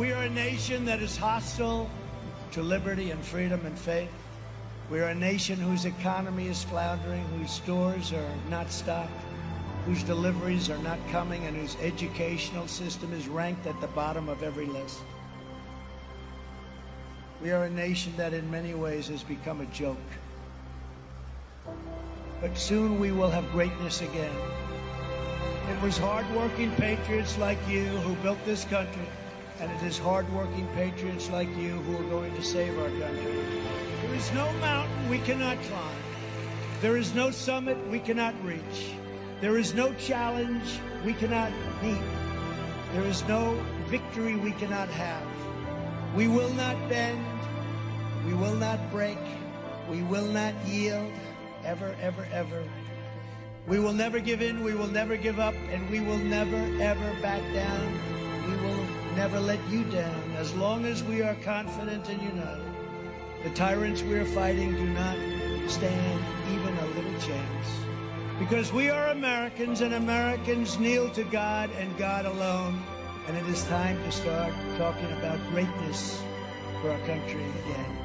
we 0.00 0.12
are 0.12 0.22
a 0.22 0.30
nation 0.30 0.86
that 0.86 1.02
is 1.02 1.14
hostile 1.14 1.86
to 2.52 2.62
liberty 2.62 3.10
and 3.10 3.22
freedom 3.22 3.60
and 3.66 3.78
faith. 3.78 4.08
We 4.90 5.00
are 5.00 5.08
a 5.08 5.14
nation 5.14 5.56
whose 5.56 5.84
economy 5.84 6.46
is 6.46 6.64
floundering, 6.64 7.22
whose 7.38 7.50
stores 7.50 8.10
are 8.14 8.32
not 8.48 8.72
stocked, 8.72 9.12
whose 9.84 10.02
deliveries 10.02 10.70
are 10.70 10.78
not 10.78 10.98
coming, 11.10 11.44
and 11.44 11.54
whose 11.54 11.76
educational 11.82 12.66
system 12.66 13.12
is 13.12 13.28
ranked 13.28 13.66
at 13.66 13.78
the 13.82 13.88
bottom 13.88 14.30
of 14.30 14.42
every 14.42 14.64
list. 14.64 15.00
We 17.42 17.50
are 17.50 17.64
a 17.64 17.70
nation 17.70 18.14
that 18.16 18.32
in 18.32 18.50
many 18.50 18.72
ways 18.72 19.08
has 19.08 19.22
become 19.22 19.60
a 19.60 19.66
joke. 19.66 19.98
But 22.40 22.56
soon 22.56 22.98
we 22.98 23.12
will 23.12 23.30
have 23.30 23.52
greatness 23.52 24.00
again. 24.00 24.34
It 25.68 25.82
was 25.82 25.98
hardworking 25.98 26.70
patriots 26.76 27.36
like 27.36 27.58
you 27.68 27.84
who 27.84 28.14
built 28.22 28.42
this 28.46 28.64
country, 28.64 29.06
and 29.60 29.70
it 29.70 29.82
is 29.82 29.98
hardworking 29.98 30.66
patriots 30.68 31.28
like 31.30 31.48
you 31.56 31.74
who 31.82 31.96
are 31.96 32.10
going 32.10 32.34
to 32.34 32.42
save 32.42 32.78
our 32.78 32.88
country. 32.88 33.44
There 34.02 34.14
is 34.14 34.32
no 34.32 34.50
mountain 34.54 35.10
we 35.10 35.18
cannot 35.18 35.60
climb. 35.64 35.96
There 36.80 36.96
is 36.96 37.14
no 37.14 37.30
summit 37.30 37.76
we 37.88 38.00
cannot 38.00 38.34
reach. 38.42 38.94
There 39.42 39.58
is 39.58 39.74
no 39.74 39.92
challenge 39.94 40.80
we 41.04 41.12
cannot 41.12 41.52
meet. 41.82 42.00
There 42.94 43.04
is 43.04 43.22
no 43.28 43.62
victory 43.88 44.36
we 44.36 44.52
cannot 44.52 44.88
have. 44.88 45.26
We 46.14 46.26
will 46.26 46.52
not 46.54 46.76
bend. 46.88 47.24
We 48.26 48.32
will 48.32 48.54
not 48.54 48.90
break. 48.90 49.18
We 49.90 50.02
will 50.02 50.26
not 50.26 50.54
yield. 50.66 51.12
Ever, 51.64 51.94
ever, 52.00 52.26
ever. 52.32 52.64
We 53.66 53.78
will 53.78 53.92
never 53.92 54.18
give 54.20 54.40
in. 54.40 54.64
We 54.64 54.74
will 54.74 54.88
never 54.88 55.16
give 55.16 55.38
up. 55.38 55.54
And 55.70 55.88
we 55.90 56.00
will 56.00 56.18
never, 56.18 56.56
ever 56.82 57.20
back 57.20 57.42
down. 57.52 58.19
Never 59.20 59.38
let 59.38 59.60
you 59.68 59.84
down 59.84 60.32
as 60.38 60.54
long 60.54 60.86
as 60.86 61.04
we 61.04 61.20
are 61.20 61.34
confident 61.44 62.08
and 62.08 62.22
united. 62.22 62.64
The 63.44 63.50
tyrants 63.50 64.02
we 64.02 64.14
are 64.14 64.24
fighting 64.24 64.72
do 64.72 64.86
not 64.94 65.14
stand 65.68 66.24
even 66.50 66.74
a 66.74 66.86
little 66.96 67.20
chance. 67.20 67.66
Because 68.38 68.72
we 68.72 68.88
are 68.88 69.08
Americans 69.08 69.82
and 69.82 69.92
Americans 69.92 70.78
kneel 70.78 71.10
to 71.10 71.22
God 71.24 71.70
and 71.72 71.94
God 71.98 72.24
alone. 72.24 72.82
And 73.28 73.36
it 73.36 73.44
is 73.44 73.62
time 73.64 74.02
to 74.04 74.10
start 74.10 74.54
talking 74.78 75.12
about 75.18 75.38
greatness 75.50 76.22
for 76.80 76.90
our 76.90 76.98
country 77.00 77.44
again. 77.66 77.96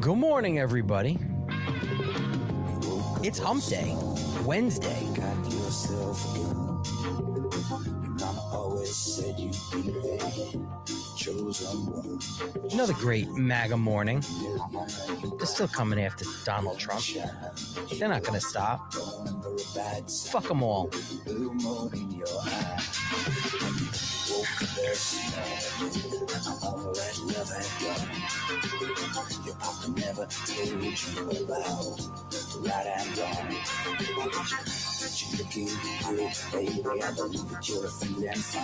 Good 0.00 0.16
morning, 0.16 0.60
everybody. 0.60 1.18
It's 3.22 3.38
Hump 3.38 3.64
Day, 3.64 3.96
Wednesday. 4.44 5.06
mama 8.20 8.40
always 8.52 8.94
said 8.94 9.38
you'd 9.38 9.52
be 9.72 9.90
the 9.90 11.05
Another 12.72 12.92
great 12.94 13.28
MAGA 13.30 13.76
morning. 13.76 14.22
They're 15.38 15.46
still 15.46 15.66
coming 15.66 16.00
after 16.00 16.24
Donald 16.44 16.78
Trump. 16.78 17.02
They're 17.98 18.08
not 18.08 18.22
going 18.22 18.38
to 18.38 18.46
stop. 18.46 18.92
Fuck 20.30 20.44
them 20.44 20.62
all. 20.62 20.88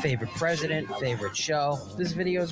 Favorite 0.02 0.30
president, 0.30 0.88
favorite 0.98 1.37
show. 1.37 1.78
This 1.97 2.12
video 2.12 2.42
is 2.42 2.51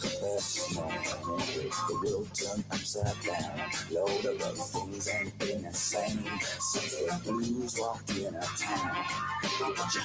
great. 1.21 1.71
The 1.87 1.99
world 2.03 2.29
turned 2.33 2.63
upside 2.71 3.21
down. 3.23 3.59
Load 3.91 4.25
of 4.25 4.41
other 4.41 4.55
things 4.55 5.09
ain't 5.09 5.39
been 5.39 5.63
the 5.63 5.73
same 5.73 6.23
since 6.59 6.95
the 6.95 7.31
blues 7.31 7.77
walked 7.79 8.09
in 8.11 8.35
a 8.35 8.41
town. 8.41 8.95
What 9.59 9.95
you, 9.95 10.01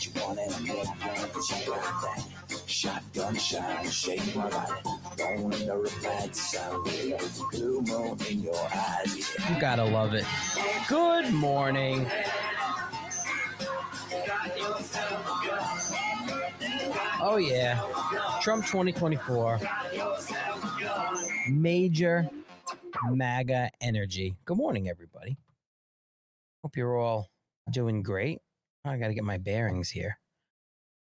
you 0.00 0.20
want 0.20 0.38
in 0.38 0.52
a 0.52 0.60
million, 0.60 1.30
cause 1.32 1.50
you 1.50 1.72
got 1.72 2.02
that 2.02 2.26
shotgun 2.66 3.36
shine, 3.36 3.90
shake 3.90 4.34
my 4.34 4.48
body. 4.48 4.72
Born 5.16 5.52
in 5.52 5.66
the 5.66 5.92
bad 6.02 6.34
a 7.12 7.50
blue 7.50 7.82
moon 7.82 8.18
in 8.30 8.40
your 8.40 8.68
eyes. 8.74 9.36
Yeah. 9.38 9.54
You 9.54 9.60
gotta 9.60 9.84
love 9.84 10.14
it. 10.14 10.24
Good 10.88 11.32
morning. 11.32 12.06
Oh, 17.20 17.36
yeah. 17.36 17.80
Trump 18.40 18.66
2024. 18.66 19.60
Major 21.48 22.28
MAGA 23.10 23.70
energy. 23.80 24.36
Good 24.44 24.56
morning, 24.56 24.88
everybody. 24.88 25.36
Hope 26.62 26.76
you're 26.76 26.96
all 26.96 27.30
doing 27.70 28.02
great. 28.02 28.40
I 28.84 28.96
got 28.96 29.08
to 29.08 29.14
get 29.14 29.24
my 29.24 29.38
bearings 29.38 29.90
here. 29.90 30.18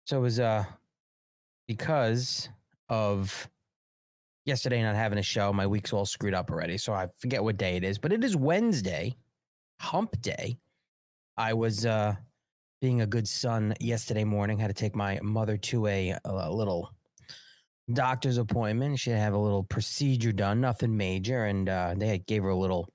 So 0.06 0.18
it 0.18 0.22
was 0.22 0.40
uh 0.40 0.66
because 1.68 2.50
of 2.90 3.50
yesterday 4.46 4.82
not 4.82 4.96
having 4.96 5.20
a 5.20 5.24
show, 5.24 5.54
my 5.54 5.68
week's 5.68 5.94
all 5.94 6.06
screwed 6.06 6.34
up 6.34 6.52
already. 6.52 6.78
So 6.78 6.94
I 6.94 7.08
forget 7.18 7.44
what 7.44 7.58
day 7.58 7.78
it 7.78 7.84
is, 7.84 7.98
but 7.98 8.12
it 8.12 8.24
is 8.24 8.36
Wednesday, 8.36 9.16
hump 9.80 10.20
day. 10.22 10.58
I 11.38 11.54
was 11.54 11.86
uh 11.86 12.16
being 12.82 13.02
a 13.02 13.08
good 13.08 13.28
son 13.28 13.74
yesterday 13.80 14.24
morning, 14.24 14.58
had 14.58 14.68
to 14.68 14.74
take 14.74 14.96
my 14.96 15.20
mother 15.22 15.56
to 15.56 15.86
a, 15.88 16.16
a 16.26 16.52
little 16.52 16.90
doctor's 17.94 18.38
appointment. 18.38 19.00
She 19.00 19.12
had 19.12 19.18
to 19.18 19.22
have 19.22 19.34
a 19.34 19.38
little 19.38 19.64
procedure 19.64 20.32
done, 20.32 20.60
nothing 20.60 20.98
major, 20.98 21.46
and 21.46 21.70
uh, 21.70 21.94
they 21.96 22.18
gave 22.20 22.44
her 22.44 22.50
a 22.50 22.58
little 22.58 22.90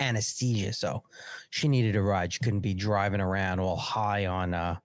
anesthesia, 0.00 0.72
so 0.72 1.02
she 1.50 1.68
needed 1.68 1.94
a 1.94 2.02
ride. 2.02 2.32
She 2.32 2.40
couldn't 2.40 2.60
be 2.60 2.74
driving 2.74 3.20
around 3.20 3.60
all 3.60 3.76
high 3.76 4.26
on 4.26 4.54
uh, 4.54 4.76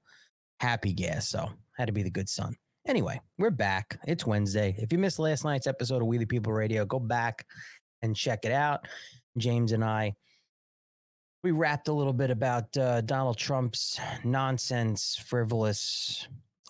happy 0.59 0.93
gas, 0.93 1.29
so 1.29 1.49
had 1.77 1.87
to 1.87 1.93
be 1.93 2.03
the 2.03 2.11
good 2.11 2.29
son. 2.29 2.55
Anyway, 2.87 3.19
we're 3.37 3.49
back. 3.49 3.99
It's 4.07 4.25
Wednesday. 4.25 4.75
If 4.77 4.91
you 4.91 4.97
missed 4.97 5.19
last 5.19 5.45
night's 5.45 5.67
episode 5.67 6.01
of 6.01 6.07
We 6.07 6.17
the 6.17 6.25
People 6.25 6.53
Radio, 6.53 6.85
go 6.85 6.99
back 6.99 7.45
and 8.01 8.15
check 8.15 8.45
it 8.45 8.51
out. 8.51 8.87
James 9.37 9.71
and 9.71 9.83
I 9.83 10.15
we 11.43 11.51
rapped 11.51 11.87
a 11.87 11.93
little 11.93 12.13
bit 12.13 12.31
about 12.31 12.75
uh, 12.77 13.01
Donald 13.01 13.37
Trump's 13.37 13.99
nonsense, 14.23 15.15
frivolous 15.15 16.27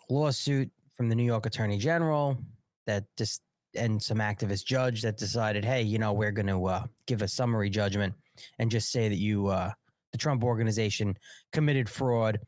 lawsuit 0.09 0.69
from 0.95 1.09
the 1.09 1.15
New 1.15 1.23
York 1.23 1.45
Attorney 1.45 1.77
General 1.77 2.37
that 2.85 3.05
just 3.17 3.41
and 3.75 4.01
some 4.01 4.17
activist 4.17 4.65
judge 4.65 5.01
that 5.01 5.17
decided, 5.17 5.63
hey, 5.63 5.81
you 5.81 5.99
know, 5.99 6.11
we're 6.11 6.31
going 6.31 6.47
to 6.47 6.65
uh, 6.65 6.83
give 7.05 7.21
a 7.21 7.27
summary 7.27 7.69
judgment 7.69 8.13
and 8.57 8.71
just 8.71 8.91
say 8.91 9.07
that 9.07 9.17
you, 9.17 9.47
uh, 9.47 9.71
the 10.11 10.17
Trump 10.17 10.43
organization, 10.43 11.15
committed 11.53 11.87
fraud, 11.87 12.39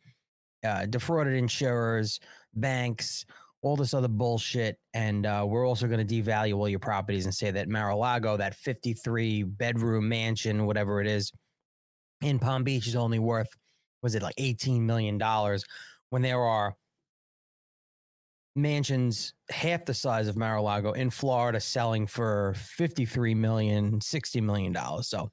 uh, 0.64 0.86
defrauded 0.88 1.34
insurers, 1.34 2.20
banks, 2.56 3.26
all 3.62 3.76
this 3.76 3.94
other 3.94 4.08
bullshit, 4.08 4.80
and 4.96 5.28
uh, 5.28 5.46
we're 5.48 5.68
also 5.68 5.88
going 5.88 6.06
to 6.06 6.22
devalue 6.22 6.56
all 6.56 6.68
your 6.68 6.80
properties 6.80 7.26
and 7.26 7.34
say 7.34 7.52
that 7.52 7.70
Mar-a-Lago, 7.70 8.36
that 8.38 8.56
53 8.56 9.44
bedroom 9.44 10.10
mansion, 10.10 10.66
whatever 10.66 11.00
it 11.00 11.08
is, 11.08 11.32
in 12.22 12.40
Palm 12.40 12.64
Beach 12.64 12.88
is 12.88 12.96
only 12.96 13.20
worth 13.20 13.50
was 14.02 14.16
it 14.16 14.22
like 14.24 14.36
18 14.38 14.86
million 14.86 15.18
dollars 15.18 15.64
when 16.10 16.22
there 16.22 16.40
are 16.40 16.76
mansions 18.56 19.34
half 19.50 19.86
the 19.86 19.94
size 19.94 20.28
of 20.28 20.36
Mar-a-Lago 20.36 20.92
in 20.92 21.10
Florida 21.10 21.60
selling 21.60 22.06
for 22.06 22.54
53 22.58 23.34
million 23.34 24.02
60 24.02 24.42
million 24.42 24.74
dollars. 24.74 25.08
So 25.08 25.32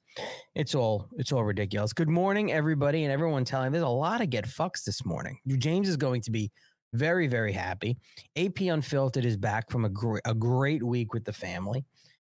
it's 0.55 0.75
all 0.75 1.08
it's 1.17 1.32
all 1.32 1.44
ridiculous. 1.44 1.93
Good 1.93 2.08
morning 2.08 2.52
everybody 2.52 3.05
and 3.05 3.12
everyone 3.12 3.44
telling 3.44 3.73
there's 3.73 3.85
a 3.85 3.88
lot 3.88 4.20
of 4.20 4.31
get 4.31 4.46
fucks 4.46 4.85
this 4.85 5.05
morning. 5.05 5.38
James 5.58 5.88
is 5.88 5.96
going 5.96 6.20
to 6.23 6.31
be 6.31 6.50
very 6.94 7.26
very 7.26 7.52
happy. 7.52 7.99
AP 8.37 8.61
Unfiltered 8.61 9.25
is 9.25 9.37
back 9.37 9.70
from 9.70 9.85
a, 9.85 9.88
gr- 9.88 10.19
a 10.25 10.35
great 10.35 10.82
week 10.82 11.12
with 11.12 11.25
the 11.25 11.32
family 11.32 11.85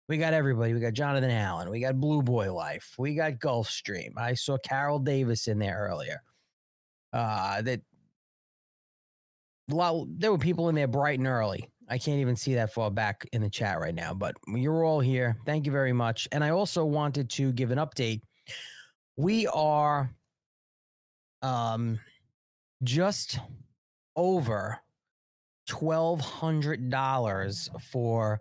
we 0.09 0.19
got 0.19 0.35
everybody. 0.35 0.75
We 0.75 0.81
got 0.81 0.93
Jonathan 0.93 1.31
Allen. 1.31 1.71
We 1.71 1.81
got 1.81 1.99
Blue 1.99 2.23
Boy 2.23 2.53
Life. 2.53 2.95
We 2.99 3.15
got 3.15 3.35
Gulfstream. 3.35 4.13
I 4.17 4.35
saw 4.35 4.59
Carol 4.59 4.99
Davis 4.99 5.49
in 5.49 5.59
there 5.59 5.87
earlier. 5.91 6.23
Uh, 7.13 7.63
that 7.63 7.81
lot, 9.69 10.07
there 10.19 10.33
were 10.33 10.39
people 10.39 10.69
in 10.69 10.75
there 10.75 10.89
bright 10.89 11.19
and 11.19 11.29
early, 11.29 11.71
I 11.89 11.99
can't 11.99 12.21
even 12.21 12.37
see 12.37 12.55
that 12.55 12.73
far 12.73 12.91
back 12.91 13.27
in 13.33 13.43
the 13.43 13.51
chat 13.51 13.79
right 13.79 13.95
now, 13.95 14.15
but 14.15 14.37
you're 14.49 14.85
all 14.85 15.01
here. 15.01 15.37
Thank 15.45 15.67
you 15.67 15.73
very 15.73 15.93
much. 15.93 16.27
And 16.33 16.43
I 16.43 16.51
also 16.51 16.85
wanted 16.85 17.29
to 17.31 17.53
give 17.53 17.71
an 17.71 17.79
update. 17.79 18.21
We 19.17 19.47
are 19.49 20.11
um 21.43 22.01
just 22.83 23.39
over 24.17 24.79
twelve 25.67 26.21
hundred 26.21 26.91
dollars 26.91 27.69
for 27.91 28.41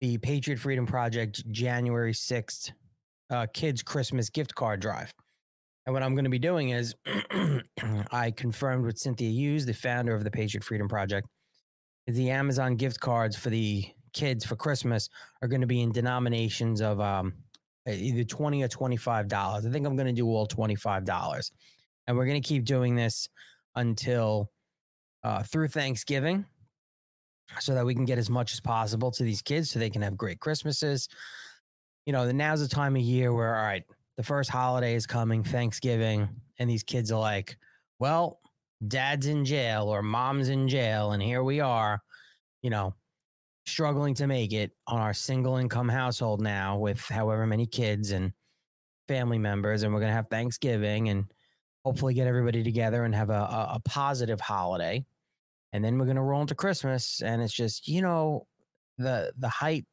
the 0.00 0.18
Patriot 0.18 0.58
Freedom 0.58 0.86
Project 0.86 1.48
January 1.50 2.14
sixth 2.14 2.72
uh, 3.30 3.46
kids 3.52 3.82
Christmas 3.82 4.30
gift 4.30 4.54
card 4.54 4.80
drive. 4.80 5.12
And 5.86 5.94
what 5.94 6.02
I'm 6.02 6.14
going 6.14 6.24
to 6.24 6.30
be 6.30 6.38
doing 6.38 6.70
is 6.70 6.94
I 8.12 8.30
confirmed 8.32 8.84
with 8.84 8.98
Cynthia 8.98 9.30
Hughes, 9.30 9.66
the 9.66 9.72
founder 9.72 10.14
of 10.14 10.24
the 10.24 10.30
Patriot 10.30 10.64
Freedom 10.64 10.88
Project, 10.88 11.26
the 12.06 12.30
Amazon 12.30 12.76
gift 12.76 13.00
cards 13.00 13.36
for 13.36 13.50
the 13.50 13.84
kids 14.12 14.44
for 14.44 14.56
Christmas 14.56 15.08
are 15.42 15.48
going 15.48 15.60
to 15.60 15.66
be 15.66 15.80
in 15.80 15.92
denominations 15.92 16.80
of 16.80 17.00
um, 17.00 17.32
either 17.86 18.24
20 18.24 18.62
or 18.62 18.68
$25. 18.68 19.32
I 19.32 19.60
think 19.70 19.86
I'm 19.86 19.96
going 19.96 20.06
to 20.06 20.12
do 20.12 20.26
all 20.28 20.46
$25. 20.46 21.50
And 22.06 22.16
we're 22.16 22.26
going 22.26 22.40
to 22.40 22.48
keep 22.48 22.64
doing 22.64 22.96
this 22.96 23.28
until 23.76 24.50
uh, 25.22 25.42
through 25.42 25.68
Thanksgiving 25.68 26.44
so 27.58 27.74
that 27.74 27.84
we 27.84 27.94
can 27.94 28.04
get 28.04 28.18
as 28.18 28.30
much 28.30 28.52
as 28.52 28.60
possible 28.60 29.10
to 29.10 29.24
these 29.24 29.42
kids 29.42 29.70
so 29.70 29.78
they 29.78 29.90
can 29.90 30.02
have 30.02 30.16
great 30.16 30.40
Christmases. 30.40 31.08
You 32.06 32.12
know, 32.12 32.30
now's 32.30 32.60
the 32.60 32.68
time 32.68 32.96
of 32.96 33.02
year 33.02 33.32
where, 33.32 33.56
all 33.56 33.64
right, 33.64 33.84
the 34.16 34.22
first 34.22 34.50
holiday 34.50 34.94
is 34.94 35.06
coming, 35.06 35.42
Thanksgiving, 35.42 36.28
and 36.58 36.68
these 36.68 36.82
kids 36.82 37.10
are 37.10 37.20
like, 37.20 37.56
well, 37.98 38.40
dad's 38.86 39.26
in 39.26 39.44
jail 39.44 39.88
or 39.88 40.02
mom's 40.02 40.48
in 40.48 40.68
jail, 40.68 41.12
and 41.12 41.22
here 41.22 41.42
we 41.42 41.60
are, 41.60 42.00
you 42.62 42.70
know, 42.70 42.94
struggling 43.66 44.14
to 44.14 44.26
make 44.26 44.52
it 44.52 44.72
on 44.86 45.00
our 45.00 45.14
single 45.14 45.56
income 45.56 45.88
household 45.88 46.40
now 46.40 46.78
with 46.78 47.00
however 47.00 47.46
many 47.46 47.66
kids 47.66 48.10
and 48.10 48.32
family 49.08 49.38
members, 49.38 49.82
and 49.82 49.92
we're 49.92 50.00
gonna 50.00 50.12
have 50.12 50.28
Thanksgiving 50.28 51.08
and 51.08 51.24
hopefully 51.84 52.14
get 52.14 52.26
everybody 52.26 52.62
together 52.62 53.04
and 53.04 53.14
have 53.14 53.30
a, 53.30 53.32
a, 53.32 53.72
a 53.74 53.80
positive 53.84 54.40
holiday. 54.40 55.04
And 55.72 55.84
then 55.84 55.98
we're 55.98 56.06
gonna 56.06 56.22
roll 56.22 56.40
into 56.40 56.54
Christmas, 56.54 57.22
and 57.22 57.42
it's 57.42 57.52
just, 57.54 57.88
you 57.88 58.02
know, 58.02 58.46
the 58.98 59.32
the 59.38 59.48
height 59.48 59.86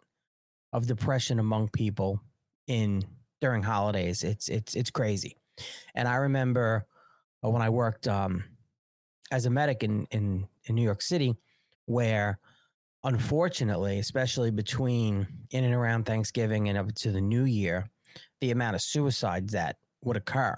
of 0.73 0.87
depression 0.87 1.39
among 1.39 1.69
people 1.69 2.21
in 2.67 3.03
during 3.41 3.63
holidays. 3.63 4.23
It's 4.23 4.49
it's 4.49 4.75
it's 4.75 4.91
crazy. 4.91 5.37
And 5.95 6.07
I 6.07 6.15
remember 6.15 6.85
uh, 7.43 7.49
when 7.49 7.61
I 7.61 7.69
worked 7.69 8.07
um, 8.07 8.43
as 9.31 9.45
a 9.45 9.49
medic 9.49 9.83
in, 9.83 10.07
in 10.11 10.47
in 10.65 10.75
New 10.75 10.83
York 10.83 11.01
City, 11.01 11.35
where 11.85 12.39
unfortunately, 13.03 13.99
especially 13.99 14.51
between 14.51 15.27
in 15.51 15.63
and 15.63 15.73
around 15.73 16.05
Thanksgiving 16.05 16.69
and 16.69 16.77
up 16.77 16.93
to 16.95 17.11
the 17.11 17.21
New 17.21 17.45
Year, 17.45 17.89
the 18.41 18.51
amount 18.51 18.75
of 18.75 18.81
suicides 18.81 19.53
that 19.53 19.77
would 20.03 20.17
occur 20.17 20.55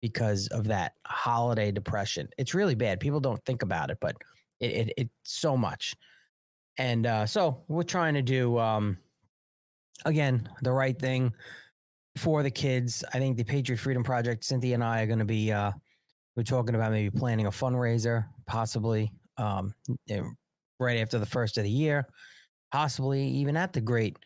because 0.00 0.48
of 0.48 0.64
that 0.64 0.94
holiday 1.06 1.70
depression. 1.70 2.28
It's 2.36 2.54
really 2.54 2.74
bad. 2.74 2.98
People 2.98 3.20
don't 3.20 3.42
think 3.44 3.62
about 3.62 3.90
it, 3.90 3.98
but 4.00 4.16
it 4.62 4.88
it, 4.88 4.94
it 4.96 5.10
so 5.24 5.56
much. 5.56 5.94
And 6.78 7.06
uh, 7.06 7.26
so 7.26 7.64
we're 7.68 7.82
trying 7.82 8.14
to 8.14 8.22
do 8.22 8.58
um, 8.58 8.96
again 10.06 10.48
the 10.62 10.72
right 10.72 10.98
thing 10.98 11.34
for 12.16 12.42
the 12.42 12.50
kids. 12.50 13.04
I 13.12 13.18
think 13.18 13.36
the 13.36 13.44
Patriot 13.44 13.78
Freedom 13.78 14.02
Project, 14.02 14.44
Cynthia 14.44 14.74
and 14.74 14.84
I 14.84 15.02
are 15.02 15.06
going 15.06 15.18
to 15.18 15.24
be, 15.24 15.52
uh, 15.52 15.72
we're 16.36 16.42
talking 16.42 16.74
about 16.74 16.92
maybe 16.92 17.10
planning 17.10 17.46
a 17.46 17.50
fundraiser, 17.50 18.26
possibly 18.46 19.12
um, 19.38 19.74
right 20.78 20.98
after 20.98 21.18
the 21.18 21.26
first 21.26 21.58
of 21.58 21.64
the 21.64 21.70
year, 21.70 22.06
possibly 22.70 23.26
even 23.26 23.56
at 23.56 23.72
the 23.72 23.80
great 23.80 24.16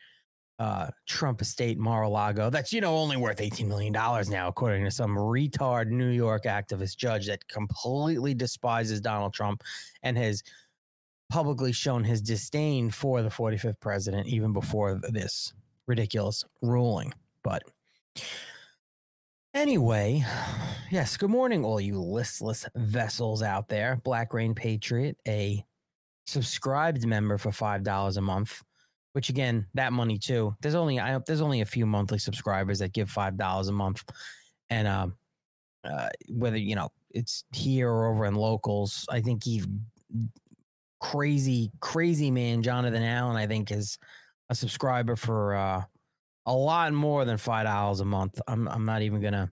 uh, 0.58 0.88
Trump 1.06 1.40
estate 1.40 1.78
Mar-a-Lago. 1.78 2.50
That's, 2.50 2.72
you 2.72 2.80
know, 2.80 2.96
only 2.96 3.16
worth 3.16 3.38
$18 3.38 3.66
million 3.66 3.92
now, 3.92 4.48
according 4.48 4.84
to 4.84 4.90
some 4.90 5.16
retard 5.16 5.88
New 5.88 6.08
York 6.08 6.44
activist 6.44 6.96
judge 6.96 7.26
that 7.26 7.46
completely 7.48 8.34
despises 8.34 9.00
Donald 9.00 9.34
Trump 9.34 9.62
and 10.02 10.16
has 10.16 10.42
publicly 11.28 11.72
shown 11.72 12.04
his 12.04 12.22
disdain 12.22 12.90
for 12.90 13.22
the 13.22 13.28
45th 13.28 13.80
president 13.80 14.28
even 14.28 14.52
before 14.52 15.00
this 15.10 15.52
ridiculous 15.86 16.44
ruling. 16.62 17.12
But 17.42 17.62
Anyway, 19.56 20.22
yes, 20.90 21.16
good 21.16 21.30
morning, 21.30 21.64
all 21.64 21.80
you 21.80 21.98
listless 21.98 22.66
vessels 22.74 23.42
out 23.42 23.68
there. 23.68 23.98
Black 24.04 24.34
Rain 24.34 24.54
Patriot, 24.54 25.16
a 25.26 25.64
subscribed 26.26 27.06
member 27.06 27.38
for 27.38 27.50
five 27.50 27.82
dollars 27.82 28.18
a 28.18 28.20
month, 28.20 28.62
which 29.16 29.30
again, 29.30 29.66
that 29.72 29.94
money 29.94 30.18
too. 30.18 30.54
There's 30.60 30.74
only 30.74 31.00
I 31.00 31.18
there's 31.26 31.40
only 31.40 31.62
a 31.62 31.64
few 31.64 31.86
monthly 31.86 32.18
subscribers 32.18 32.80
that 32.80 32.92
give 32.92 33.08
five 33.08 33.38
dollars 33.38 33.68
a 33.68 33.72
month, 33.72 34.04
and 34.68 34.86
um, 34.86 35.14
uh, 35.84 36.10
whether 36.28 36.58
you 36.58 36.74
know 36.74 36.90
it's 37.12 37.44
here 37.50 37.88
or 37.88 38.08
over 38.08 38.26
in 38.26 38.34
locals, 38.34 39.06
I 39.10 39.22
think 39.22 39.42
he 39.42 39.62
crazy 41.00 41.72
crazy 41.80 42.30
man 42.30 42.62
Jonathan 42.62 43.02
Allen, 43.02 43.38
I 43.38 43.46
think 43.46 43.70
is 43.72 43.96
a 44.50 44.54
subscriber 44.54 45.16
for 45.16 45.54
uh 45.54 45.82
a 46.44 46.54
lot 46.54 46.92
more 46.92 47.24
than 47.24 47.38
five 47.38 47.64
dollars 47.64 48.00
a 48.00 48.04
month. 48.04 48.38
I'm 48.46 48.68
I'm 48.68 48.84
not 48.84 49.00
even 49.00 49.22
gonna 49.22 49.50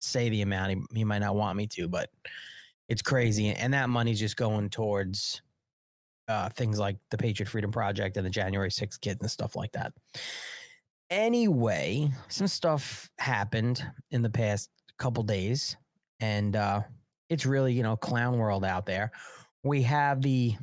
say 0.00 0.30
the 0.30 0.42
amount. 0.42 0.72
He, 0.72 0.98
he 0.98 1.04
might 1.04 1.20
not 1.20 1.36
want 1.36 1.56
me 1.56 1.68
to, 1.68 1.86
but 1.86 2.10
it's 2.88 3.02
crazy, 3.02 3.50
and 3.50 3.72
that 3.72 3.88
money's 3.88 4.18
just 4.18 4.36
going 4.36 4.68
towards 4.68 5.42
uh, 6.30 6.48
things 6.50 6.78
like 6.78 6.96
the 7.10 7.18
Patriot 7.18 7.48
Freedom 7.48 7.72
Project 7.72 8.16
and 8.16 8.24
the 8.24 8.30
January 8.30 8.70
6th 8.70 9.00
kit 9.00 9.18
and 9.20 9.30
stuff 9.30 9.56
like 9.56 9.72
that. 9.72 9.92
Anyway, 11.10 12.08
some 12.28 12.46
stuff 12.46 13.10
happened 13.18 13.84
in 14.12 14.22
the 14.22 14.30
past 14.30 14.70
couple 14.96 15.24
days, 15.24 15.76
and 16.20 16.54
uh, 16.54 16.82
it's 17.28 17.44
really 17.44 17.72
you 17.72 17.82
know 17.82 17.96
clown 17.96 18.38
world 18.38 18.64
out 18.64 18.86
there. 18.86 19.10
We 19.64 19.82
have 19.82 20.22
the 20.22 20.54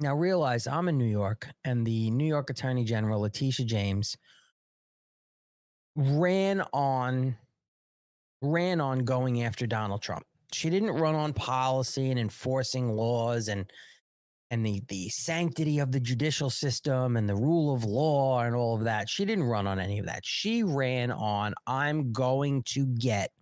now 0.00 0.14
realize 0.14 0.66
I'm 0.66 0.88
in 0.88 0.96
New 0.96 1.04
York, 1.04 1.46
and 1.64 1.86
the 1.86 2.10
New 2.10 2.26
York 2.26 2.48
Attorney 2.48 2.84
General 2.84 3.20
Letitia 3.20 3.66
James 3.66 4.16
ran 5.94 6.62
on 6.72 7.36
ran 8.40 8.80
on 8.80 9.00
going 9.00 9.42
after 9.42 9.66
Donald 9.66 10.00
Trump. 10.00 10.24
She 10.52 10.70
didn't 10.70 10.92
run 10.92 11.14
on 11.14 11.34
policy 11.34 12.10
and 12.10 12.18
enforcing 12.18 12.92
laws 12.92 13.48
and 13.48 13.70
and 14.54 14.64
the 14.64 14.80
the 14.86 15.08
sanctity 15.08 15.80
of 15.80 15.90
the 15.90 15.98
judicial 15.98 16.48
system 16.48 17.16
and 17.16 17.28
the 17.28 17.34
rule 17.34 17.74
of 17.74 17.82
law 17.82 18.40
and 18.42 18.54
all 18.54 18.76
of 18.76 18.84
that. 18.84 19.08
She 19.08 19.24
didn't 19.24 19.44
run 19.44 19.66
on 19.66 19.80
any 19.80 19.98
of 19.98 20.06
that. 20.06 20.24
She 20.24 20.62
ran 20.62 21.10
on 21.10 21.54
I'm 21.66 22.12
going 22.12 22.62
to 22.66 22.86
get 22.86 23.32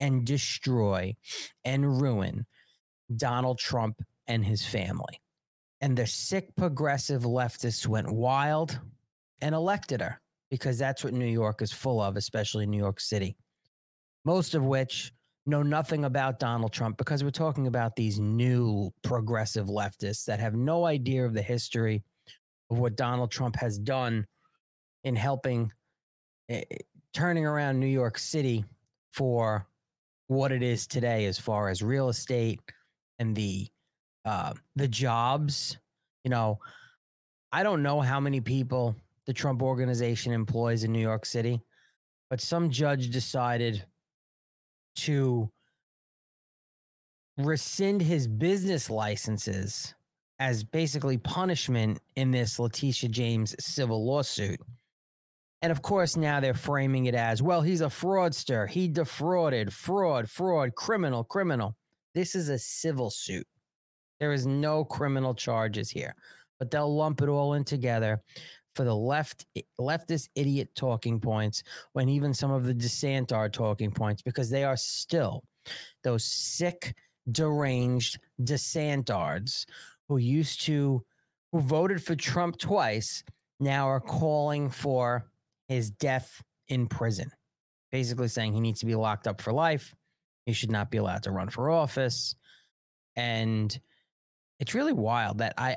and 0.00 0.26
destroy 0.26 1.16
and 1.64 1.98
ruin 2.02 2.44
Donald 3.16 3.58
Trump 3.58 4.02
and 4.26 4.44
his 4.44 4.66
family. 4.66 5.18
And 5.80 5.96
the 5.96 6.06
sick 6.06 6.54
progressive 6.56 7.22
leftists 7.22 7.86
went 7.86 8.12
wild 8.12 8.78
and 9.40 9.54
elected 9.54 10.02
her 10.02 10.20
because 10.50 10.78
that's 10.78 11.02
what 11.02 11.14
New 11.14 11.24
York 11.24 11.62
is 11.62 11.72
full 11.72 12.02
of, 12.02 12.18
especially 12.18 12.66
New 12.66 12.76
York 12.76 13.00
City. 13.00 13.34
Most 14.26 14.54
of 14.54 14.66
which 14.66 15.10
know 15.46 15.62
nothing 15.62 16.04
about 16.04 16.38
Donald 16.38 16.72
Trump 16.72 16.96
because 16.96 17.22
we're 17.22 17.30
talking 17.30 17.66
about 17.66 17.96
these 17.96 18.18
new 18.18 18.90
progressive 19.02 19.66
leftists 19.66 20.24
that 20.24 20.40
have 20.40 20.54
no 20.54 20.86
idea 20.86 21.24
of 21.24 21.34
the 21.34 21.42
history 21.42 22.02
of 22.70 22.78
what 22.78 22.96
Donald 22.96 23.30
Trump 23.30 23.56
has 23.56 23.78
done 23.78 24.26
in 25.04 25.14
helping 25.14 25.70
uh, 26.52 26.60
turning 27.12 27.46
around 27.46 27.78
New 27.78 27.86
York 27.86 28.18
City 28.18 28.64
for 29.12 29.66
what 30.28 30.50
it 30.50 30.62
is 30.62 30.86
today 30.86 31.26
as 31.26 31.38
far 31.38 31.68
as 31.68 31.82
real 31.82 32.08
estate 32.08 32.60
and 33.18 33.36
the 33.36 33.68
uh, 34.24 34.54
the 34.76 34.88
jobs. 34.88 35.76
You 36.24 36.30
know, 36.30 36.58
I 37.52 37.62
don't 37.62 37.82
know 37.82 38.00
how 38.00 38.18
many 38.18 38.40
people 38.40 38.96
the 39.26 39.32
Trump 39.32 39.62
organization 39.62 40.32
employs 40.32 40.84
in 40.84 40.92
New 40.92 41.00
York 41.00 41.26
City, 41.26 41.60
but 42.30 42.40
some 42.40 42.70
judge 42.70 43.10
decided 43.10 43.84
to 44.96 45.50
rescind 47.36 48.00
his 48.00 48.28
business 48.28 48.90
licenses 48.90 49.94
as 50.38 50.64
basically 50.64 51.18
punishment 51.18 52.00
in 52.16 52.30
this 52.30 52.58
Letitia 52.58 53.08
James 53.08 53.54
civil 53.58 54.04
lawsuit. 54.04 54.60
And 55.62 55.72
of 55.72 55.80
course, 55.82 56.16
now 56.16 56.40
they're 56.40 56.54
framing 56.54 57.06
it 57.06 57.14
as 57.14 57.42
well, 57.42 57.62
he's 57.62 57.80
a 57.80 57.86
fraudster. 57.86 58.68
He 58.68 58.88
defrauded, 58.88 59.72
fraud, 59.72 60.28
fraud, 60.28 60.74
criminal, 60.74 61.24
criminal. 61.24 61.76
This 62.14 62.34
is 62.34 62.48
a 62.48 62.58
civil 62.58 63.10
suit. 63.10 63.46
There 64.20 64.32
is 64.32 64.46
no 64.46 64.84
criminal 64.84 65.34
charges 65.34 65.90
here, 65.90 66.14
but 66.58 66.70
they'll 66.70 66.94
lump 66.94 67.22
it 67.22 67.28
all 67.28 67.54
in 67.54 67.64
together 67.64 68.20
for 68.74 68.84
the 68.84 68.94
left 68.94 69.46
leftist 69.80 70.28
idiot 70.34 70.68
talking 70.74 71.20
points 71.20 71.62
when 71.92 72.08
even 72.08 72.34
some 72.34 72.50
of 72.50 72.64
the 72.64 72.74
dissent 72.74 73.32
are 73.32 73.48
talking 73.48 73.90
points 73.90 74.22
because 74.22 74.50
they 74.50 74.64
are 74.64 74.76
still 74.76 75.42
those 76.02 76.24
sick 76.24 76.94
deranged 77.30 78.18
DeSantards 78.42 79.64
who 80.08 80.18
used 80.18 80.62
to 80.62 81.04
who 81.52 81.60
voted 81.60 82.02
for 82.02 82.16
Trump 82.16 82.58
twice 82.58 83.22
now 83.60 83.88
are 83.88 84.00
calling 84.00 84.68
for 84.68 85.30
his 85.68 85.90
death 85.90 86.42
in 86.68 86.86
prison, 86.86 87.30
basically 87.92 88.28
saying 88.28 88.52
he 88.52 88.60
needs 88.60 88.80
to 88.80 88.86
be 88.86 88.94
locked 88.94 89.26
up 89.26 89.40
for 89.40 89.52
life. 89.52 89.94
He 90.46 90.52
should 90.52 90.70
not 90.70 90.90
be 90.90 90.98
allowed 90.98 91.22
to 91.22 91.30
run 91.30 91.48
for 91.48 91.70
office. 91.70 92.34
And 93.16 93.78
it's 94.58 94.74
really 94.74 94.92
wild 94.92 95.38
that 95.38 95.54
I 95.56 95.76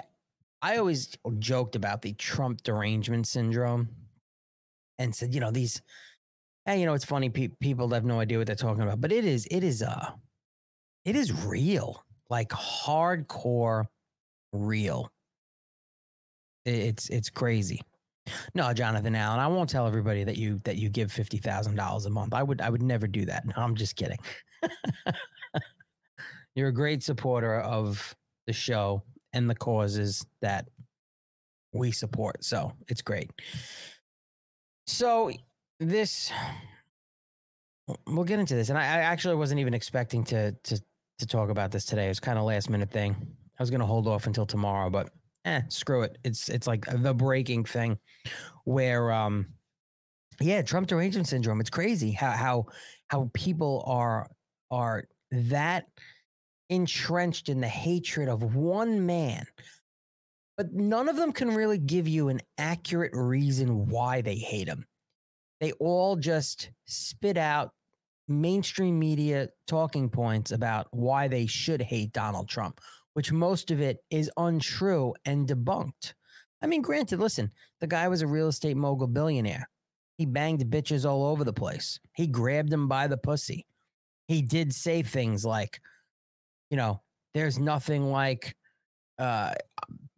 I 0.61 0.77
always 0.77 1.15
joked 1.39 1.75
about 1.75 2.01
the 2.01 2.13
Trump 2.13 2.63
derangement 2.63 3.27
syndrome 3.27 3.89
and 4.97 5.13
said, 5.15 5.33
you 5.33 5.39
know, 5.39 5.51
these 5.51 5.81
hey, 6.65 6.79
you 6.79 6.85
know, 6.85 6.93
it's 6.93 7.05
funny 7.05 7.29
pe- 7.29 7.49
people 7.59 7.89
have 7.89 8.05
no 8.05 8.19
idea 8.19 8.37
what 8.37 8.47
they're 8.47 8.55
talking 8.55 8.83
about, 8.83 8.99
but 9.01 9.11
it 9.11 9.25
is 9.25 9.47
it 9.51 9.63
is 9.63 9.81
uh 9.81 10.11
it 11.05 11.15
is 11.15 11.45
real. 11.45 12.03
Like 12.29 12.49
hardcore 12.49 13.85
real. 14.53 15.11
It's 16.65 17.09
it's 17.09 17.29
crazy. 17.29 17.81
No, 18.53 18.73
Jonathan 18.73 19.15
Allen, 19.15 19.39
I 19.39 19.47
won't 19.47 19.69
tell 19.69 19.87
everybody 19.87 20.25
that 20.25 20.37
you 20.37 20.59
that 20.65 20.75
you 20.77 20.89
give 20.89 21.11
fifty 21.11 21.37
thousand 21.37 21.75
dollars 21.75 22.05
a 22.05 22.09
month. 22.09 22.33
I 22.33 22.43
would 22.43 22.61
I 22.61 22.69
would 22.69 22.81
never 22.83 23.07
do 23.07 23.25
that. 23.25 23.45
No, 23.45 23.53
I'm 23.57 23.75
just 23.75 23.95
kidding. 23.95 24.17
You're 26.55 26.69
a 26.69 26.73
great 26.73 27.03
supporter 27.03 27.59
of 27.61 28.15
the 28.47 28.53
show 28.53 29.03
and 29.33 29.49
the 29.49 29.55
causes 29.55 30.25
that 30.41 30.67
we 31.73 31.91
support. 31.91 32.43
So 32.43 32.73
it's 32.87 33.01
great. 33.01 33.31
So 34.87 35.31
this 35.79 36.31
we'll 38.07 38.25
get 38.25 38.39
into 38.39 38.55
this. 38.55 38.69
And 38.69 38.77
I, 38.77 38.83
I 38.83 38.99
actually 38.99 39.35
wasn't 39.35 39.59
even 39.59 39.73
expecting 39.73 40.23
to 40.25 40.51
to 40.51 40.81
to 41.19 41.25
talk 41.25 41.49
about 41.49 41.71
this 41.71 41.85
today. 41.85 42.05
It 42.05 42.09
was 42.09 42.19
kind 42.19 42.37
of 42.37 42.45
last 42.45 42.69
minute 42.69 42.91
thing. 42.91 43.15
I 43.59 43.63
was 43.63 43.69
gonna 43.69 43.85
hold 43.85 44.07
off 44.07 44.27
until 44.27 44.45
tomorrow, 44.45 44.89
but 44.89 45.09
eh, 45.45 45.61
screw 45.69 46.03
it. 46.03 46.17
It's 46.23 46.49
it's 46.49 46.67
like 46.67 46.85
the 46.85 47.13
breaking 47.13 47.65
thing 47.65 47.97
where 48.65 49.11
um 49.11 49.47
yeah, 50.39 50.61
Trump 50.61 50.87
derangement 50.87 51.27
syndrome. 51.27 51.59
It's 51.59 51.69
crazy 51.69 52.11
how 52.11 52.31
how 52.31 52.65
how 53.07 53.29
people 53.33 53.83
are 53.87 54.29
are 54.69 55.05
that 55.31 55.87
entrenched 56.69 57.49
in 57.49 57.61
the 57.61 57.67
hatred 57.67 58.29
of 58.29 58.55
one 58.55 59.05
man. 59.05 59.45
But 60.57 60.73
none 60.73 61.07
of 61.07 61.15
them 61.15 61.31
can 61.31 61.53
really 61.53 61.77
give 61.77 62.07
you 62.07 62.29
an 62.29 62.41
accurate 62.57 63.11
reason 63.13 63.87
why 63.87 64.21
they 64.21 64.35
hate 64.35 64.67
him. 64.67 64.85
They 65.61 65.71
all 65.73 66.15
just 66.15 66.71
spit 66.85 67.37
out 67.37 67.71
mainstream 68.27 68.99
media 68.99 69.49
talking 69.67 70.09
points 70.09 70.51
about 70.51 70.87
why 70.91 71.27
they 71.27 71.45
should 71.45 71.81
hate 71.81 72.11
Donald 72.11 72.49
Trump, 72.49 72.81
which 73.13 73.31
most 73.31 73.71
of 73.71 73.79
it 73.79 73.99
is 74.09 74.31
untrue 74.37 75.13
and 75.25 75.47
debunked. 75.47 76.13
I 76.61 76.67
mean, 76.67 76.81
granted, 76.81 77.19
listen, 77.19 77.51
the 77.79 77.87
guy 77.87 78.07
was 78.07 78.21
a 78.21 78.27
real 78.27 78.47
estate 78.47 78.77
mogul 78.77 79.07
billionaire. 79.07 79.69
He 80.17 80.25
banged 80.25 80.65
bitches 80.65 81.07
all 81.07 81.25
over 81.27 81.43
the 81.43 81.53
place. 81.53 81.99
He 82.15 82.27
grabbed 82.27 82.71
them 82.71 82.87
by 82.87 83.07
the 83.07 83.17
pussy. 83.17 83.67
He 84.27 84.41
did 84.41 84.73
say 84.73 85.03
things 85.03 85.45
like, 85.45 85.79
you 86.69 86.77
know, 86.77 87.01
there's 87.33 87.59
nothing 87.59 88.11
like 88.11 88.55
uh 89.19 89.53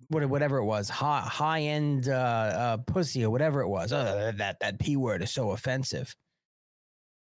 whatever 0.09 0.57
it 0.57 0.65
was, 0.65 0.89
high 0.89 1.21
high 1.21 1.61
end 1.61 2.09
uh, 2.09 2.11
uh, 2.11 2.77
pussy 2.77 3.23
or 3.23 3.29
whatever 3.29 3.61
it 3.61 3.67
was. 3.67 3.93
Uh, 3.93 4.31
that 4.37 4.59
that 4.59 4.79
p 4.79 4.95
word 4.95 5.21
is 5.21 5.31
so 5.31 5.51
offensive. 5.51 6.15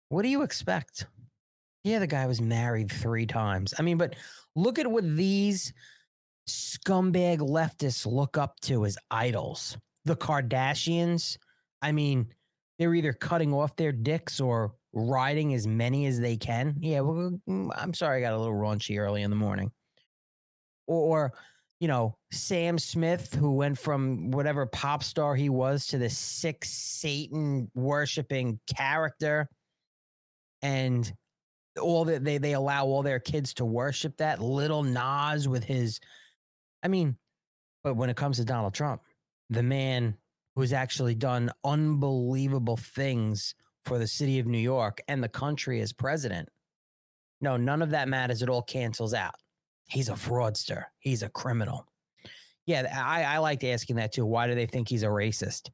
What 0.09 0.23
do 0.23 0.29
you 0.29 0.43
expect? 0.43 1.07
Yeah, 1.85 1.99
the 1.99 2.07
guy 2.07 2.27
was 2.27 2.41
married 2.41 2.91
three 2.91 3.27
times. 3.27 3.75
I 3.79 3.83
mean, 3.83 3.97
but 3.97 4.17
look 4.57 4.79
at 4.79 4.91
what 4.91 5.05
these 5.05 5.73
scumbag 6.49 7.39
leftists 7.39 8.07
look 8.07 8.37
up 8.37 8.59
to 8.61 8.85
as 8.85 8.99
idols. 9.11 9.77
The 10.05 10.17
Kardashians. 10.17 11.37
I 11.83 11.93
mean, 11.93 12.27
they're 12.79 12.95
either 12.95 13.13
cutting 13.13 13.53
off 13.53 13.77
their 13.77 13.93
dicks 13.93 14.41
or 14.41 14.75
riding 14.93 15.55
as 15.55 15.67
many 15.67 16.07
as 16.07 16.19
they 16.21 16.37
can. 16.37 16.75
Yeah, 16.79 17.01
well, 17.01 17.39
mm, 17.49 17.71
I'm 17.77 17.95
sorry, 17.95 18.19
I 18.19 18.21
got 18.21 18.35
a 18.35 18.39
little 18.39 18.55
raunchy 18.55 18.99
early 18.99 19.23
in 19.23 19.31
the 19.31 19.37
morning. 19.37 19.71
Or, 20.87 21.33
you 21.79 21.89
know, 21.89 22.17
Sam 22.33 22.79
Smith, 22.79 23.33
who 23.35 23.53
went 23.53 23.79
from 23.79 24.31
whatever 24.31 24.67
pop 24.67 25.05
star 25.05 25.35
he 25.35 25.49
was 25.49 25.87
to 25.89 25.99
the 25.99 26.11
sick 26.11 26.65
Satan 26.65 27.71
worshiping 27.75 28.59
character, 28.75 29.49
and 30.63 31.11
all 31.81 32.05
that 32.07 32.25
they 32.25 32.39
they 32.39 32.53
allow 32.53 32.87
all 32.87 33.03
their 33.03 33.21
kids 33.21 33.55
to 33.55 33.65
worship 33.65 34.17
that 34.17 34.43
Lil 34.43 34.83
Nas 34.83 35.49
with 35.49 35.65
his. 35.65 36.01
I 36.83 36.89
mean, 36.89 37.17
but 37.85 37.95
when 37.95 38.11
it 38.11 38.17
comes 38.17 38.39
to 38.39 38.45
Donald 38.45 38.75
Trump, 38.75 39.03
the 39.49 39.63
man 39.63 40.17
who's 40.57 40.73
actually 40.73 41.15
done 41.15 41.51
unbelievable 41.65 42.77
things 42.77 43.55
for 43.85 43.99
the 43.99 44.07
city 44.07 44.39
of 44.39 44.47
New 44.47 44.59
York 44.59 45.01
and 45.09 45.23
the 45.23 45.29
country 45.29 45.81
as 45.81 45.93
president. 45.93 46.49
No, 47.41 47.57
none 47.57 47.83
of 47.83 47.91
that 47.91 48.09
matters. 48.09 48.43
It 48.43 48.49
all 48.49 48.63
cancels 48.63 49.15
out. 49.15 49.35
He's 49.89 50.09
a 50.09 50.15
fraudster. 50.15 50.85
He's 50.99 51.23
a 51.23 51.29
criminal. 51.29 51.87
Yeah, 52.67 52.93
I, 53.05 53.25
I 53.25 53.39
liked 53.39 53.65
asking 53.65 53.97
that 53.97 54.13
too. 54.13 54.27
Why 54.27 54.47
do 54.47 54.55
they 54.55 54.67
think 54.67 54.89
he's 54.89 55.03
a 55.03 55.07
racist? 55.07 55.71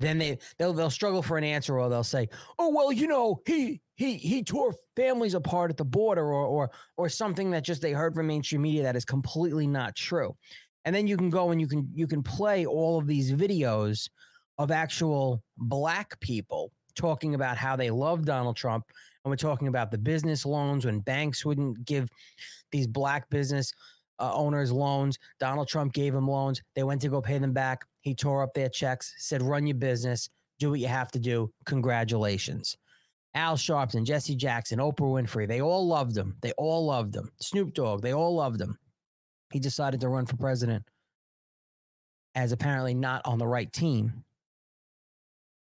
Then 0.00 0.18
they 0.18 0.38
they'll 0.58 0.72
they'll 0.72 0.90
struggle 0.90 1.22
for 1.22 1.38
an 1.38 1.44
answer, 1.44 1.78
or 1.78 1.88
they'll 1.88 2.02
say, 2.02 2.28
"Oh 2.58 2.70
well, 2.74 2.90
you 2.90 3.06
know, 3.06 3.40
he 3.46 3.80
he 3.94 4.14
he 4.16 4.42
tore 4.42 4.74
families 4.96 5.34
apart 5.34 5.70
at 5.70 5.76
the 5.76 5.84
border," 5.84 6.24
or 6.24 6.46
or 6.46 6.70
or 6.96 7.08
something 7.08 7.50
that 7.50 7.64
just 7.64 7.80
they 7.80 7.92
heard 7.92 8.14
from 8.14 8.26
mainstream 8.26 8.62
media 8.62 8.82
that 8.82 8.96
is 8.96 9.04
completely 9.04 9.66
not 9.66 9.94
true. 9.94 10.34
And 10.84 10.94
then 10.94 11.06
you 11.06 11.16
can 11.16 11.30
go 11.30 11.50
and 11.50 11.60
you 11.60 11.68
can 11.68 11.88
you 11.94 12.06
can 12.06 12.22
play 12.22 12.66
all 12.66 12.98
of 12.98 13.06
these 13.06 13.32
videos 13.32 14.08
of 14.58 14.70
actual 14.70 15.42
black 15.56 16.18
people 16.20 16.72
talking 16.94 17.34
about 17.34 17.56
how 17.56 17.76
they 17.76 17.90
love 17.90 18.24
Donald 18.24 18.56
Trump. 18.56 18.84
And 19.24 19.30
we're 19.30 19.36
talking 19.36 19.68
about 19.68 19.90
the 19.90 19.98
business 19.98 20.44
loans 20.44 20.84
when 20.84 21.00
banks 21.00 21.44
wouldn't 21.44 21.84
give 21.84 22.08
these 22.70 22.86
black 22.86 23.28
business 23.30 23.72
uh, 24.18 24.32
owners 24.34 24.70
loans. 24.70 25.18
Donald 25.40 25.68
Trump 25.68 25.92
gave 25.92 26.12
them 26.12 26.28
loans. 26.28 26.60
They 26.74 26.82
went 26.82 27.00
to 27.02 27.08
go 27.08 27.20
pay 27.20 27.38
them 27.38 27.52
back. 27.52 27.84
He 28.02 28.14
tore 28.14 28.42
up 28.42 28.54
their 28.54 28.68
checks, 28.68 29.14
said, 29.18 29.42
run 29.42 29.66
your 29.66 29.76
business, 29.76 30.28
do 30.58 30.70
what 30.70 30.80
you 30.80 30.88
have 30.88 31.10
to 31.12 31.18
do. 31.18 31.50
Congratulations. 31.64 32.76
Al 33.34 33.56
Sharpton, 33.56 34.04
Jesse 34.04 34.36
Jackson, 34.36 34.78
Oprah 34.78 35.00
Winfrey, 35.00 35.48
they 35.48 35.60
all 35.60 35.86
loved 35.86 36.16
him. 36.16 36.36
They 36.40 36.52
all 36.52 36.86
loved 36.86 37.16
him. 37.16 37.30
Snoop 37.40 37.74
Dogg, 37.74 38.02
they 38.02 38.14
all 38.14 38.34
loved 38.34 38.60
him. 38.60 38.78
He 39.52 39.58
decided 39.58 40.00
to 40.00 40.08
run 40.08 40.26
for 40.26 40.36
president 40.36 40.84
as 42.34 42.52
apparently 42.52 42.94
not 42.94 43.22
on 43.24 43.38
the 43.38 43.46
right 43.46 43.72
team. 43.72 44.24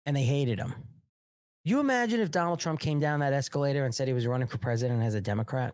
And 0.06 0.16
they 0.16 0.24
hated 0.24 0.60
him. 0.60 0.74
You 1.66 1.80
imagine 1.80 2.20
if 2.20 2.30
Donald 2.30 2.60
Trump 2.60 2.82
came 2.82 3.00
down 3.00 3.22
that 3.22 3.32
escalator 3.32 3.86
and 3.86 3.96
said 3.96 4.08
he 4.08 4.14
was 4.14 4.28
running 4.28 4.48
for 4.48 4.58
president 4.58 5.02
as 5.02 5.16
a 5.16 5.22
Democrat? 5.22 5.74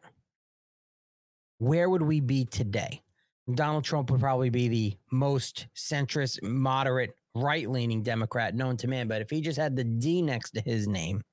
Where 1.58 1.89
would 1.89 2.03
we 2.03 2.19
be 2.19 2.46
today? 2.46 3.01
Donald 3.55 3.84
Trump 3.84 4.12
would 4.12 4.19
probably 4.19 4.51
be 4.51 4.67
the 4.67 4.98
most 5.12 5.65
centrist, 5.75 6.43
moderate, 6.43 7.17
right 7.34 7.67
leaning 7.67 8.03
Democrat 8.03 8.53
known 8.53 8.77
to 8.77 8.88
man. 8.88 9.08
But 9.08 9.22
if 9.22 9.31
he 9.31 9.41
just 9.41 9.58
had 9.58 9.75
the 9.75 9.84
D 9.84 10.22
next 10.22 10.51
to 10.51 10.62
his 10.62 10.88
name, 10.88 11.24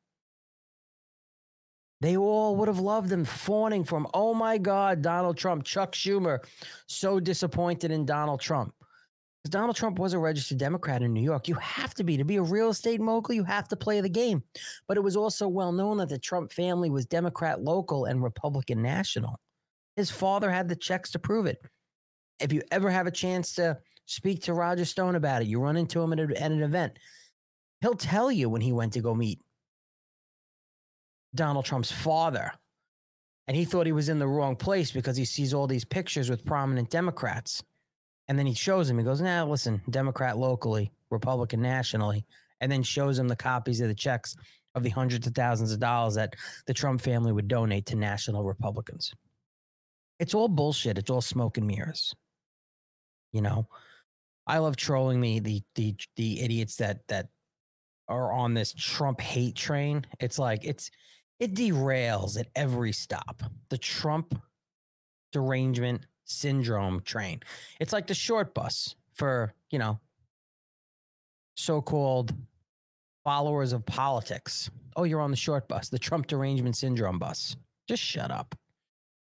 they 2.00 2.16
all 2.16 2.56
would 2.56 2.68
have 2.68 2.78
loved 2.78 3.12
him, 3.12 3.24
fawning 3.24 3.84
from. 3.84 4.06
Oh 4.14 4.32
my 4.32 4.56
God, 4.58 5.02
Donald 5.02 5.36
Trump, 5.36 5.64
Chuck 5.64 5.92
Schumer, 5.92 6.38
so 6.86 7.20
disappointed 7.20 7.90
in 7.90 8.06
Donald 8.06 8.40
Trump. 8.40 8.74
Donald 9.48 9.76
Trump 9.76 9.98
was 9.98 10.12
a 10.12 10.18
registered 10.18 10.58
Democrat 10.58 11.02
in 11.02 11.12
New 11.12 11.22
York. 11.22 11.48
You 11.48 11.54
have 11.56 11.94
to 11.94 12.04
be. 12.04 12.16
To 12.16 12.24
be 12.24 12.36
a 12.36 12.42
real 12.42 12.70
estate 12.70 13.00
mogul, 13.00 13.34
you 13.34 13.44
have 13.44 13.68
to 13.68 13.76
play 13.76 14.00
the 14.00 14.08
game. 14.08 14.42
But 14.88 14.96
it 14.96 15.02
was 15.02 15.16
also 15.16 15.48
well 15.48 15.72
known 15.72 15.98
that 15.98 16.08
the 16.08 16.18
Trump 16.18 16.52
family 16.52 16.90
was 16.90 17.06
Democrat 17.06 17.62
local 17.62 18.06
and 18.06 18.22
Republican 18.22 18.82
national. 18.82 19.38
His 19.96 20.10
father 20.10 20.50
had 20.50 20.68
the 20.68 20.76
checks 20.76 21.10
to 21.12 21.18
prove 21.18 21.46
it. 21.46 21.60
If 22.40 22.52
you 22.52 22.62
ever 22.70 22.90
have 22.90 23.06
a 23.06 23.10
chance 23.10 23.54
to 23.54 23.78
speak 24.06 24.42
to 24.42 24.54
Roger 24.54 24.84
Stone 24.84 25.14
about 25.14 25.42
it, 25.42 25.48
you 25.48 25.60
run 25.60 25.76
into 25.76 26.00
him 26.00 26.12
at, 26.12 26.20
a, 26.20 26.42
at 26.42 26.52
an 26.52 26.62
event, 26.62 26.98
he'll 27.80 27.94
tell 27.94 28.30
you 28.30 28.48
when 28.48 28.60
he 28.60 28.72
went 28.72 28.92
to 28.94 29.00
go 29.00 29.14
meet 29.14 29.40
Donald 31.34 31.64
Trump's 31.64 31.92
father. 31.92 32.52
And 33.48 33.56
he 33.56 33.64
thought 33.64 33.86
he 33.86 33.92
was 33.92 34.08
in 34.08 34.18
the 34.18 34.26
wrong 34.26 34.56
place 34.56 34.90
because 34.90 35.16
he 35.16 35.24
sees 35.24 35.54
all 35.54 35.66
these 35.66 35.84
pictures 35.84 36.28
with 36.28 36.44
prominent 36.44 36.90
Democrats. 36.90 37.62
And 38.28 38.38
then 38.38 38.46
he 38.46 38.54
shows 38.54 38.90
him, 38.90 38.98
he 38.98 39.04
goes, 39.04 39.20
nah, 39.20 39.44
listen, 39.44 39.80
Democrat 39.90 40.36
locally, 40.36 40.92
Republican 41.10 41.62
nationally, 41.62 42.24
and 42.60 42.70
then 42.70 42.82
shows 42.82 43.18
him 43.18 43.28
the 43.28 43.36
copies 43.36 43.80
of 43.80 43.88
the 43.88 43.94
checks 43.94 44.36
of 44.74 44.82
the 44.82 44.90
hundreds 44.90 45.26
of 45.26 45.34
thousands 45.34 45.72
of 45.72 45.80
dollars 45.80 46.14
that 46.16 46.34
the 46.66 46.74
Trump 46.74 47.00
family 47.00 47.32
would 47.32 47.48
donate 47.48 47.86
to 47.86 47.96
national 47.96 48.44
Republicans. 48.44 49.12
It's 50.18 50.34
all 50.34 50.48
bullshit. 50.48 50.98
It's 50.98 51.10
all 51.10 51.20
smoke 51.20 51.56
and 51.58 51.66
mirrors. 51.66 52.14
You 53.32 53.42
know, 53.42 53.68
I 54.46 54.58
love 54.58 54.76
trolling 54.76 55.20
the 55.20 55.40
the 55.40 55.62
the 55.74 55.94
the 56.16 56.40
idiots 56.40 56.76
that 56.76 57.06
that 57.08 57.28
are 58.08 58.32
on 58.32 58.54
this 58.54 58.72
Trump 58.72 59.20
hate 59.20 59.56
train. 59.56 60.06
It's 60.20 60.38
like 60.38 60.64
it's 60.64 60.90
it 61.38 61.54
derails 61.54 62.38
at 62.38 62.48
every 62.54 62.92
stop. 62.92 63.42
The 63.68 63.78
Trump 63.78 64.40
derangement 65.32 66.06
syndrome 66.26 67.00
train. 67.00 67.40
It's 67.80 67.92
like 67.92 68.06
the 68.06 68.14
short 68.14 68.54
bus 68.54 68.94
for, 69.14 69.54
you 69.70 69.78
know, 69.78 69.98
so 71.54 71.80
called 71.80 72.34
followers 73.24 73.72
of 73.72 73.84
politics. 73.86 74.70
Oh, 74.96 75.04
you're 75.04 75.20
on 75.20 75.30
the 75.30 75.36
short 75.36 75.66
bus, 75.68 75.88
the 75.88 75.98
Trump 75.98 76.26
derangement 76.26 76.76
syndrome 76.76 77.18
bus. 77.18 77.56
Just 77.88 78.02
shut 78.02 78.30
up. 78.30 78.54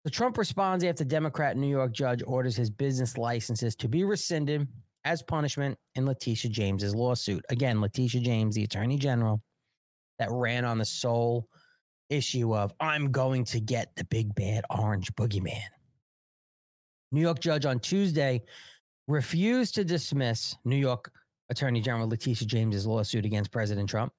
The 0.04 0.12
Trump 0.12 0.38
responds 0.38 0.84
after 0.84 1.04
Democrat 1.04 1.58
New 1.58 1.68
York 1.68 1.92
judge 1.92 2.24
orders 2.26 2.56
his 2.56 2.70
business 2.70 3.18
licenses 3.18 3.76
to 3.76 3.88
be 3.88 4.04
rescinded 4.04 4.68
as 5.04 5.22
punishment 5.22 5.78
in 5.96 6.06
Letitia 6.06 6.52
James's 6.52 6.96
lawsuit. 6.96 7.44
Again, 7.50 7.82
Letitia 7.82 8.22
James, 8.22 8.56
the 8.56 8.64
attorney 8.64 8.98
general, 8.98 9.42
that 10.20 10.30
ran 10.32 10.66
on 10.66 10.78
the 10.78 10.86
sole 10.86 11.48
issue 12.10 12.56
of 12.56 12.74
I'm 12.80 13.12
going 13.12 13.44
to 13.46 13.60
get 13.60 13.96
the 13.96 14.06
big 14.06 14.34
bad 14.34 14.64
orange 14.70 15.14
boogeyman. 15.16 15.68
New 17.12 17.22
York 17.22 17.40
judge 17.40 17.66
on 17.66 17.80
Tuesday 17.80 18.42
refused 19.08 19.76
to 19.76 19.84
dismiss 19.84 20.56
New 20.66 20.76
York 20.76 21.12
Attorney 21.50 21.82
General 21.82 22.10
Letitia 22.10 22.48
James's 22.48 22.86
lawsuit 22.86 23.26
against 23.26 23.52
President 23.52 23.90
Trump. 23.90 24.12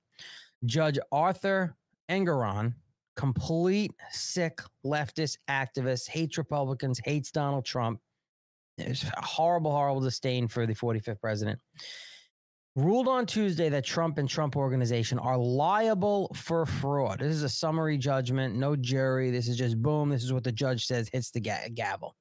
Judge 0.65 0.99
Arthur 1.13 1.77
Engoron, 2.11 2.75
complete 3.17 3.93
sick 4.11 4.61
leftist 4.85 5.37
activist, 5.49 6.09
hates 6.09 6.39
Republicans, 6.39 7.01
hates 7.05 7.31
Donald 7.31 7.65
Trump. 7.65 8.01
There's 8.79 9.05
horrible, 9.19 9.73
horrible 9.73 10.01
disdain 10.01 10.49
for 10.49 10.67
the 10.67 10.75
45th 10.75 11.21
president. 11.21 11.59
Ruled 12.77 13.09
on 13.09 13.27
Tuesday 13.27 13.69
that 13.71 13.85
Trump 13.85 14.19
and 14.19 14.29
Trump 14.29 14.57
organization 14.57 15.19
are 15.19 15.37
liable 15.37 16.31
for 16.35 16.65
fraud. 16.65 17.19
This 17.19 17.35
is 17.35 17.43
a 17.43 17.49
summary 17.49 17.99
judgment, 17.99 18.55
no 18.55 18.77
jury. 18.77 19.33
This 19.33 19.49
is 19.49 19.57
just 19.57 19.83
boom. 19.83 20.11
This 20.11 20.23
is 20.23 20.33
what 20.33 20.45
the 20.45 20.53
judge 20.53 20.87
says, 20.87 21.11
hits 21.13 21.33
the 21.33 21.41
ga- 21.41 21.69
gavel. 21.75 22.15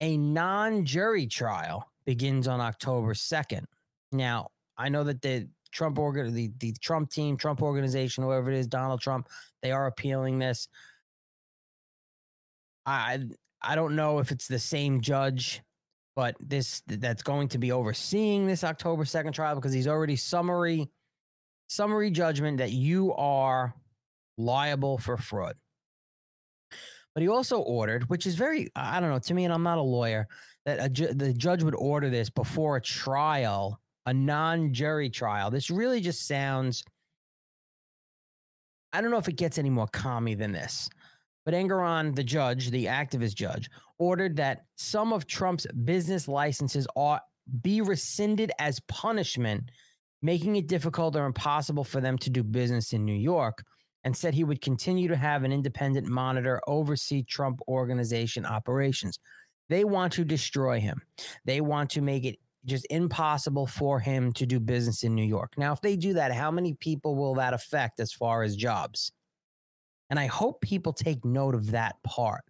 A 0.00 0.16
non 0.16 0.84
jury 0.84 1.26
trial 1.26 1.90
begins 2.04 2.48
on 2.48 2.60
October 2.60 3.14
2nd. 3.14 3.64
Now, 4.12 4.48
I 4.76 4.88
know 4.88 5.04
that 5.04 5.22
the 5.22 5.48
Trump 5.72 5.98
organ, 5.98 6.32
the, 6.32 6.52
the 6.58 6.72
Trump 6.80 7.10
team, 7.10 7.36
Trump 7.36 7.62
organization, 7.62 8.24
whoever 8.24 8.50
it 8.50 8.56
is, 8.56 8.66
Donald 8.66 9.00
Trump, 9.00 9.28
they 9.62 9.72
are 9.72 9.86
appealing 9.86 10.38
this. 10.38 10.68
I 12.84 13.20
I 13.60 13.74
don't 13.74 13.96
know 13.96 14.18
if 14.20 14.30
it's 14.30 14.46
the 14.46 14.58
same 14.58 15.00
judge, 15.00 15.62
but 16.14 16.36
this 16.40 16.82
that's 16.86 17.22
going 17.22 17.48
to 17.48 17.58
be 17.58 17.72
overseeing 17.72 18.46
this 18.46 18.64
October 18.64 19.04
2nd 19.04 19.32
trial 19.32 19.56
because 19.56 19.72
he's 19.72 19.88
already 19.88 20.16
summary 20.16 20.88
summary 21.68 22.10
judgment 22.10 22.58
that 22.58 22.70
you 22.70 23.12
are 23.14 23.74
liable 24.38 24.98
for 24.98 25.16
fraud. 25.16 25.56
But 27.16 27.22
he 27.22 27.28
also 27.30 27.60
ordered, 27.60 28.10
which 28.10 28.26
is 28.26 28.34
very, 28.34 28.70
I 28.76 29.00
don't 29.00 29.08
know, 29.08 29.18
to 29.18 29.32
me, 29.32 29.44
and 29.46 29.54
I'm 29.54 29.62
not 29.62 29.78
a 29.78 29.82
lawyer, 29.82 30.28
that 30.66 30.92
ju- 30.92 31.14
the 31.14 31.32
judge 31.32 31.62
would 31.62 31.74
order 31.74 32.10
this 32.10 32.28
before 32.28 32.76
a 32.76 32.80
trial, 32.82 33.80
a 34.04 34.12
non 34.12 34.74
jury 34.74 35.08
trial. 35.08 35.50
This 35.50 35.70
really 35.70 36.02
just 36.02 36.28
sounds, 36.28 36.84
I 38.92 39.00
don't 39.00 39.10
know 39.10 39.16
if 39.16 39.28
it 39.28 39.38
gets 39.38 39.56
any 39.56 39.70
more 39.70 39.86
commie 39.94 40.34
than 40.34 40.52
this. 40.52 40.90
But 41.46 41.54
Engoron, 41.54 42.14
the 42.14 42.22
judge, 42.22 42.70
the 42.70 42.84
activist 42.84 43.34
judge, 43.34 43.70
ordered 43.98 44.36
that 44.36 44.66
some 44.76 45.14
of 45.14 45.26
Trump's 45.26 45.66
business 45.84 46.28
licenses 46.28 46.86
ought 46.96 47.22
be 47.62 47.80
rescinded 47.80 48.52
as 48.58 48.78
punishment, 48.88 49.70
making 50.20 50.56
it 50.56 50.66
difficult 50.66 51.16
or 51.16 51.24
impossible 51.24 51.84
for 51.84 52.02
them 52.02 52.18
to 52.18 52.28
do 52.28 52.42
business 52.42 52.92
in 52.92 53.06
New 53.06 53.16
York 53.16 53.64
and 54.06 54.16
said 54.16 54.34
he 54.34 54.44
would 54.44 54.60
continue 54.60 55.08
to 55.08 55.16
have 55.16 55.42
an 55.42 55.52
independent 55.52 56.06
monitor 56.06 56.62
oversee 56.68 57.24
Trump 57.24 57.60
organization 57.66 58.46
operations. 58.46 59.18
They 59.68 59.82
want 59.82 60.12
to 60.12 60.24
destroy 60.24 60.78
him. 60.78 61.02
They 61.44 61.60
want 61.60 61.90
to 61.90 62.00
make 62.00 62.24
it 62.24 62.38
just 62.66 62.86
impossible 62.88 63.66
for 63.66 63.98
him 63.98 64.32
to 64.34 64.46
do 64.46 64.60
business 64.60 65.02
in 65.02 65.16
New 65.16 65.24
York. 65.24 65.54
Now, 65.58 65.72
if 65.72 65.80
they 65.80 65.96
do 65.96 66.12
that, 66.14 66.32
how 66.32 66.52
many 66.52 66.74
people 66.74 67.16
will 67.16 67.34
that 67.34 67.52
affect 67.52 67.98
as 67.98 68.12
far 68.12 68.44
as 68.44 68.54
jobs? 68.54 69.10
And 70.08 70.20
I 70.20 70.26
hope 70.26 70.60
people 70.60 70.92
take 70.92 71.24
note 71.24 71.56
of 71.56 71.72
that 71.72 71.96
part 72.04 72.44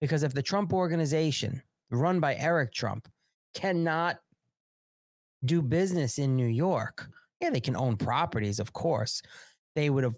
because 0.00 0.22
if 0.22 0.34
the 0.34 0.40
Trump 0.40 0.72
organization, 0.72 1.60
run 1.90 2.20
by 2.20 2.36
Eric 2.36 2.72
Trump, 2.72 3.08
cannot 3.54 4.20
do 5.44 5.62
business 5.62 6.18
in 6.18 6.36
New 6.36 6.46
York, 6.46 7.08
yeah, 7.40 7.50
they 7.50 7.60
can 7.60 7.74
own 7.74 7.96
properties, 7.96 8.60
of 8.60 8.72
course, 8.72 9.20
they 9.74 9.90
would 9.90 10.04
have 10.04 10.14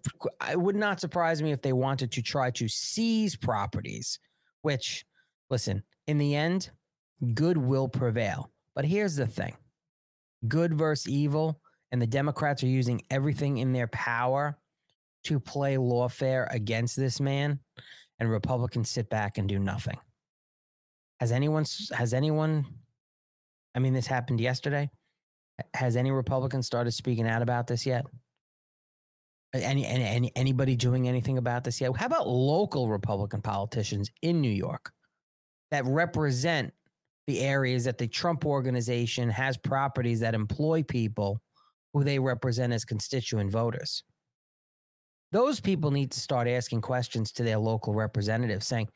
it 0.51 0.61
would 0.61 0.77
not 0.77 1.01
surprise 1.01 1.43
me 1.43 1.53
if 1.53 1.63
they 1.63 1.73
wanted 1.73 2.11
to 2.13 2.23
try 2.23 2.51
to 2.51 2.69
seize 2.69 3.37
properties 3.37 4.19
which 4.63 5.05
listen 5.51 5.83
in 6.07 6.19
the 6.19 6.35
end 6.35 6.71
good 7.35 7.57
will 7.57 7.89
prevail. 7.89 8.51
But 8.75 8.85
here's 8.85 9.17
the 9.17 9.27
thing. 9.27 9.57
Good 10.49 10.75
versus 10.75 11.09
evil 11.09 11.61
and 11.93 12.03
the 12.03 12.07
democrats 12.07 12.63
are 12.63 12.69
using 12.69 13.01
everything 13.11 13.59
in 13.59 13.73
their 13.73 13.87
power 13.89 14.59
to 15.25 15.41
play 15.41 15.77
lawfare 15.77 16.53
against 16.53 16.97
this 16.97 17.21
man 17.21 17.59
and 18.19 18.31
republicans 18.31 18.91
sit 18.91 19.09
back 19.09 19.39
and 19.39 19.49
do 19.49 19.59
nothing. 19.59 19.97
Has 21.21 21.33
anyone 21.33 21.65
has 21.93 22.13
anyone 22.13 22.67
i 23.75 23.79
mean 23.79 23.95
this 23.95 24.07
happened 24.07 24.41
yesterday. 24.41 24.91
Has 25.73 25.97
any 25.97 26.11
republican 26.11 26.63
started 26.63 26.93
speaking 26.93 27.29
out 27.29 27.43
about 27.43 27.67
this 27.67 27.87
yet 27.87 28.05
any, 29.63 29.87
any, 29.87 30.05
any 30.05 30.33
anybody 30.35 30.75
doing 30.77 31.09
anything 31.09 31.39
about 31.39 31.65
this 31.65 31.81
yet? 31.81 31.97
How 31.97 32.07
about 32.07 32.29
local 32.29 32.89
Republican 32.89 33.41
politicians 33.41 34.11
in 34.23 34.41
New 34.41 34.51
York 34.51 34.93
that 35.71 35.85
represent 35.87 36.73
the 37.27 37.41
areas 37.41 37.85
that 37.85 37.99
the 37.99 38.09
Trump 38.09 38.45
organization 38.45 39.31
has 39.31 39.57
properties 39.57 40.21
that 40.21 40.35
employ 40.35 40.83
people 40.83 41.41
who 41.93 42.05
they 42.05 42.19
represent 42.19 42.73
as 42.73 42.85
constituent 42.85 43.51
voters? 43.51 44.03
Those 45.31 45.61
people 45.61 45.91
need 45.91 46.11
to 46.13 46.21
start 46.21 46.47
asking 46.47 46.81
questions 46.81 47.33
to 47.33 47.43
their 47.43 47.59
local 47.59 47.95
representatives 47.95 48.67
saying, 48.67 48.89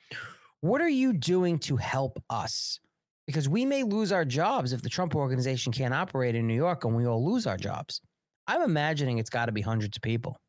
What 0.61 0.81
are 0.81 0.89
you 0.89 1.13
doing 1.13 1.59
to 1.61 1.77
help 1.77 2.23
us? 2.31 2.79
Because 3.27 3.49
we 3.49 3.65
may 3.65 3.83
lose 3.83 4.11
our 4.11 4.25
jobs 4.25 4.73
if 4.73 4.83
the 4.83 4.89
Trump 4.89 5.15
organization 5.15 5.73
can't 5.73 5.93
operate 5.93 6.35
in 6.35 6.47
New 6.47 6.55
York 6.55 6.85
and 6.85 6.97
we 6.97 7.07
all 7.07 7.25
lose 7.25 7.47
our 7.47 7.57
jobs. 7.57 8.01
I'm 8.47 8.63
imagining 8.63 9.19
it's 9.19 9.31
got 9.31 9.47
to 9.47 9.53
be 9.53 9.61
hundreds 9.61 9.99
of 9.99 10.03
people. 10.03 10.41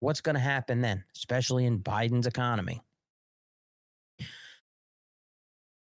What's 0.00 0.20
going 0.20 0.34
to 0.34 0.40
happen 0.40 0.80
then, 0.80 1.04
especially 1.16 1.66
in 1.66 1.78
Biden's 1.78 2.26
economy? 2.26 2.82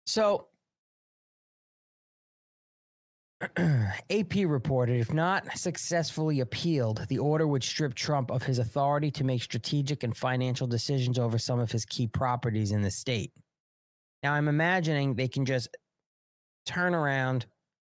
So, 0.07 0.48
AP 4.11 4.35
reported 4.46 5.01
if 5.01 5.12
not 5.12 5.59
successfully 5.59 6.40
appealed, 6.40 7.05
the 7.09 7.18
order 7.18 7.46
would 7.46 7.64
strip 7.64 7.94
Trump 7.94 8.31
of 8.31 8.42
his 8.42 8.59
authority 8.59 9.11
to 9.11 9.25
make 9.25 9.42
strategic 9.42 10.03
and 10.03 10.16
financial 10.16 10.66
decisions 10.66 11.18
over 11.18 11.38
some 11.38 11.59
of 11.59 11.72
his 11.72 11.85
key 11.85 12.07
properties 12.07 12.72
in 12.72 12.83
the 12.83 12.90
state. 12.90 13.33
Now, 14.22 14.35
I'm 14.35 14.48
imagining 14.48 15.14
they 15.14 15.29
can 15.29 15.44
just 15.44 15.77
turn 16.66 16.94
around 16.94 17.46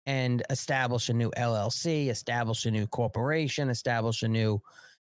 and 0.06 0.44
establish 0.50 1.10
a 1.10 1.14
new 1.14 1.32
LLC, 1.32 2.10
establish 2.10 2.66
a 2.66 2.72
new 2.72 2.88
corporation, 2.88 3.70
establish 3.70 4.24
a 4.24 4.28
new 4.28 4.62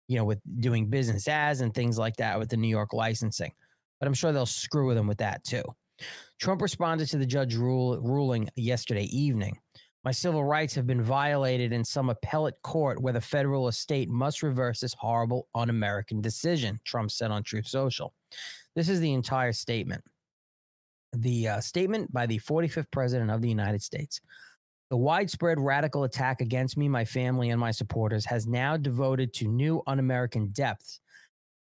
you 0.07 0.17
know, 0.17 0.25
with 0.25 0.39
doing 0.59 0.89
business 0.89 1.27
as 1.27 1.61
and 1.61 1.73
things 1.73 1.97
like 1.97 2.15
that 2.17 2.39
with 2.39 2.49
the 2.49 2.57
New 2.57 2.67
York 2.67 2.93
licensing. 2.93 3.51
But 3.99 4.07
I'm 4.07 4.13
sure 4.13 4.31
they'll 4.31 4.45
screw 4.45 4.87
with 4.87 4.97
him 4.97 5.07
with 5.07 5.17
that 5.17 5.43
too. 5.43 5.63
Trump 6.39 6.61
responded 6.61 7.07
to 7.09 7.17
the 7.17 7.25
judge 7.25 7.55
rule, 7.55 7.99
ruling 7.99 8.49
yesterday 8.55 9.05
evening. 9.05 9.57
My 10.03 10.11
civil 10.11 10.45
rights 10.45 10.73
have 10.75 10.87
been 10.87 11.01
violated 11.01 11.73
in 11.73 11.83
some 11.83 12.09
appellate 12.09 12.61
court 12.63 13.01
where 13.01 13.11
the 13.11 13.19
federal 13.19 13.67
estate 13.67 14.09
must 14.09 14.43
reverse 14.43 14.79
this 14.79 14.93
horrible 14.93 15.47
un 15.53 15.69
American 15.69 16.21
decision, 16.21 16.79
Trump 16.85 17.11
said 17.11 17.31
on 17.31 17.43
Truth 17.43 17.67
Social. 17.67 18.13
This 18.75 18.87
is 18.87 18.99
the 18.99 19.11
entire 19.11 19.51
statement. 19.51 20.03
The 21.13 21.47
uh, 21.49 21.59
statement 21.59 22.13
by 22.13 22.25
the 22.25 22.39
45th 22.39 22.91
President 22.91 23.31
of 23.31 23.41
the 23.41 23.49
United 23.49 23.81
States. 23.81 24.21
The 24.89 24.97
widespread 24.97 25.59
radical 25.59 26.05
attack 26.05 26.39
against 26.39 26.77
me, 26.77 26.87
my 26.87 27.03
family, 27.03 27.49
and 27.49 27.59
my 27.59 27.71
supporters 27.71 28.25
has 28.25 28.47
now 28.47 28.77
devoted 28.77 29.33
to 29.33 29.47
new 29.47 29.83
un 29.85 29.99
American 29.99 30.47
depths 30.47 31.01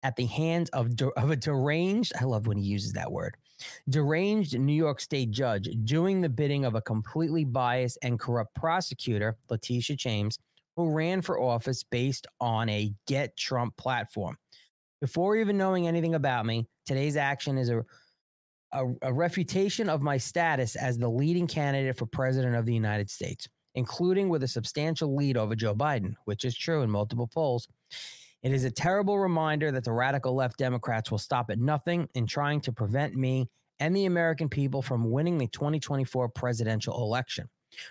at 0.03 0.15
the 0.15 0.25
hands 0.25 0.69
of, 0.69 0.95
de- 0.95 1.09
of 1.19 1.31
a 1.31 1.35
deranged, 1.35 2.13
I 2.19 2.23
love 2.23 2.47
when 2.47 2.57
he 2.57 2.63
uses 2.63 2.93
that 2.93 3.11
word, 3.11 3.35
deranged 3.89 4.57
New 4.57 4.73
York 4.73 5.01
State 5.01 5.31
judge 5.31 5.67
doing 5.83 6.21
the 6.21 6.29
bidding 6.29 6.63
of 6.63 6.75
a 6.75 6.81
completely 6.81 7.43
biased 7.43 7.97
and 8.01 8.19
corrupt 8.19 8.55
prosecutor, 8.55 9.35
Letitia 9.49 9.97
James, 9.97 10.39
who 10.77 10.91
ran 10.91 11.21
for 11.21 11.41
office 11.41 11.83
based 11.83 12.27
on 12.39 12.69
a 12.69 12.93
Get 13.07 13.35
Trump 13.35 13.75
platform. 13.75 14.37
Before 15.01 15.35
even 15.35 15.57
knowing 15.57 15.87
anything 15.87 16.15
about 16.15 16.45
me, 16.45 16.67
today's 16.85 17.17
action 17.17 17.57
is 17.57 17.69
a 17.69 17.83
a, 18.71 18.85
a 19.01 19.13
refutation 19.13 19.89
of 19.89 20.01
my 20.01 20.17
status 20.17 20.75
as 20.75 20.97
the 20.97 21.09
leading 21.09 21.47
candidate 21.47 21.97
for 21.97 22.05
president 22.05 22.55
of 22.55 22.65
the 22.65 22.73
United 22.73 23.09
States, 23.09 23.47
including 23.75 24.29
with 24.29 24.43
a 24.43 24.47
substantial 24.47 25.15
lead 25.15 25.37
over 25.37 25.55
Joe 25.55 25.75
Biden, 25.75 26.15
which 26.25 26.45
is 26.45 26.57
true 26.57 26.81
in 26.81 26.89
multiple 26.89 27.27
polls. 27.27 27.67
It 28.43 28.53
is 28.53 28.65
a 28.65 28.71
terrible 28.71 29.19
reminder 29.19 29.71
that 29.71 29.83
the 29.83 29.91
radical 29.91 30.35
left 30.35 30.57
Democrats 30.57 31.09
will 31.09 31.17
stop 31.17 31.49
at 31.49 31.59
nothing 31.59 32.07
in 32.13 32.27
trying 32.27 32.61
to 32.61 32.71
prevent 32.71 33.15
me 33.15 33.49
and 33.79 33.95
the 33.95 34.05
American 34.05 34.49
people 34.49 34.81
from 34.81 35.11
winning 35.11 35.37
the 35.37 35.47
2024 35.47 36.29
presidential 36.29 36.95
election. 37.01 37.49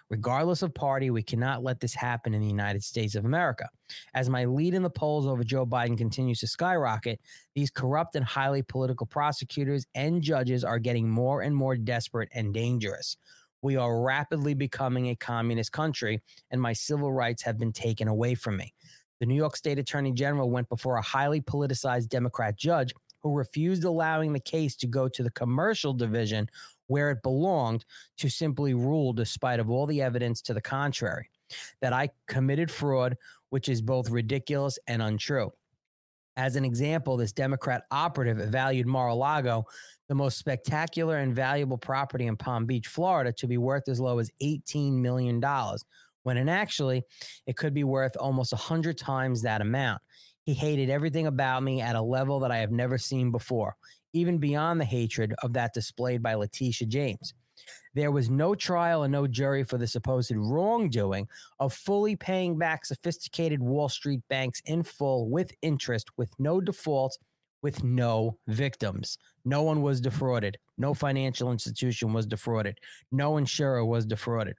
Regardless 0.08 0.62
of 0.62 0.74
party, 0.74 1.10
we 1.10 1.22
cannot 1.22 1.62
let 1.62 1.80
this 1.80 1.94
happen 1.94 2.34
in 2.34 2.40
the 2.40 2.46
United 2.46 2.82
States 2.82 3.14
of 3.14 3.24
America. 3.24 3.68
As 4.14 4.28
my 4.28 4.44
lead 4.44 4.74
in 4.74 4.82
the 4.82 4.90
polls 4.90 5.26
over 5.26 5.44
Joe 5.44 5.66
Biden 5.66 5.96
continues 5.96 6.40
to 6.40 6.46
skyrocket, 6.46 7.20
these 7.54 7.70
corrupt 7.70 8.16
and 8.16 8.24
highly 8.24 8.62
political 8.62 9.06
prosecutors 9.06 9.86
and 9.94 10.22
judges 10.22 10.64
are 10.64 10.78
getting 10.78 11.08
more 11.08 11.42
and 11.42 11.54
more 11.54 11.76
desperate 11.76 12.28
and 12.32 12.52
dangerous. 12.52 13.16
We 13.62 13.76
are 13.76 14.00
rapidly 14.00 14.54
becoming 14.54 15.08
a 15.08 15.16
communist 15.16 15.72
country, 15.72 16.22
and 16.50 16.60
my 16.60 16.72
civil 16.72 17.12
rights 17.12 17.42
have 17.42 17.58
been 17.58 17.72
taken 17.72 18.06
away 18.06 18.34
from 18.34 18.56
me. 18.56 18.72
The 19.18 19.26
New 19.26 19.34
York 19.34 19.56
State 19.56 19.78
Attorney 19.78 20.12
General 20.12 20.50
went 20.50 20.68
before 20.68 20.96
a 20.96 21.02
highly 21.02 21.40
politicized 21.40 22.08
Democrat 22.08 22.56
judge 22.56 22.92
who 23.22 23.34
refused 23.34 23.84
allowing 23.84 24.32
the 24.32 24.40
case 24.40 24.76
to 24.76 24.86
go 24.86 25.08
to 25.08 25.22
the 25.22 25.30
commercial 25.30 25.92
division 25.92 26.48
where 26.86 27.10
it 27.10 27.22
belonged 27.22 27.84
to 28.18 28.28
simply 28.28 28.74
rule 28.74 29.12
despite 29.12 29.60
of 29.60 29.70
all 29.70 29.86
the 29.86 30.02
evidence 30.02 30.40
to 30.42 30.54
the 30.54 30.60
contrary 30.60 31.30
that 31.80 31.92
I 31.92 32.10
committed 32.26 32.70
fraud 32.70 33.16
which 33.50 33.68
is 33.68 33.80
both 33.80 34.10
ridiculous 34.10 34.78
and 34.86 35.02
untrue. 35.02 35.52
As 36.36 36.56
an 36.56 36.64
example, 36.64 37.16
this 37.16 37.32
Democrat 37.32 37.84
operative 37.90 38.36
valued 38.36 38.86
Mar-a-Lago, 38.86 39.64
the 40.08 40.14
most 40.14 40.38
spectacular 40.38 41.16
and 41.18 41.34
valuable 41.34 41.78
property 41.78 42.26
in 42.26 42.36
Palm 42.36 42.66
Beach, 42.66 42.88
Florida, 42.88 43.32
to 43.32 43.46
be 43.46 43.56
worth 43.56 43.88
as 43.88 44.00
low 44.00 44.18
as 44.18 44.30
$18 44.42 44.92
million, 44.92 45.42
when 46.24 46.36
in 46.36 46.48
actually 46.48 47.02
it 47.46 47.56
could 47.56 47.72
be 47.72 47.84
worth 47.84 48.16
almost 48.18 48.52
a 48.52 48.56
100 48.56 48.98
times 48.98 49.42
that 49.42 49.62
amount. 49.62 50.02
He 50.42 50.52
hated 50.52 50.90
everything 50.90 51.26
about 51.26 51.62
me 51.62 51.80
at 51.80 51.96
a 51.96 52.02
level 52.02 52.38
that 52.40 52.50
I 52.50 52.58
have 52.58 52.70
never 52.70 52.98
seen 52.98 53.32
before, 53.32 53.74
even 54.16 54.38
beyond 54.38 54.80
the 54.80 54.84
hatred 54.84 55.34
of 55.42 55.52
that 55.52 55.74
displayed 55.74 56.22
by 56.22 56.34
Letitia 56.34 56.88
James. 56.88 57.34
There 57.94 58.10
was 58.10 58.28
no 58.28 58.54
trial 58.54 59.04
and 59.04 59.12
no 59.12 59.26
jury 59.26 59.64
for 59.64 59.78
the 59.78 59.86
supposed 59.86 60.32
wrongdoing 60.34 61.28
of 61.60 61.72
fully 61.72 62.16
paying 62.16 62.58
back 62.58 62.84
sophisticated 62.84 63.60
Wall 63.60 63.88
Street 63.88 64.20
banks 64.28 64.60
in 64.66 64.82
full 64.82 65.28
with 65.28 65.52
interest, 65.62 66.08
with 66.16 66.30
no 66.38 66.60
default, 66.60 67.16
with 67.62 67.82
no 67.82 68.36
victims. 68.48 69.18
No 69.44 69.62
one 69.62 69.80
was 69.82 70.00
defrauded. 70.00 70.58
No 70.78 70.92
financial 70.92 71.52
institution 71.52 72.12
was 72.12 72.26
defrauded. 72.26 72.78
No 73.12 73.38
insurer 73.38 73.84
was 73.84 74.04
defrauded. 74.04 74.56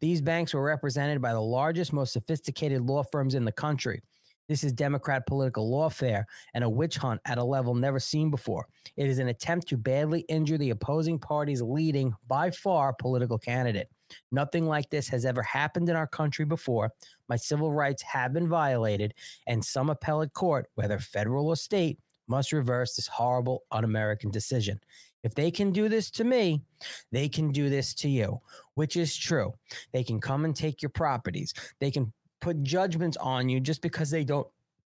These 0.00 0.20
banks 0.20 0.52
were 0.52 0.62
represented 0.62 1.22
by 1.22 1.32
the 1.32 1.40
largest, 1.40 1.92
most 1.92 2.12
sophisticated 2.12 2.82
law 2.82 3.02
firms 3.02 3.34
in 3.34 3.44
the 3.44 3.52
country. 3.52 4.02
This 4.48 4.62
is 4.62 4.72
Democrat 4.72 5.26
political 5.26 5.70
lawfare 5.70 6.24
and 6.52 6.62
a 6.62 6.68
witch 6.68 6.96
hunt 6.96 7.20
at 7.24 7.38
a 7.38 7.44
level 7.44 7.74
never 7.74 7.98
seen 7.98 8.30
before. 8.30 8.66
It 8.96 9.08
is 9.08 9.18
an 9.18 9.28
attempt 9.28 9.68
to 9.68 9.78
badly 9.78 10.20
injure 10.28 10.58
the 10.58 10.70
opposing 10.70 11.18
party's 11.18 11.62
leading, 11.62 12.14
by 12.26 12.50
far, 12.50 12.92
political 12.92 13.38
candidate. 13.38 13.88
Nothing 14.30 14.66
like 14.66 14.90
this 14.90 15.08
has 15.08 15.24
ever 15.24 15.42
happened 15.42 15.88
in 15.88 15.96
our 15.96 16.06
country 16.06 16.44
before. 16.44 16.92
My 17.28 17.36
civil 17.36 17.72
rights 17.72 18.02
have 18.02 18.34
been 18.34 18.48
violated, 18.48 19.14
and 19.46 19.64
some 19.64 19.88
appellate 19.88 20.34
court, 20.34 20.68
whether 20.74 20.98
federal 20.98 21.48
or 21.48 21.56
state, 21.56 21.98
must 22.28 22.52
reverse 22.52 22.96
this 22.96 23.06
horrible 23.06 23.64
un 23.70 23.84
American 23.84 24.30
decision. 24.30 24.78
If 25.22 25.34
they 25.34 25.50
can 25.50 25.72
do 25.72 25.88
this 25.88 26.10
to 26.12 26.24
me, 26.24 26.62
they 27.10 27.28
can 27.30 27.50
do 27.50 27.70
this 27.70 27.94
to 27.94 28.08
you, 28.10 28.40
which 28.74 28.96
is 28.96 29.16
true. 29.16 29.54
They 29.92 30.04
can 30.04 30.20
come 30.20 30.44
and 30.44 30.54
take 30.54 30.82
your 30.82 30.90
properties. 30.90 31.54
They 31.80 31.90
can 31.90 32.12
put 32.44 32.62
judgments 32.62 33.16
on 33.16 33.48
you 33.48 33.58
just 33.58 33.80
because 33.80 34.10
they 34.10 34.22
don't, 34.22 34.46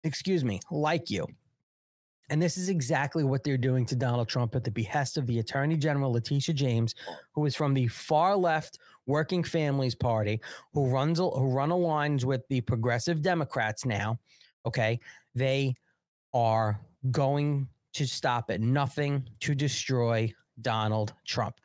excuse 0.06 0.46
me, 0.46 0.62
like 0.72 1.10
you. 1.10 1.28
And 2.30 2.42
this 2.42 2.58
is 2.58 2.70
exactly 2.70 3.26
what 3.26 3.44
they're 3.44 3.58
doing 3.58 3.86
to 3.88 3.96
Donald 3.96 4.30
Trump 4.30 4.56
at 4.56 4.64
the 4.64 4.72
behest 4.72 5.18
of 5.18 5.28
the 5.28 5.40
Attorney 5.40 5.76
General 5.76 6.14
Letitia 6.14 6.56
James, 6.56 6.96
who 7.34 7.46
is 7.46 7.54
from 7.54 7.74
the 7.74 7.88
far 7.88 8.38
left 8.38 8.80
Working 9.06 9.44
Families 9.44 9.96
Party, 9.96 10.40
who 10.74 10.88
runs 10.88 11.20
who 11.20 11.52
run 11.52 11.72
aligns 11.72 12.24
with 12.24 12.48
the 12.48 12.62
progressive 12.62 13.22
Democrats 13.22 13.86
now. 13.86 14.18
Okay, 14.66 14.98
they 15.36 15.76
are 16.34 16.80
going 17.12 17.68
to 17.92 18.08
stop 18.08 18.50
at 18.50 18.62
nothing 18.62 19.28
to 19.42 19.54
destroy 19.54 20.34
Donald 20.62 21.14
Trump 21.28 21.60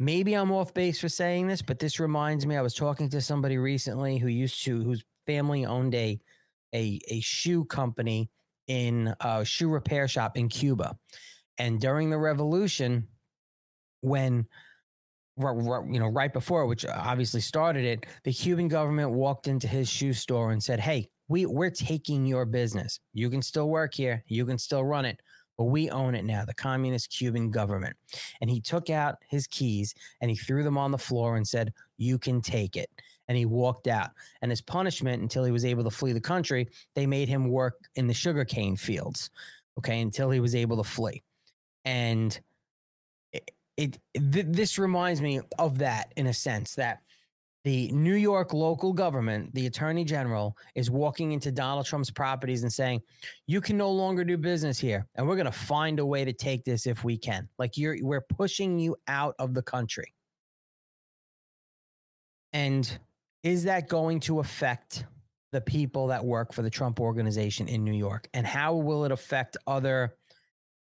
maybe 0.00 0.34
I'm 0.34 0.50
off 0.50 0.74
base 0.74 0.98
for 0.98 1.10
saying 1.10 1.46
this, 1.46 1.62
but 1.62 1.78
this 1.78 2.00
reminds 2.00 2.46
me. 2.46 2.56
I 2.56 2.62
was 2.62 2.74
talking 2.74 3.08
to 3.10 3.20
somebody 3.20 3.58
recently 3.58 4.18
who 4.18 4.28
used 4.28 4.64
to, 4.64 4.82
whose 4.82 5.04
family 5.26 5.64
owned 5.64 5.94
a 5.94 6.18
a, 6.74 7.00
a 7.08 7.20
shoe 7.20 7.64
company 7.66 8.30
in 8.66 9.14
a 9.20 9.44
shoe 9.44 9.68
repair 9.68 10.08
shop 10.08 10.36
in 10.36 10.48
Cuba, 10.48 10.96
and 11.58 11.80
during 11.80 12.10
the 12.10 12.18
revolution, 12.18 13.06
when 14.00 14.46
you 15.38 16.00
know 16.00 16.08
right 16.08 16.32
before, 16.32 16.66
which 16.66 16.86
obviously 16.86 17.40
started 17.40 17.84
it, 17.84 18.06
the 18.24 18.32
Cuban 18.32 18.68
government 18.68 19.10
walked 19.12 19.46
into 19.46 19.68
his 19.68 19.88
shoe 19.88 20.12
store 20.12 20.52
and 20.52 20.62
said, 20.62 20.80
"Hey, 20.80 21.08
we 21.28 21.46
we're 21.46 21.70
taking 21.70 22.24
your 22.24 22.46
business. 22.46 23.00
You 23.12 23.28
can 23.30 23.42
still 23.42 23.68
work 23.68 23.94
here. 23.94 24.24
You 24.26 24.46
can 24.46 24.58
still 24.58 24.84
run 24.84 25.04
it." 25.04 25.20
But 25.60 25.66
we 25.66 25.90
own 25.90 26.14
it 26.14 26.24
now, 26.24 26.42
the 26.46 26.54
communist 26.54 27.10
Cuban 27.10 27.50
government. 27.50 27.94
And 28.40 28.48
he 28.48 28.62
took 28.62 28.88
out 28.88 29.16
his 29.28 29.46
keys 29.46 29.94
and 30.22 30.30
he 30.30 30.34
threw 30.34 30.62
them 30.62 30.78
on 30.78 30.90
the 30.90 30.96
floor 30.96 31.36
and 31.36 31.46
said, 31.46 31.74
You 31.98 32.18
can 32.18 32.40
take 32.40 32.78
it. 32.78 32.88
And 33.28 33.36
he 33.36 33.44
walked 33.44 33.86
out. 33.86 34.08
And 34.40 34.50
as 34.50 34.62
punishment, 34.62 35.20
until 35.20 35.44
he 35.44 35.52
was 35.52 35.66
able 35.66 35.84
to 35.84 35.90
flee 35.90 36.12
the 36.12 36.20
country, 36.20 36.66
they 36.94 37.04
made 37.04 37.28
him 37.28 37.50
work 37.50 37.74
in 37.96 38.06
the 38.06 38.14
sugarcane 38.14 38.74
fields, 38.74 39.28
okay, 39.76 40.00
until 40.00 40.30
he 40.30 40.40
was 40.40 40.54
able 40.54 40.78
to 40.78 40.82
flee. 40.82 41.22
And 41.84 42.40
it, 43.34 43.50
it 43.76 43.98
th- 44.14 44.46
this 44.48 44.78
reminds 44.78 45.20
me 45.20 45.42
of 45.58 45.76
that 45.76 46.14
in 46.16 46.28
a 46.28 46.32
sense 46.32 46.74
that 46.76 47.00
the 47.64 47.90
New 47.92 48.14
York 48.14 48.54
local 48.54 48.92
government, 48.92 49.52
the 49.54 49.66
attorney 49.66 50.04
general, 50.04 50.56
is 50.74 50.90
walking 50.90 51.32
into 51.32 51.52
Donald 51.52 51.84
Trump's 51.86 52.10
properties 52.10 52.62
and 52.62 52.72
saying, 52.72 53.02
"You 53.46 53.60
can 53.60 53.76
no 53.76 53.90
longer 53.90 54.24
do 54.24 54.38
business 54.38 54.78
here, 54.78 55.06
and 55.14 55.26
we're 55.28 55.36
going 55.36 55.44
to 55.46 55.52
find 55.52 55.98
a 55.98 56.06
way 56.06 56.24
to 56.24 56.32
take 56.32 56.64
this 56.64 56.86
if 56.86 57.04
we 57.04 57.18
can. 57.18 57.48
Like 57.58 57.76
you're, 57.76 57.96
we're 58.00 58.22
pushing 58.22 58.78
you 58.78 58.96
out 59.08 59.34
of 59.38 59.52
the 59.54 59.62
country." 59.62 60.14
And 62.52 62.98
is 63.42 63.64
that 63.64 63.88
going 63.88 64.20
to 64.20 64.40
affect 64.40 65.04
the 65.52 65.60
people 65.60 66.08
that 66.08 66.24
work 66.24 66.52
for 66.52 66.62
the 66.62 66.70
Trump 66.70 67.00
organization 67.00 67.68
in 67.68 67.84
New 67.84 67.92
York? 67.92 68.28
And 68.34 68.46
how 68.46 68.74
will 68.74 69.04
it 69.04 69.12
affect 69.12 69.56
other 69.66 70.16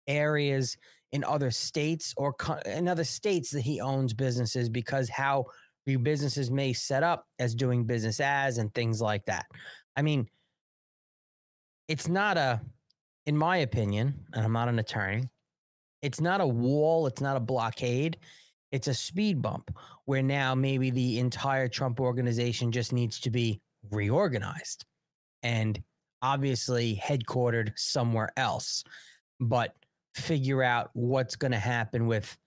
areas 0.07 0.77
in 1.11 1.23
other 1.23 1.51
states 1.51 2.13
or 2.17 2.33
co- 2.33 2.59
in 2.65 2.87
other 2.87 3.03
states 3.03 3.51
that 3.51 3.61
he 3.61 3.79
owns 3.81 4.13
businesses? 4.13 4.69
Because 4.69 5.09
how 5.09 5.45
your 5.85 5.99
businesses 5.99 6.49
may 6.49 6.73
set 6.73 7.03
up 7.03 7.27
as 7.39 7.55
doing 7.55 7.85
business 7.85 8.19
as 8.19 8.57
and 8.57 8.73
things 8.73 9.01
like 9.01 9.25
that. 9.25 9.45
I 9.95 10.01
mean, 10.01 10.27
it's 11.87 12.07
not 12.07 12.37
a, 12.37 12.61
in 13.25 13.37
my 13.37 13.57
opinion, 13.57 14.13
and 14.33 14.45
I'm 14.45 14.53
not 14.53 14.69
an 14.69 14.79
attorney, 14.79 15.29
it's 16.01 16.21
not 16.21 16.41
a 16.41 16.47
wall, 16.47 17.07
it's 17.07 17.21
not 17.21 17.37
a 17.37 17.41
blockade, 17.41 18.17
it's 18.71 18.87
a 18.87 18.93
speed 18.93 19.41
bump 19.41 19.75
where 20.05 20.23
now 20.23 20.55
maybe 20.55 20.89
the 20.89 21.19
entire 21.19 21.67
Trump 21.67 21.99
organization 21.99 22.71
just 22.71 22.91
needs 22.91 23.19
to 23.19 23.29
be 23.29 23.61
reorganized 23.91 24.85
and 25.43 25.81
obviously 26.21 26.99
headquartered 27.03 27.71
somewhere 27.77 28.29
else, 28.37 28.83
but 29.39 29.75
figure 30.15 30.63
out 30.63 30.89
what's 30.93 31.35
going 31.35 31.51
to 31.51 31.59
happen 31.59 32.07
with 32.07 32.37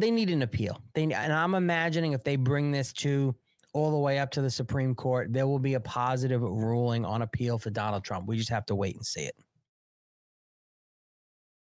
they 0.00 0.10
need 0.10 0.30
an 0.30 0.42
appeal. 0.42 0.80
They 0.94 1.04
and 1.04 1.32
I'm 1.32 1.54
imagining 1.54 2.12
if 2.12 2.24
they 2.24 2.36
bring 2.36 2.70
this 2.70 2.92
to 2.94 3.34
all 3.72 3.90
the 3.90 3.98
way 3.98 4.18
up 4.18 4.30
to 4.32 4.42
the 4.42 4.50
Supreme 4.50 4.94
Court, 4.94 5.32
there 5.32 5.46
will 5.46 5.58
be 5.58 5.74
a 5.74 5.80
positive 5.80 6.42
ruling 6.42 7.04
on 7.04 7.22
appeal 7.22 7.58
for 7.58 7.70
Donald 7.70 8.04
Trump. 8.04 8.26
We 8.26 8.36
just 8.36 8.50
have 8.50 8.66
to 8.66 8.74
wait 8.74 8.96
and 8.96 9.06
see 9.06 9.22
it. 9.22 9.34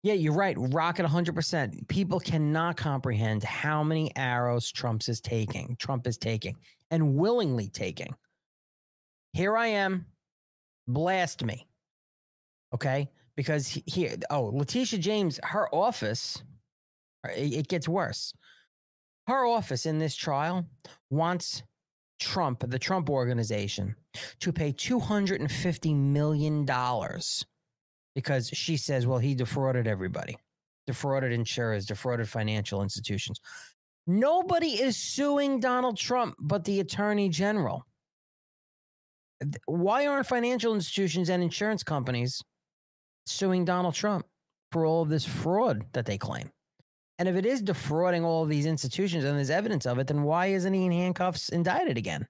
Yeah, 0.02 0.14
you're 0.14 0.32
right. 0.32 0.54
Rocket 0.56 1.04
100%. 1.04 1.88
People 1.88 2.20
cannot 2.20 2.76
comprehend 2.76 3.42
how 3.42 3.82
many 3.82 4.14
arrows 4.14 4.70
Trump 4.70 5.02
is 5.08 5.20
taking, 5.20 5.76
Trump 5.80 6.06
is 6.06 6.16
taking, 6.16 6.54
and 6.92 7.16
willingly 7.16 7.68
taking. 7.68 8.14
Here 9.32 9.56
I 9.56 9.66
am. 9.66 10.06
Blast 10.86 11.44
me. 11.44 11.66
Okay? 12.72 13.10
Because 13.34 13.66
here, 13.66 14.14
oh, 14.30 14.44
Letitia 14.44 15.00
James, 15.00 15.40
her 15.42 15.74
office 15.74 16.40
Uh, 17.30 17.34
it 17.36 17.68
gets 17.68 17.88
worse. 17.88 18.32
Her 19.26 19.44
office 19.44 19.86
in 19.86 19.98
this 19.98 20.14
trial 20.14 20.66
wants 21.10 21.62
Trump, 22.20 22.64
the 22.68 22.78
Trump 22.78 23.10
organization, 23.10 23.94
to 24.40 24.52
pay 24.52 24.72
$250 24.72 25.94
million 25.94 26.64
because 28.14 28.48
she 28.48 28.76
says, 28.76 29.06
well, 29.06 29.18
he 29.18 29.34
defrauded 29.34 29.86
everybody, 29.86 30.36
defrauded 30.86 31.32
insurers, 31.32 31.86
defrauded 31.86 32.28
financial 32.28 32.82
institutions. 32.82 33.40
Nobody 34.06 34.80
is 34.80 34.96
suing 34.96 35.60
Donald 35.60 35.96
Trump 35.96 36.36
but 36.40 36.64
the 36.64 36.80
attorney 36.80 37.28
general. 37.28 37.84
Why 39.66 40.06
aren't 40.06 40.26
financial 40.26 40.74
institutions 40.74 41.28
and 41.28 41.42
insurance 41.42 41.82
companies 41.82 42.40
suing 43.26 43.64
Donald 43.64 43.94
Trump 43.94 44.24
for 44.72 44.86
all 44.86 45.02
of 45.02 45.08
this 45.08 45.24
fraud 45.26 45.84
that 45.92 46.06
they 46.06 46.16
claim? 46.16 46.50
And 47.18 47.28
if 47.28 47.36
it 47.36 47.46
is 47.46 47.62
defrauding 47.62 48.24
all 48.24 48.42
of 48.42 48.50
these 48.50 48.66
institutions 48.66 49.24
and 49.24 49.36
there's 49.36 49.50
evidence 49.50 49.86
of 49.86 49.98
it, 49.98 50.06
then 50.06 50.22
why 50.22 50.46
isn't 50.46 50.74
he 50.74 50.84
in 50.84 50.92
handcuffs 50.92 51.48
indicted 51.48 51.96
again? 51.96 52.26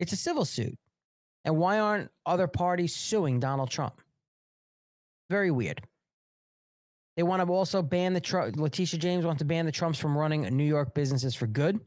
It's 0.00 0.12
a 0.12 0.16
civil 0.16 0.44
suit. 0.44 0.78
And 1.44 1.58
why 1.58 1.78
aren't 1.78 2.10
other 2.24 2.46
parties 2.46 2.96
suing 2.96 3.40
Donald 3.40 3.70
Trump? 3.70 4.00
Very 5.30 5.50
weird. 5.50 5.82
They 7.16 7.22
want 7.22 7.46
to 7.46 7.52
also 7.52 7.82
ban 7.82 8.12
the 8.12 8.20
Trump. 8.20 8.56
Letitia 8.56 8.98
James 8.98 9.24
wants 9.24 9.38
to 9.40 9.44
ban 9.44 9.66
the 9.66 9.72
Trumps 9.72 9.98
from 9.98 10.16
running 10.16 10.42
New 10.56 10.64
York 10.64 10.94
businesses 10.94 11.34
for 11.34 11.46
good. 11.46 11.78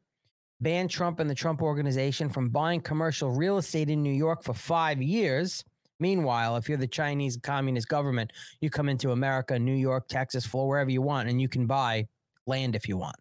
Ban 0.61 0.87
Trump 0.87 1.19
and 1.19 1.29
the 1.29 1.35
Trump 1.35 1.61
organization 1.61 2.29
from 2.29 2.49
buying 2.49 2.81
commercial 2.81 3.31
real 3.31 3.57
estate 3.57 3.89
in 3.89 4.01
New 4.01 4.13
York 4.13 4.43
for 4.43 4.53
five 4.53 5.01
years. 5.01 5.63
Meanwhile, 5.99 6.57
if 6.57 6.69
you're 6.69 6.77
the 6.77 6.87
Chinese 6.87 7.37
Communist 7.37 7.87
government, 7.87 8.31
you 8.61 8.69
come 8.69 8.89
into 8.89 9.11
America, 9.11 9.57
New 9.57 9.75
York, 9.75 10.07
Texas, 10.07 10.45
Florida, 10.45 10.69
wherever 10.69 10.91
you 10.91 11.01
want, 11.01 11.29
and 11.29 11.41
you 11.41 11.49
can 11.49 11.65
buy 11.65 12.07
land 12.45 12.75
if 12.75 12.87
you 12.87 12.97
want. 12.97 13.15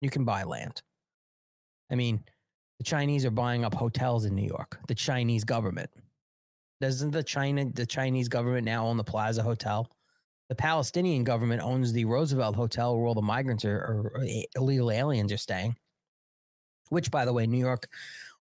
You 0.00 0.10
can 0.10 0.24
buy 0.24 0.42
land. 0.42 0.82
I 1.90 1.94
mean, 1.94 2.22
the 2.78 2.84
Chinese 2.84 3.24
are 3.24 3.30
buying 3.30 3.64
up 3.64 3.74
hotels 3.74 4.24
in 4.24 4.34
New 4.34 4.46
York. 4.46 4.78
The 4.88 4.94
Chinese 4.94 5.44
government. 5.44 5.90
Doesn't 6.80 7.12
the 7.12 7.22
China 7.22 7.66
the 7.72 7.86
Chinese 7.86 8.28
government 8.28 8.66
now 8.66 8.86
own 8.86 8.96
the 8.96 9.04
Plaza 9.04 9.42
Hotel? 9.42 9.88
The 10.48 10.54
Palestinian 10.54 11.24
government 11.24 11.62
owns 11.62 11.92
the 11.92 12.04
Roosevelt 12.04 12.54
Hotel 12.54 12.96
where 12.96 13.06
all 13.06 13.14
the 13.14 13.22
migrants 13.22 13.64
or 13.64 14.12
eh, 14.28 14.42
illegal 14.56 14.90
aliens 14.90 15.32
are 15.32 15.38
staying. 15.38 15.76
Which, 16.90 17.10
by 17.10 17.24
the 17.24 17.32
way, 17.32 17.46
New 17.46 17.58
York, 17.58 17.88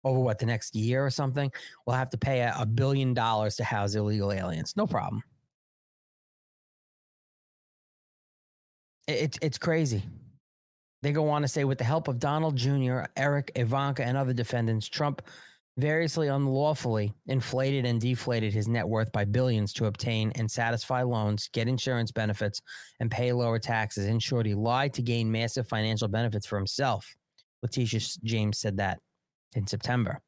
over 0.04 0.18
what 0.18 0.38
the 0.38 0.46
next 0.46 0.74
year 0.74 1.04
or 1.04 1.10
something, 1.10 1.50
we'll 1.86 1.96
have 1.96 2.10
to 2.10 2.18
pay 2.18 2.40
a, 2.40 2.54
a 2.58 2.66
billion 2.66 3.14
dollars 3.14 3.56
to 3.56 3.64
house 3.64 3.94
illegal 3.94 4.32
aliens. 4.32 4.74
No 4.76 4.86
problem. 4.86 5.22
It's 9.08 9.38
it's 9.42 9.58
crazy. 9.58 10.02
They 11.02 11.12
go 11.12 11.28
on 11.28 11.42
to 11.42 11.48
say, 11.48 11.64
with 11.64 11.78
the 11.78 11.84
help 11.84 12.06
of 12.06 12.20
Donald 12.20 12.56
Jr., 12.56 13.02
Eric, 13.16 13.50
Ivanka, 13.56 14.04
and 14.04 14.16
other 14.16 14.32
defendants, 14.32 14.88
Trump 14.88 15.22
variously 15.78 16.28
unlawfully 16.28 17.12
inflated 17.26 17.86
and 17.86 18.00
deflated 18.00 18.52
his 18.52 18.68
net 18.68 18.86
worth 18.86 19.10
by 19.10 19.24
billions 19.24 19.72
to 19.72 19.86
obtain 19.86 20.30
and 20.36 20.50
satisfy 20.50 21.02
loans, 21.02 21.48
get 21.52 21.66
insurance 21.66 22.12
benefits, 22.12 22.60
and 23.00 23.10
pay 23.10 23.32
lower 23.32 23.58
taxes. 23.58 24.06
In 24.06 24.18
short, 24.18 24.46
he 24.46 24.54
lied 24.54 24.92
to 24.94 25.02
gain 25.02 25.32
massive 25.32 25.66
financial 25.66 26.08
benefits 26.08 26.46
for 26.46 26.56
himself. 26.56 27.16
Letitia 27.62 28.00
James 28.22 28.58
said 28.58 28.76
that 28.76 29.00
in 29.54 29.66
September. 29.66 30.20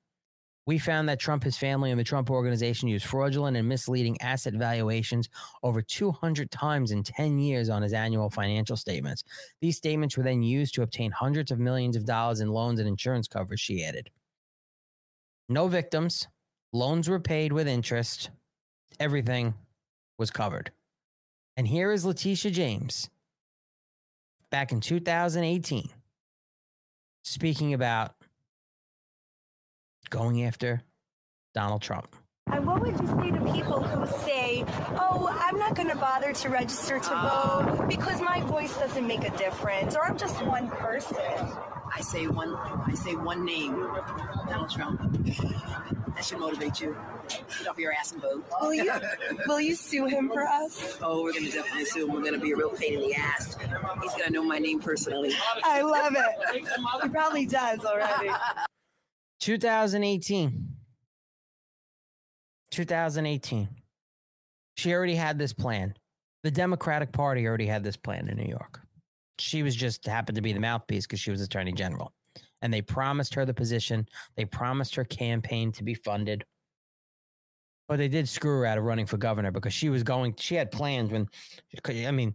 We 0.67 0.79
found 0.79 1.09
that 1.09 1.21
Trump, 1.21 1.45
his 1.45 1.59
family, 1.59 1.91
and 1.91 2.01
the 2.01 2.05
Trump 2.05 2.31
organization 2.31 2.89
used 2.89 3.05
fraudulent 3.05 3.57
and 3.57 3.69
misleading 3.69 4.19
asset 4.23 4.55
valuations 4.55 5.29
over 5.63 5.83
200 5.83 6.51
times 6.51 6.91
in 6.91 7.03
10 7.03 7.39
years 7.39 7.69
on 7.69 7.83
his 7.83 7.93
annual 7.93 8.31
financial 8.31 8.77
statements. 8.77 9.25
These 9.61 9.77
statements 9.77 10.17
were 10.17 10.23
then 10.23 10.43
used 10.43 10.75
to 10.75 10.83
obtain 10.83 11.11
hundreds 11.11 11.51
of 11.51 11.59
millions 11.59 11.97
of 11.97 12.07
dollars 12.07 12.41
in 12.41 12.49
loans 12.49 12.81
and 12.81 12.89
insurance 12.89 13.29
coverage, 13.29 13.61
she 13.61 13.85
added. 13.85 14.09
No 15.51 15.69
victims, 15.69 16.27
loans 16.73 17.11
were 17.11 17.21
paid 17.21 17.53
with 17.53 17.69
interest, 17.69 18.31
everything 18.99 19.53
was 20.19 20.31
covered. 20.31 20.71
And 21.59 21.69
here 21.69 21.93
is 21.93 22.07
Letitia 22.07 22.51
James 22.51 23.11
back 24.51 24.73
in 24.73 24.81
2018 24.81 25.89
speaking 27.25 27.75
about 27.75 28.15
going 30.11 30.45
after 30.45 30.83
Donald 31.55 31.83
Trump. 31.83 32.14
And 32.53 32.67
what 32.67 32.81
would 32.83 33.01
you 33.01 33.07
say 33.07 33.31
to 33.31 33.53
people 33.53 33.83
who 33.83 34.07
say, 34.25 34.64
oh, 34.99 35.29
I'm 35.40 35.59
not 35.59 35.75
going 35.75 35.88
to 35.88 35.97
bother 35.97 36.33
to 36.33 36.49
register 36.51 36.99
to 36.99 37.09
vote 37.09 37.87
because 37.88 38.21
my 38.21 38.43
voice 38.43 38.77
doesn't 38.77 39.07
make 39.07 39.25
a 39.25 39.35
difference, 39.37 39.97
or 39.97 40.05
I'm 40.05 40.19
just 40.19 40.45
one 40.45 40.69
person? 40.69 41.17
I 41.95 42.01
say 42.01 42.27
one. 42.27 42.55
I 42.55 42.95
say 42.95 43.14
one 43.14 43.45
name, 43.45 43.75
Donald 44.49 44.71
Trump. 44.71 45.01
That 46.14 46.25
should 46.25 46.38
motivate 46.38 46.81
you. 46.81 46.97
Get 47.29 47.69
off 47.69 47.79
your 47.79 47.93
ass 47.93 48.12
and 48.12 48.21
vote. 48.21 48.45
Will 48.61 48.75
you? 48.75 48.93
will 49.47 49.61
you 49.61 49.75
sue 49.75 50.07
him 50.07 50.29
for 50.29 50.43
us? 50.43 50.99
Oh, 51.03 51.23
we're 51.23 51.33
gonna 51.33 51.51
definitely 51.51 51.87
sue 51.87 52.07
him. 52.07 52.14
We're 52.14 52.25
gonna 52.25 52.38
be 52.38 52.53
a 52.53 52.57
real 52.57 52.71
pain 52.71 52.95
in 52.95 53.01
the 53.01 53.14
ass. 53.14 53.57
He's 54.03 54.12
gonna 54.12 54.31
know 54.31 54.43
my 54.43 54.59
name 54.59 54.81
personally. 54.81 55.33
I 55.64 55.83
love 55.83 56.14
it. 56.17 56.67
He 57.03 57.09
probably 57.09 57.47
does 57.47 57.85
already. 57.85 58.31
2018. 59.44 60.68
2018. 62.70 63.68
She 64.78 64.94
already 64.94 65.14
had 65.14 65.38
this 65.38 65.52
plan. 65.52 65.92
The 66.44 66.50
Democratic 66.50 67.12
Party 67.12 67.46
already 67.46 67.66
had 67.66 67.85
this 67.85 67.98
plan 67.98 68.26
in 68.30 68.38
New 68.38 68.48
York. 68.48 68.80
She 69.38 69.62
was 69.62 69.76
just 69.76 70.07
happened 70.07 70.37
to 70.37 70.42
be 70.42 70.54
the 70.54 70.61
mouthpiece 70.61 71.07
because 71.07 71.20
she 71.20 71.30
was 71.30 71.42
attorney 71.42 71.72
general. 71.72 72.14
And 72.62 72.72
they 72.72 72.80
promised 72.80 73.35
her 73.35 73.44
the 73.44 73.52
position. 73.52 74.09
They 74.35 74.46
promised 74.46 74.94
her 74.94 75.04
campaign 75.04 75.72
to 75.72 75.85
be 75.85 75.92
funded. 75.92 76.46
But 77.87 77.98
they 77.98 78.09
did 78.09 78.26
screw 78.26 78.61
her 78.61 78.66
out 78.66 78.78
of 78.78 78.85
running 78.85 79.04
for 79.04 79.18
governor 79.18 79.50
because 79.50 79.74
she 79.74 79.90
was 79.90 80.02
going, 80.02 80.37
she 80.38 80.54
had 80.54 80.70
plans 80.70 81.11
when, 81.11 81.28
I 81.87 82.11
mean, 82.12 82.35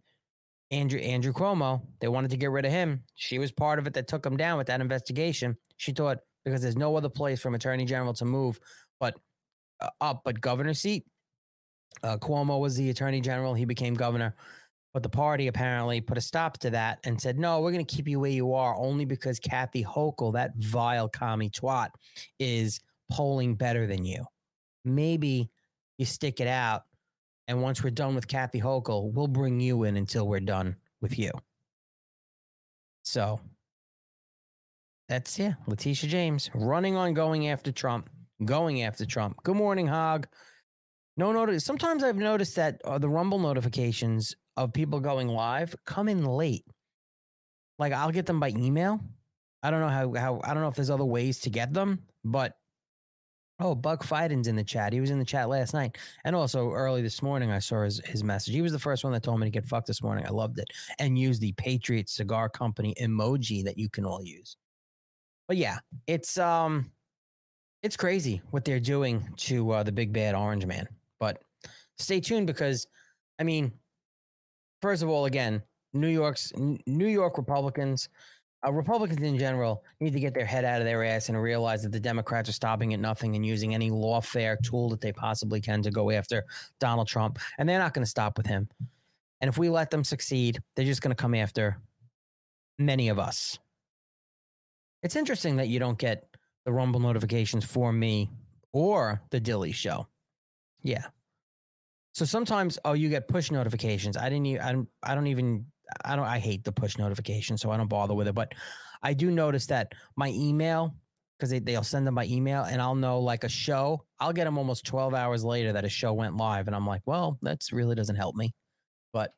Andrew 0.69 0.99
Andrew 0.99 1.33
Cuomo, 1.33 1.81
they 2.01 2.07
wanted 2.07 2.29
to 2.29 2.37
get 2.37 2.51
rid 2.51 2.65
of 2.65 2.71
him. 2.71 3.01
She 3.15 3.39
was 3.39 3.51
part 3.51 3.79
of 3.79 3.87
it 3.87 3.95
that 3.95 4.07
took 4.07 4.23
him 4.23 4.37
down 4.37 4.59
with 4.59 4.67
that 4.67 4.79
investigation. 4.79 5.57
She 5.77 5.91
thought 5.91 6.19
because 6.45 6.61
there's 6.61 6.77
no 6.77 6.95
other 6.95 7.09
place 7.09 7.39
from 7.39 7.55
attorney 7.55 7.85
general 7.85 8.13
to 8.13 8.25
move 8.25 8.59
but 8.99 9.15
uh, 9.81 9.89
up 10.01 10.21
but 10.23 10.39
governor 10.39 10.73
seat. 10.73 11.05
Uh, 12.03 12.17
Cuomo 12.17 12.59
was 12.59 12.75
the 12.75 12.89
attorney 12.89 13.21
general. 13.21 13.53
He 13.53 13.65
became 13.65 13.93
governor. 13.93 14.35
But 14.93 15.03
the 15.03 15.09
party 15.09 15.47
apparently 15.47 16.01
put 16.01 16.17
a 16.17 16.21
stop 16.21 16.57
to 16.59 16.71
that 16.71 16.99
and 17.03 17.19
said, 17.21 17.37
no, 17.37 17.61
we're 17.61 17.71
going 17.71 17.85
to 17.85 17.95
keep 17.95 18.07
you 18.07 18.19
where 18.19 18.31
you 18.31 18.53
are 18.53 18.75
only 18.75 19.05
because 19.05 19.39
Kathy 19.39 19.83
Hochul, 19.83 20.33
that 20.33 20.55
vile 20.57 21.07
commie 21.07 21.51
twat, 21.51 21.89
is 22.39 22.79
polling 23.11 23.55
better 23.55 23.85
than 23.85 24.03
you. 24.03 24.25
Maybe 24.85 25.51
you 25.97 26.05
stick 26.05 26.39
it 26.39 26.47
out. 26.47 26.83
And 27.47 27.61
once 27.61 27.83
we're 27.83 27.91
done 27.91 28.15
with 28.15 28.27
Kathy 28.27 28.59
Hochul, 28.59 29.11
we'll 29.11 29.27
bring 29.27 29.59
you 29.59 29.83
in 29.83 29.97
until 29.97 30.27
we're 30.27 30.39
done 30.39 30.75
with 31.01 31.19
you. 31.19 31.31
So 33.03 33.39
that's, 35.09 35.37
yeah, 35.37 35.53
Letitia 35.67 36.09
James 36.09 36.49
running 36.53 36.95
on 36.95 37.13
going 37.13 37.49
after 37.49 37.71
Trump, 37.71 38.09
going 38.45 38.83
after 38.83 39.05
Trump. 39.05 39.37
Good 39.43 39.55
morning, 39.55 39.87
Hog. 39.87 40.27
No 41.17 41.33
notice. 41.33 41.65
Sometimes 41.65 42.03
I've 42.03 42.15
noticed 42.15 42.55
that 42.55 42.79
uh, 42.85 42.97
the 42.97 43.09
Rumble 43.09 43.39
notifications 43.39 44.35
of 44.55 44.71
people 44.71 44.99
going 44.99 45.27
live 45.27 45.75
come 45.85 46.07
in 46.07 46.23
late. 46.23 46.63
Like 47.77 47.91
I'll 47.91 48.11
get 48.11 48.25
them 48.25 48.39
by 48.39 48.49
email. 48.49 49.01
I 49.63 49.71
don't 49.71 49.81
know 49.81 49.89
how 49.89 50.13
how 50.13 50.41
I 50.43 50.53
don't 50.53 50.63
know 50.63 50.69
if 50.69 50.75
there's 50.75 50.89
other 50.89 51.05
ways 51.05 51.39
to 51.39 51.49
get 51.49 51.73
them, 51.73 51.99
but 52.23 52.53
oh, 53.59 53.75
Buck 53.75 54.03
Fiden's 54.03 54.47
in 54.47 54.55
the 54.55 54.63
chat. 54.63 54.93
He 54.93 55.01
was 55.01 55.09
in 55.09 55.19
the 55.19 55.25
chat 55.25 55.49
last 55.49 55.73
night, 55.73 55.97
and 56.23 56.35
also 56.35 56.71
early 56.71 57.01
this 57.01 57.21
morning 57.21 57.51
I 57.51 57.59
saw 57.59 57.83
his 57.83 57.99
his 58.05 58.23
message. 58.23 58.53
He 58.53 58.61
was 58.61 58.71
the 58.71 58.79
first 58.79 59.03
one 59.03 59.11
that 59.13 59.23
told 59.23 59.39
me 59.39 59.47
to 59.47 59.51
get 59.51 59.65
fucked 59.65 59.87
this 59.87 60.03
morning. 60.03 60.25
I 60.25 60.29
loved 60.29 60.59
it, 60.59 60.67
and 60.99 61.17
use 61.17 61.39
the 61.39 61.51
Patriot 61.53 62.09
Cigar 62.09 62.47
Company 62.47 62.93
emoji 63.01 63.63
that 63.65 63.77
you 63.77 63.89
can 63.89 64.05
all 64.05 64.23
use. 64.23 64.55
But 65.49 65.57
yeah, 65.57 65.79
it's 66.05 66.37
um, 66.37 66.91
it's 67.81 67.97
crazy 67.97 68.39
what 68.51 68.63
they're 68.63 68.79
doing 68.79 69.27
to 69.37 69.71
uh, 69.71 69.83
the 69.83 69.91
big 69.91 70.13
bad 70.13 70.35
orange 70.35 70.65
man. 70.67 70.87
But 71.19 71.41
stay 71.97 72.19
tuned 72.21 72.45
because, 72.45 72.85
I 73.39 73.43
mean, 73.43 73.73
first 74.79 75.01
of 75.01 75.09
all, 75.09 75.25
again, 75.25 75.63
New 75.93 76.07
York's 76.07 76.53
New 76.55 77.07
York 77.07 77.39
Republicans, 77.39 78.09
uh, 78.63 78.71
Republicans 78.71 79.23
in 79.23 79.39
general, 79.39 79.83
need 79.99 80.13
to 80.13 80.19
get 80.19 80.35
their 80.35 80.45
head 80.45 80.65
out 80.65 80.81
of 80.81 80.85
their 80.85 81.03
ass 81.03 81.29
and 81.29 81.41
realize 81.41 81.81
that 81.81 81.91
the 81.91 81.99
Democrats 81.99 82.47
are 82.47 82.53
stopping 82.53 82.93
at 82.93 82.99
nothing 82.99 83.35
and 83.35 83.43
using 83.43 83.73
any 83.73 83.89
lawfare 83.89 84.55
tool 84.61 84.87
that 84.89 85.01
they 85.01 85.11
possibly 85.11 85.59
can 85.59 85.81
to 85.81 85.89
go 85.89 86.11
after 86.11 86.45
Donald 86.79 87.07
Trump, 87.07 87.39
and 87.57 87.67
they're 87.67 87.79
not 87.79 87.95
going 87.95 88.05
to 88.05 88.09
stop 88.09 88.37
with 88.37 88.45
him. 88.45 88.69
And 89.41 89.49
if 89.49 89.57
we 89.57 89.67
let 89.67 89.89
them 89.89 90.03
succeed, 90.03 90.59
they're 90.75 90.85
just 90.85 91.01
going 91.01 91.15
to 91.15 91.19
come 91.19 91.33
after 91.33 91.79
many 92.77 93.09
of 93.09 93.17
us. 93.17 93.57
It's 95.03 95.15
interesting 95.15 95.55
that 95.57 95.67
you 95.67 95.79
don't 95.79 95.97
get 95.97 96.25
the 96.65 96.71
Rumble 96.71 96.99
notifications 96.99 97.63
for 97.65 97.91
me 97.91 98.29
or 98.73 99.21
the 99.31 99.39
Dilley 99.39 99.73
show. 99.73 100.07
Yeah. 100.81 101.05
So 102.13 102.25
sometimes, 102.25 102.77
oh, 102.85 102.93
you 102.93 103.09
get 103.09 103.27
push 103.27 103.51
notifications. 103.51 104.17
I 104.17 104.29
didn't. 104.29 104.45
Even, 104.47 104.61
I 104.61 104.71
don't. 104.71 104.87
I 105.03 105.15
don't 105.15 105.27
even. 105.27 105.65
I 106.03 106.15
don't. 106.15 106.25
I 106.25 106.39
hate 106.39 106.63
the 106.63 106.71
push 106.71 106.97
notification, 106.97 107.57
so 107.57 107.71
I 107.71 107.77
don't 107.77 107.87
bother 107.87 108.13
with 108.13 108.27
it. 108.27 108.35
But 108.35 108.53
I 109.01 109.13
do 109.13 109.31
notice 109.31 109.67
that 109.67 109.93
my 110.17 110.29
email, 110.29 110.95
because 111.37 111.49
they 111.49 111.59
they'll 111.59 111.83
send 111.83 112.05
them 112.05 112.15
by 112.15 112.25
email, 112.25 112.63
and 112.63 112.81
I'll 112.81 112.95
know 112.95 113.19
like 113.19 113.43
a 113.43 113.49
show. 113.49 114.03
I'll 114.19 114.33
get 114.33 114.45
them 114.45 114.57
almost 114.57 114.85
twelve 114.85 115.13
hours 115.13 115.45
later 115.45 115.71
that 115.73 115.85
a 115.85 115.89
show 115.89 116.13
went 116.13 116.35
live, 116.35 116.67
and 116.67 116.75
I'm 116.75 116.87
like, 116.87 117.01
well, 117.05 117.37
that's 117.41 117.71
really 117.71 117.95
doesn't 117.95 118.17
help 118.17 118.35
me. 118.35 118.53
But 119.13 119.31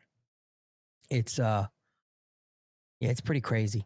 it's 1.10 1.40
uh, 1.40 1.68
yeah, 3.00 3.10
it's 3.10 3.22
pretty 3.22 3.42
crazy. 3.42 3.86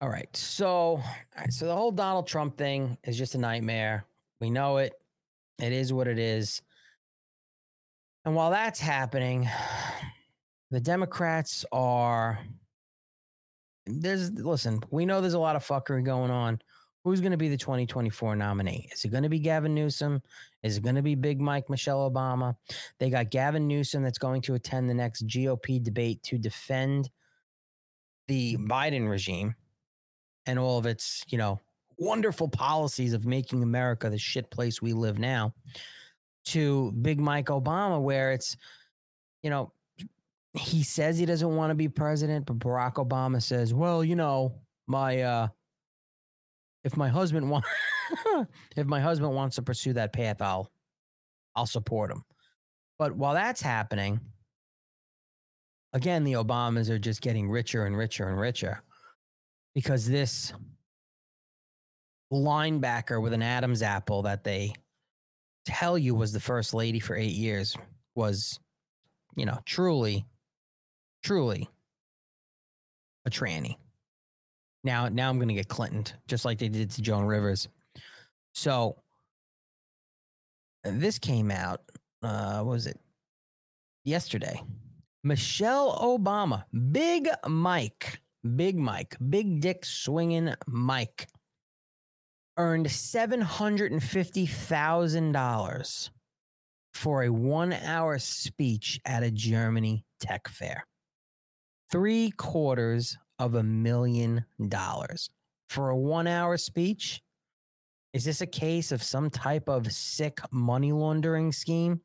All 0.00 0.08
right, 0.08 0.34
so 0.36 1.00
uh, 1.38 1.48
so 1.48 1.66
the 1.66 1.74
whole 1.74 1.92
Donald 1.92 2.26
Trump 2.26 2.56
thing 2.56 2.98
is 3.04 3.16
just 3.16 3.34
a 3.34 3.38
nightmare. 3.38 4.04
We 4.40 4.50
know 4.50 4.78
it. 4.78 4.92
It 5.58 5.72
is 5.72 5.92
what 5.92 6.08
it 6.08 6.18
is. 6.18 6.60
And 8.24 8.34
while 8.34 8.50
that's 8.50 8.80
happening, 8.80 9.48
the 10.70 10.80
Democrats 10.80 11.64
are 11.72 12.38
there's 13.86 14.32
listen, 14.32 14.80
we 14.90 15.06
know 15.06 15.20
there's 15.20 15.34
a 15.34 15.38
lot 15.38 15.56
of 15.56 15.66
fuckery 15.66 16.04
going 16.04 16.30
on. 16.30 16.60
Who's 17.04 17.20
going 17.20 17.32
to 17.32 17.38
be 17.38 17.50
the 17.50 17.56
2024 17.56 18.34
nominee? 18.34 18.88
Is 18.90 19.04
it 19.04 19.10
going 19.10 19.24
to 19.24 19.28
be 19.28 19.38
Gavin 19.38 19.74
Newsom? 19.74 20.22
Is 20.62 20.78
it 20.78 20.82
going 20.82 20.94
to 20.94 21.02
be 21.02 21.14
Big 21.14 21.38
Mike 21.38 21.68
Michelle 21.68 22.10
Obama? 22.10 22.56
They 22.98 23.10
got 23.10 23.30
Gavin 23.30 23.68
Newsom 23.68 24.02
that's 24.02 24.16
going 24.16 24.40
to 24.42 24.54
attend 24.54 24.88
the 24.88 24.94
next 24.94 25.26
GOP 25.26 25.82
debate 25.82 26.22
to 26.24 26.38
defend 26.38 27.10
the 28.26 28.56
Biden 28.56 29.08
regime 29.08 29.54
and 30.46 30.58
all 30.58 30.78
of 30.78 30.86
its, 30.86 31.22
you 31.28 31.38
know, 31.38 31.60
wonderful 31.98 32.48
policies 32.48 33.12
of 33.12 33.26
making 33.26 33.62
America 33.62 34.10
the 34.10 34.18
shit 34.18 34.50
place 34.50 34.82
we 34.82 34.92
live 34.92 35.18
now 35.18 35.54
to 36.46 36.92
Big 36.92 37.20
Mike 37.20 37.46
Obama, 37.46 38.00
where 38.00 38.32
it's, 38.32 38.56
you 39.42 39.50
know, 39.50 39.72
he 40.52 40.82
says 40.82 41.18
he 41.18 41.26
doesn't 41.26 41.56
want 41.56 41.70
to 41.70 41.74
be 41.74 41.88
president, 41.88 42.46
but 42.46 42.58
Barack 42.58 42.94
Obama 42.94 43.42
says, 43.42 43.74
well, 43.74 44.04
you 44.04 44.14
know, 44.16 44.54
my, 44.86 45.22
uh, 45.22 45.48
if 46.84 46.96
my 46.96 47.08
husband 47.08 47.48
wants, 47.48 47.68
if 48.76 48.86
my 48.86 49.00
husband 49.00 49.34
wants 49.34 49.56
to 49.56 49.62
pursue 49.62 49.94
that 49.94 50.12
path, 50.12 50.42
I'll, 50.42 50.70
I'll 51.56 51.66
support 51.66 52.10
him. 52.10 52.24
But 52.98 53.16
while 53.16 53.34
that's 53.34 53.62
happening, 53.62 54.20
again, 55.92 56.24
the 56.24 56.34
Obamas 56.34 56.90
are 56.90 56.98
just 56.98 57.22
getting 57.22 57.48
richer 57.48 57.86
and 57.86 57.96
richer 57.96 58.28
and 58.28 58.38
richer 58.38 58.82
because 59.74 60.06
this 60.06 60.52
linebacker 62.32 63.20
with 63.22 63.32
an 63.32 63.42
Adam's 63.42 63.82
apple 63.82 64.22
that 64.22 64.44
they 64.44 64.74
tell 65.66 65.96
you 65.98 66.14
was 66.14 66.32
the 66.32 66.40
first 66.40 66.74
lady 66.74 67.00
for 67.00 67.16
eight 67.16 67.34
years 67.34 67.76
was, 68.14 68.58
you 69.36 69.46
know, 69.46 69.58
truly, 69.64 70.24
truly 71.22 71.68
a 73.26 73.30
tranny. 73.30 73.76
Now, 74.84 75.08
now 75.08 75.30
I'm 75.30 75.36
going 75.36 75.48
to 75.48 75.54
get 75.54 75.68
Clinton, 75.68 76.04
just 76.28 76.44
like 76.44 76.58
they 76.58 76.68
did 76.68 76.90
to 76.90 77.02
Joan 77.02 77.24
Rivers. 77.24 77.68
So 78.52 78.96
this 80.84 81.18
came 81.18 81.50
out. 81.50 81.80
Uh, 82.22 82.60
what 82.60 82.72
was 82.72 82.86
it? 82.86 83.00
Yesterday. 84.04 84.62
Michelle 85.22 85.98
Obama, 85.98 86.64
Big 86.92 87.28
Mike, 87.48 88.20
Big 88.44 88.76
Mike, 88.76 89.16
Big 89.30 89.60
Dick 89.60 89.84
swinging 89.84 90.54
Mike, 90.66 91.28
earned 92.56 92.90
seven 92.90 93.40
hundred 93.40 93.92
and 93.92 94.02
fifty 94.02 94.46
thousand 94.46 95.32
dollars 95.32 96.10
for 96.92 97.24
a 97.24 97.32
one-hour 97.32 98.18
speech 98.18 99.00
at 99.04 99.22
a 99.22 99.30
Germany 99.30 100.04
tech 100.20 100.46
fair. 100.48 100.86
Three 101.90 102.30
quarters 102.30 103.16
of 103.38 103.54
a 103.54 103.62
million 103.62 104.44
dollars 104.68 105.30
for 105.68 105.90
a 105.90 105.96
one-hour 105.96 106.56
speech. 106.56 107.20
Is 108.12 108.24
this 108.24 108.42
a 108.42 108.46
case 108.46 108.92
of 108.92 109.02
some 109.02 109.28
type 109.30 109.68
of 109.68 109.90
sick 109.90 110.38
money 110.52 110.92
laundering 110.92 111.50
scheme? 111.50 112.00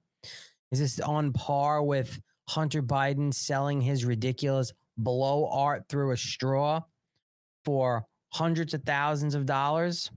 Is 0.71 0.79
this 0.79 0.99
on 0.99 1.33
par 1.33 1.83
with 1.83 2.19
Hunter 2.47 2.81
Biden 2.81 3.31
selling 3.31 3.79
his 3.79 4.05
ridiculous 4.05 4.73
blow 5.03 5.49
art 5.51 5.85
through 5.89 6.11
a 6.11 6.17
straw 6.17 6.81
for 7.65 8.05
hundreds 8.29 8.73
of 8.73 8.83
thousands 8.83 9.35
of 9.35 9.45
dollars? 9.45 10.11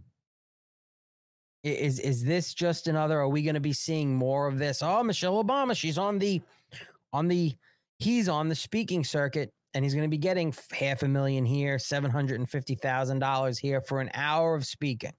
Is 1.64 2.00
is 2.00 2.24
this 2.24 2.54
just 2.54 2.88
another? 2.88 3.20
Are 3.20 3.28
we 3.28 3.42
going 3.42 3.54
to 3.54 3.60
be 3.60 3.72
seeing 3.72 4.14
more 4.14 4.48
of 4.48 4.58
this? 4.58 4.82
Oh, 4.82 5.02
Michelle 5.02 5.42
Obama, 5.42 5.76
she's 5.76 5.98
on 5.98 6.18
the 6.18 6.42
on 7.12 7.28
the 7.28 7.54
he's 7.98 8.28
on 8.28 8.48
the 8.48 8.54
speaking 8.54 9.04
circuit 9.04 9.52
and 9.74 9.84
he's 9.84 9.94
going 9.94 10.04
to 10.04 10.10
be 10.10 10.18
getting 10.18 10.52
half 10.72 11.02
a 11.02 11.08
million 11.08 11.44
here, 11.44 11.78
seven 11.78 12.10
hundred 12.10 12.40
and 12.40 12.50
fifty 12.50 12.74
thousand 12.74 13.20
dollars 13.20 13.58
here 13.58 13.80
for 13.80 14.00
an 14.00 14.10
hour 14.14 14.54
of 14.54 14.66
speaking. 14.66 15.12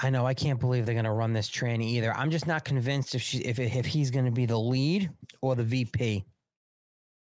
I 0.00 0.10
know 0.10 0.26
I 0.26 0.34
can't 0.34 0.60
believe 0.60 0.86
they're 0.86 0.94
going 0.94 1.04
to 1.04 1.12
run 1.12 1.32
this 1.32 1.50
tranny 1.50 1.86
either. 1.86 2.14
I'm 2.14 2.30
just 2.30 2.46
not 2.46 2.64
convinced 2.64 3.14
if 3.14 3.22
she 3.22 3.38
if 3.38 3.58
if 3.58 3.86
he's 3.86 4.10
going 4.10 4.26
to 4.26 4.30
be 4.30 4.46
the 4.46 4.58
lead 4.58 5.10
or 5.42 5.56
the 5.56 5.64
VP. 5.64 6.24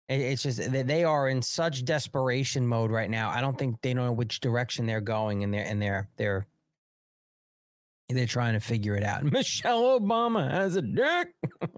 It's 0.08 0.44
just 0.44 0.72
that 0.72 0.88
they 0.88 1.04
are 1.06 1.30
in 1.30 1.42
such 1.42 1.86
desperation 1.86 2.68
mode 2.68 2.92
right 2.92 3.10
now. 3.10 3.30
I 3.30 3.40
don't 3.40 3.58
think 3.58 3.82
they 3.82 3.94
know 3.94 4.12
which 4.12 4.42
direction 4.42 4.86
they're 4.86 5.02
going, 5.02 5.44
and 5.44 5.54
they're 5.54 5.66
and 5.66 5.82
they're 5.82 6.10
they're 6.18 6.48
they're 8.10 8.26
trying 8.26 8.54
to 8.54 8.60
figure 8.60 8.96
it 8.96 9.04
out. 9.04 9.24
Michelle 9.32 10.00
Obama 10.00 10.50
has 10.50 10.76
a 10.76 10.82
dick. 10.82 11.30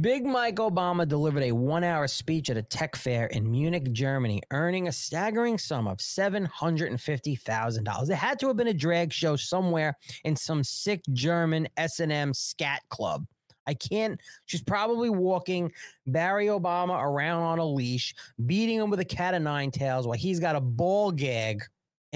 Big 0.00 0.24
Mike 0.24 0.56
Obama 0.56 1.06
delivered 1.06 1.44
a 1.44 1.52
one 1.52 1.84
hour 1.84 2.08
speech 2.08 2.50
at 2.50 2.56
a 2.56 2.62
tech 2.62 2.96
fair 2.96 3.26
in 3.26 3.48
Munich, 3.50 3.92
Germany, 3.92 4.40
earning 4.50 4.88
a 4.88 4.92
staggering 4.92 5.58
sum 5.58 5.86
of 5.86 5.98
$750,000. 5.98 8.10
It 8.10 8.14
had 8.14 8.38
to 8.40 8.48
have 8.48 8.56
been 8.56 8.68
a 8.68 8.74
drag 8.74 9.12
show 9.12 9.36
somewhere 9.36 9.98
in 10.24 10.34
some 10.36 10.64
sick 10.64 11.02
German 11.12 11.68
S&M 11.76 12.32
scat 12.32 12.80
club. 12.88 13.26
I 13.66 13.74
can't. 13.74 14.18
She's 14.46 14.62
probably 14.62 15.10
walking 15.10 15.72
Barry 16.06 16.46
Obama 16.46 17.02
around 17.02 17.42
on 17.42 17.58
a 17.58 17.64
leash, 17.64 18.14
beating 18.46 18.76
him 18.76 18.90
with 18.90 19.00
a 19.00 19.04
cat 19.04 19.34
of 19.34 19.42
nine 19.42 19.72
tails 19.72 20.06
while 20.06 20.16
he's 20.16 20.40
got 20.40 20.56
a 20.56 20.60
ball 20.60 21.10
gag 21.10 21.62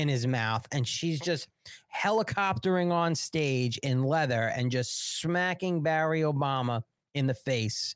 in 0.00 0.08
his 0.08 0.26
mouth, 0.26 0.66
and 0.72 0.88
she's 0.88 1.20
just 1.20 1.46
helicoptering 1.94 2.90
on 2.90 3.14
stage 3.14 3.78
in 3.78 4.02
leather 4.02 4.50
and 4.56 4.70
just 4.70 5.20
smacking 5.20 5.82
Barry 5.82 6.22
Obama 6.22 6.82
in 7.14 7.26
the 7.26 7.34
face 7.34 7.94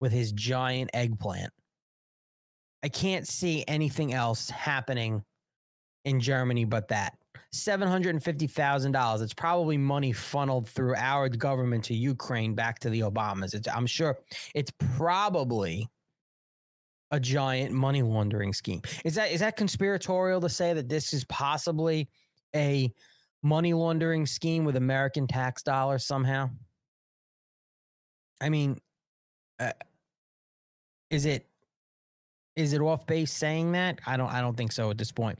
with 0.00 0.12
his 0.12 0.32
giant 0.32 0.90
eggplant. 0.92 1.52
I 2.84 2.88
can't 2.88 3.26
see 3.26 3.64
anything 3.66 4.12
else 4.12 4.50
happening 4.50 5.24
in 6.04 6.20
Germany 6.20 6.64
but 6.64 6.88
that. 6.88 7.14
$750,000. 7.54 9.22
It's 9.22 9.34
probably 9.34 9.78
money 9.78 10.12
funneled 10.12 10.68
through 10.68 10.94
our 10.96 11.28
government 11.28 11.84
to 11.84 11.94
Ukraine 11.94 12.54
back 12.54 12.78
to 12.80 12.90
the 12.90 13.00
Obamas. 13.00 13.54
It's, 13.54 13.68
I'm 13.68 13.86
sure 13.86 14.18
it's 14.54 14.72
probably 14.96 15.88
a 17.12 17.20
giant 17.20 17.72
money 17.72 18.02
laundering 18.02 18.52
scheme. 18.52 18.80
Is 19.04 19.14
that 19.14 19.30
is 19.30 19.40
that 19.40 19.56
conspiratorial 19.56 20.40
to 20.40 20.48
say 20.48 20.72
that 20.72 20.88
this 20.88 21.12
is 21.12 21.24
possibly 21.26 22.08
a 22.56 22.92
money 23.42 23.74
laundering 23.74 24.26
scheme 24.26 24.64
with 24.64 24.76
American 24.76 25.26
tax 25.26 25.62
dollars 25.62 26.04
somehow? 26.04 26.50
I 28.40 28.48
mean, 28.48 28.78
uh, 29.60 29.72
is 31.10 31.26
it 31.26 31.46
is 32.56 32.72
it 32.72 32.80
off 32.80 33.06
base 33.06 33.32
saying 33.32 33.72
that? 33.72 34.00
I 34.06 34.16
don't 34.16 34.30
I 34.30 34.40
don't 34.40 34.56
think 34.56 34.72
so 34.72 34.90
at 34.90 34.98
this 34.98 35.10
point. 35.10 35.38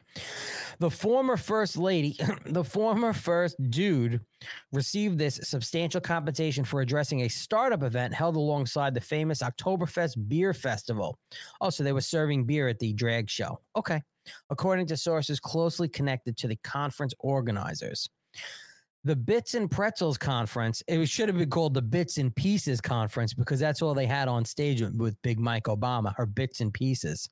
The 0.78 0.90
former 0.90 1.36
first 1.36 1.76
lady, 1.76 2.18
the 2.46 2.64
former 2.64 3.12
first 3.12 3.56
dude 3.70 4.20
received 4.72 5.18
this 5.18 5.38
substantial 5.42 6.00
compensation 6.00 6.64
for 6.64 6.80
addressing 6.80 7.22
a 7.22 7.28
startup 7.28 7.82
event 7.82 8.14
held 8.14 8.36
alongside 8.36 8.94
the 8.94 9.00
famous 9.00 9.42
Oktoberfest 9.42 10.28
beer 10.28 10.54
festival. 10.54 11.18
Oh, 11.60 11.66
also, 11.66 11.84
they 11.84 11.92
were 11.92 12.00
serving 12.00 12.44
beer 12.44 12.68
at 12.68 12.78
the 12.78 12.92
drag 12.92 13.28
show. 13.28 13.60
Okay. 13.76 14.02
According 14.50 14.86
to 14.86 14.96
sources 14.96 15.40
closely 15.40 15.88
connected 15.88 16.36
to 16.38 16.48
the 16.48 16.56
conference 16.56 17.12
organizers. 17.18 18.08
The 19.04 19.16
Bits 19.16 19.54
and 19.54 19.68
Pretzels 19.68 20.16
conference, 20.16 20.80
it 20.86 21.08
should 21.08 21.28
have 21.28 21.36
been 21.36 21.50
called 21.50 21.74
the 21.74 21.82
Bits 21.82 22.18
and 22.18 22.34
Pieces 22.36 22.80
conference 22.80 23.34
because 23.34 23.58
that's 23.58 23.82
all 23.82 23.94
they 23.94 24.06
had 24.06 24.28
on 24.28 24.44
stage 24.44 24.80
with 24.80 25.20
Big 25.22 25.40
Mike 25.40 25.64
Obama, 25.64 26.14
her 26.16 26.26
Bits 26.26 26.60
and 26.60 26.72
Pieces. 26.72 27.28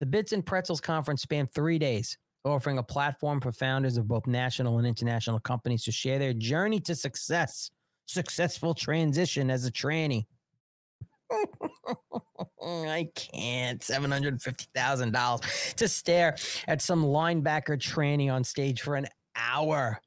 The 0.00 0.06
Bits 0.06 0.32
and 0.32 0.44
Pretzels 0.44 0.80
conference 0.80 1.22
spanned 1.22 1.54
three 1.54 1.78
days, 1.78 2.18
offering 2.44 2.78
a 2.78 2.82
platform 2.82 3.40
for 3.40 3.52
founders 3.52 3.96
of 3.96 4.08
both 4.08 4.26
national 4.26 4.78
and 4.78 4.86
international 4.86 5.38
companies 5.38 5.84
to 5.84 5.92
share 5.92 6.18
their 6.18 6.34
journey 6.34 6.80
to 6.80 6.96
success, 6.96 7.70
successful 8.06 8.74
transition 8.74 9.50
as 9.50 9.66
a 9.66 9.70
tranny. 9.70 10.26
I 12.60 13.08
can't. 13.14 13.80
$750,000 13.80 15.74
to 15.74 15.88
stare 15.88 16.36
at 16.66 16.82
some 16.82 17.04
linebacker 17.04 17.78
tranny 17.78 18.32
on 18.32 18.42
stage 18.42 18.80
for 18.80 18.96
an 18.96 19.06
hour. 19.36 20.00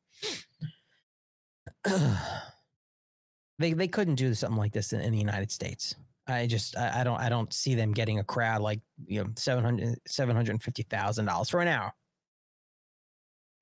they 3.60 3.74
they 3.74 3.88
couldn't 3.88 4.16
do 4.16 4.34
something 4.34 4.58
like 4.58 4.74
this 4.74 4.94
in, 4.94 5.02
in 5.02 5.12
the 5.12 5.18
United 5.18 5.52
States. 5.52 5.96
I 6.28 6.46
just 6.46 6.78
I, 6.78 7.02
I, 7.02 7.04
don't 7.04 7.20
I 7.20 7.30
don't 7.30 7.52
see 7.54 7.76
them 7.76 7.94
getting 7.94 8.20
a 8.20 8.24
crowd 8.24 8.62
like 8.62 8.80
you 9.06 9.24
know 9.24 9.30
700 9.36 9.98
750,000 10.06 11.26
dollars 11.26 11.50
for 11.50 11.62
an 11.62 11.68
hour. 11.68 11.94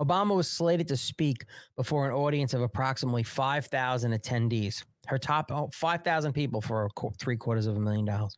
Obama 0.02 0.36
was 0.36 0.50
slated 0.50 0.88
to 0.90 0.98
speak 0.98 1.46
before 1.78 2.06
an 2.06 2.14
audience 2.14 2.54
of 2.54 2.62
approximately 2.62 3.24
5,000 3.24 4.12
attendees. 4.12 4.84
Her 5.08 5.18
top 5.18 5.52
oh, 5.54 5.70
5,000 5.72 6.34
people 6.34 6.60
for 6.60 6.90
three 7.18 7.38
quarters 7.38 7.66
of 7.66 7.78
a 7.78 7.80
million 7.80 8.06
dollars. 8.06 8.38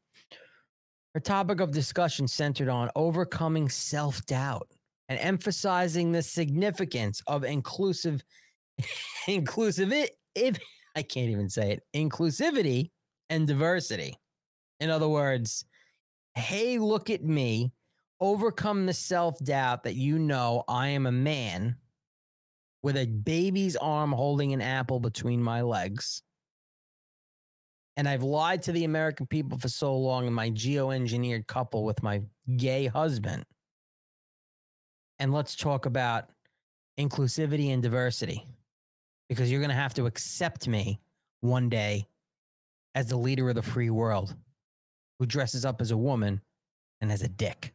Her 1.16 1.20
topic 1.20 1.60
of 1.60 1.72
discussion 1.72 2.28
centered 2.28 2.70
on 2.70 2.92
overcoming 2.96 3.70
self 3.70 4.24
doubt 4.26 4.68
and 5.10 5.18
emphasizing 5.20 6.12
the 6.12 6.22
significance 6.22 7.24
of 7.26 7.44
inclusive 7.44 8.24
inclusive 9.28 9.92
if 10.36 10.60
I 10.96 11.04
can't 11.04 11.30
even 11.30 11.50
say 11.50 11.72
it 11.74 11.84
inclusivity 11.96 12.92
and 13.30 13.48
diversity. 13.48 14.18
In 14.80 14.90
other 14.90 15.08
words, 15.08 15.66
hey, 16.36 16.78
look 16.78 17.10
at 17.10 17.24
me, 17.24 17.72
overcome 18.20 18.86
the 18.86 18.94
self 18.94 19.38
doubt 19.40 19.84
that 19.84 19.96
you 19.96 20.20
know 20.20 20.64
I 20.68 20.90
am 20.90 21.06
a 21.06 21.12
man 21.12 21.78
with 22.84 22.98
a 22.98 23.06
baby's 23.06 23.76
arm 23.76 24.12
holding 24.12 24.54
an 24.54 24.62
apple 24.62 25.00
between 25.00 25.42
my 25.42 25.62
legs. 25.62 26.22
And 27.96 28.08
I've 28.08 28.24
lied 28.24 28.62
to 28.64 28.72
the 28.72 28.84
American 28.84 29.26
people 29.26 29.58
for 29.58 29.70
so 29.70 29.98
long 29.98 30.28
in 30.28 30.34
my 30.34 30.52
geoengineered 30.52 31.48
couple 31.48 31.84
with 31.84 32.04
my 32.04 32.22
gay 32.56 32.86
husband. 32.86 33.44
And 35.18 35.34
let's 35.34 35.56
talk 35.56 35.88
about 35.88 36.26
inclusivity 37.00 37.74
and 37.74 37.82
diversity 37.82 38.46
because 39.30 39.52
you're 39.52 39.60
going 39.60 39.70
to 39.70 39.76
have 39.76 39.94
to 39.96 40.06
accept 40.06 40.68
me 40.68 41.00
one 41.42 41.70
day 41.70 42.08
as 42.96 43.08
the 43.08 43.18
leader 43.18 43.50
of 43.50 43.56
the 43.56 43.62
free 43.62 43.90
world 43.90 44.36
who 45.20 45.26
dresses 45.26 45.66
up 45.66 45.82
as 45.82 45.92
a 45.92 45.98
woman 45.98 46.42
and 47.02 47.12
as 47.12 47.22
a 47.22 47.28
dick. 47.28 47.74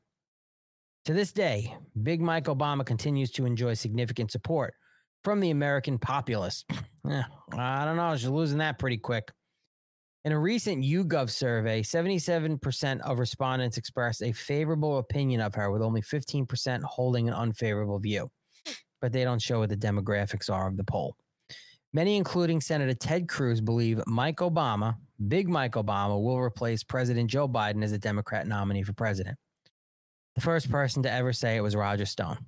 To 1.06 1.12
this 1.12 1.32
day, 1.32 1.74
Big 2.02 2.20
Mike 2.20 2.44
Obama 2.44 2.86
continues 2.86 3.30
to 3.32 3.44
enjoy 3.44 3.74
significant 3.74 4.30
support 4.30 4.74
from 5.24 5.40
the 5.40 5.50
American 5.50 5.98
populace. 5.98 6.64
Eh, 7.10 7.20
I 7.58 7.84
don't 7.84 7.96
know, 7.96 8.14
she's 8.14 8.28
losing 8.28 8.58
that 8.58 8.78
pretty 8.78 8.96
quick. 8.96 9.32
In 10.24 10.30
a 10.30 10.38
recent 10.38 10.84
YouGov 10.84 11.30
survey, 11.30 11.82
77% 11.82 13.00
of 13.00 13.18
respondents 13.18 13.76
expressed 13.76 14.22
a 14.22 14.30
favorable 14.30 14.98
opinion 14.98 15.40
of 15.40 15.52
her, 15.56 15.72
with 15.72 15.82
only 15.82 16.00
15% 16.00 16.80
holding 16.84 17.26
an 17.26 17.34
unfavorable 17.34 17.98
view. 17.98 18.30
But 19.00 19.12
they 19.12 19.24
don't 19.24 19.42
show 19.42 19.58
what 19.58 19.70
the 19.70 19.76
demographics 19.76 20.48
are 20.48 20.68
of 20.68 20.76
the 20.76 20.84
poll. 20.84 21.16
Many, 21.94 22.16
including 22.16 22.60
Senator 22.60 22.94
Ted 22.94 23.28
Cruz, 23.28 23.60
believe 23.60 24.00
Mike 24.06 24.38
Obama, 24.38 24.96
Big 25.28 25.48
Mike 25.48 25.72
Obama, 25.72 26.22
will 26.22 26.38
replace 26.38 26.82
President 26.82 27.28
Joe 27.30 27.46
Biden 27.46 27.84
as 27.84 27.92
a 27.92 27.98
Democrat 27.98 28.46
nominee 28.46 28.82
for 28.82 28.94
president. 28.94 29.36
The 30.34 30.40
first 30.40 30.70
person 30.70 31.02
to 31.02 31.12
ever 31.12 31.34
say 31.34 31.56
it 31.56 31.60
was 31.60 31.76
Roger 31.76 32.06
Stone. 32.06 32.38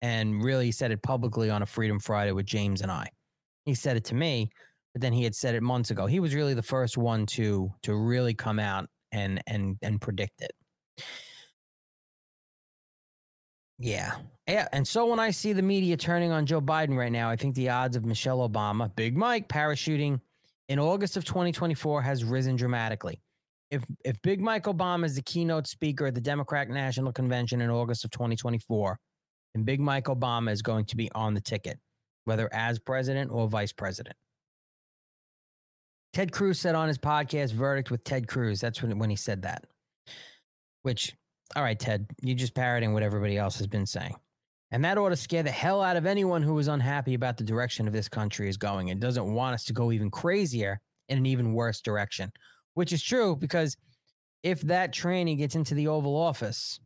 And 0.00 0.42
really 0.42 0.70
said 0.70 0.90
it 0.90 1.02
publicly 1.02 1.50
on 1.50 1.62
a 1.62 1.66
Freedom 1.66 1.98
Friday 1.98 2.32
with 2.32 2.46
James 2.46 2.80
and 2.82 2.90
I. 2.90 3.08
He 3.64 3.74
said 3.74 3.96
it 3.96 4.04
to 4.04 4.14
me, 4.14 4.48
but 4.94 5.02
then 5.02 5.12
he 5.12 5.24
had 5.24 5.34
said 5.34 5.54
it 5.54 5.62
months 5.62 5.90
ago. 5.90 6.06
He 6.06 6.20
was 6.20 6.34
really 6.34 6.54
the 6.54 6.62
first 6.62 6.96
one 6.96 7.26
to 7.26 7.70
to 7.82 7.94
really 7.94 8.32
come 8.32 8.58
out 8.58 8.88
and 9.12 9.42
and 9.46 9.76
and 9.82 10.00
predict 10.00 10.40
it. 10.40 10.52
Yeah. 13.78 14.16
Yeah. 14.48 14.66
And 14.72 14.86
so 14.86 15.06
when 15.06 15.20
I 15.20 15.30
see 15.30 15.52
the 15.52 15.62
media 15.62 15.96
turning 15.96 16.32
on 16.32 16.46
Joe 16.46 16.60
Biden 16.60 16.96
right 16.96 17.12
now, 17.12 17.30
I 17.30 17.36
think 17.36 17.54
the 17.54 17.68
odds 17.68 17.96
of 17.96 18.04
Michelle 18.04 18.48
Obama, 18.48 18.94
Big 18.94 19.16
Mike, 19.16 19.48
parachuting 19.48 20.20
in 20.68 20.78
August 20.78 21.16
of 21.16 21.24
2024 21.24 22.02
has 22.02 22.24
risen 22.24 22.56
dramatically. 22.56 23.20
If 23.70 23.84
if 24.04 24.20
Big 24.22 24.40
Mike 24.40 24.64
Obama 24.64 25.04
is 25.04 25.14
the 25.14 25.22
keynote 25.22 25.66
speaker 25.66 26.06
at 26.06 26.14
the 26.14 26.20
Democratic 26.20 26.72
National 26.72 27.12
Convention 27.12 27.60
in 27.60 27.70
August 27.70 28.04
of 28.04 28.10
2024, 28.10 28.98
then 29.54 29.64
Big 29.64 29.80
Mike 29.80 30.04
Obama 30.04 30.50
is 30.50 30.62
going 30.62 30.86
to 30.86 30.96
be 30.96 31.10
on 31.12 31.34
the 31.34 31.40
ticket, 31.40 31.78
whether 32.24 32.48
as 32.52 32.78
president 32.78 33.30
or 33.30 33.46
vice 33.46 33.72
president. 33.72 34.16
Ted 36.12 36.32
Cruz 36.32 36.58
said 36.58 36.74
on 36.74 36.88
his 36.88 36.98
podcast, 36.98 37.52
Verdict 37.52 37.90
with 37.90 38.02
Ted 38.04 38.26
Cruz. 38.26 38.60
That's 38.60 38.82
when, 38.82 38.98
when 38.98 39.10
he 39.10 39.16
said 39.16 39.42
that. 39.42 39.64
Which, 40.82 41.14
all 41.56 41.62
right, 41.62 41.78
Ted, 41.78 42.06
you're 42.22 42.36
just 42.36 42.54
parroting 42.54 42.92
what 42.92 43.02
everybody 43.02 43.38
else 43.38 43.56
has 43.58 43.66
been 43.66 43.86
saying. 43.86 44.14
And 44.70 44.84
that 44.84 44.98
ought 44.98 45.08
to 45.08 45.16
scare 45.16 45.42
the 45.42 45.50
hell 45.50 45.82
out 45.82 45.96
of 45.96 46.04
anyone 46.04 46.42
who 46.42 46.58
is 46.58 46.68
unhappy 46.68 47.14
about 47.14 47.38
the 47.38 47.44
direction 47.44 47.86
of 47.86 47.94
this 47.94 48.08
country 48.08 48.48
is 48.48 48.58
going 48.58 48.90
and 48.90 49.00
doesn't 49.00 49.32
want 49.32 49.54
us 49.54 49.64
to 49.64 49.72
go 49.72 49.92
even 49.92 50.10
crazier 50.10 50.80
in 51.08 51.18
an 51.18 51.26
even 51.26 51.54
worse 51.54 51.80
direction, 51.80 52.30
which 52.74 52.92
is 52.92 53.02
true 53.02 53.34
because 53.34 53.76
if 54.42 54.60
that 54.62 54.92
tranny 54.92 55.36
gets 55.36 55.54
into 55.54 55.74
the 55.74 55.88
Oval 55.88 56.14
Office, 56.14 56.80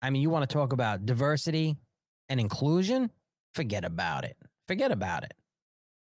I 0.00 0.10
mean, 0.10 0.22
you 0.22 0.30
want 0.30 0.48
to 0.48 0.52
talk 0.52 0.72
about 0.72 1.06
diversity 1.06 1.76
and 2.28 2.38
inclusion? 2.38 3.10
Forget 3.54 3.84
about 3.84 4.24
it. 4.24 4.36
Forget 4.68 4.92
about 4.92 5.24
it. 5.24 5.34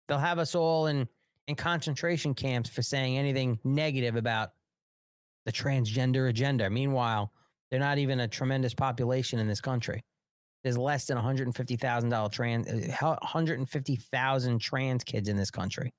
They'll 0.07 0.19
have 0.19 0.39
us 0.39 0.53
all 0.53 0.87
in 0.87 1.07
in 1.47 1.55
concentration 1.55 2.35
camps 2.35 2.69
for 2.69 2.83
saying 2.83 3.17
anything 3.17 3.57
negative 3.63 4.15
about 4.15 4.51
the 5.49 5.53
transgender 5.53 6.29
agenda. 6.29 6.69
Meanwhile, 6.69 7.31
they're 7.71 7.79
not 7.79 7.97
even 7.97 8.19
a 8.19 8.27
tremendous 8.27 8.75
population 8.75 9.39
in 9.39 9.47
this 9.47 9.59
country. 9.59 10.03
There's 10.63 10.77
less 10.77 11.05
than 11.05 11.15
150,000 11.15 12.31
trans 12.31 12.67
uh, 12.67 13.15
150,000 13.21 14.59
trans 14.59 15.03
kids 15.03 15.27
in 15.27 15.35
this 15.37 15.49
country. 15.49 15.91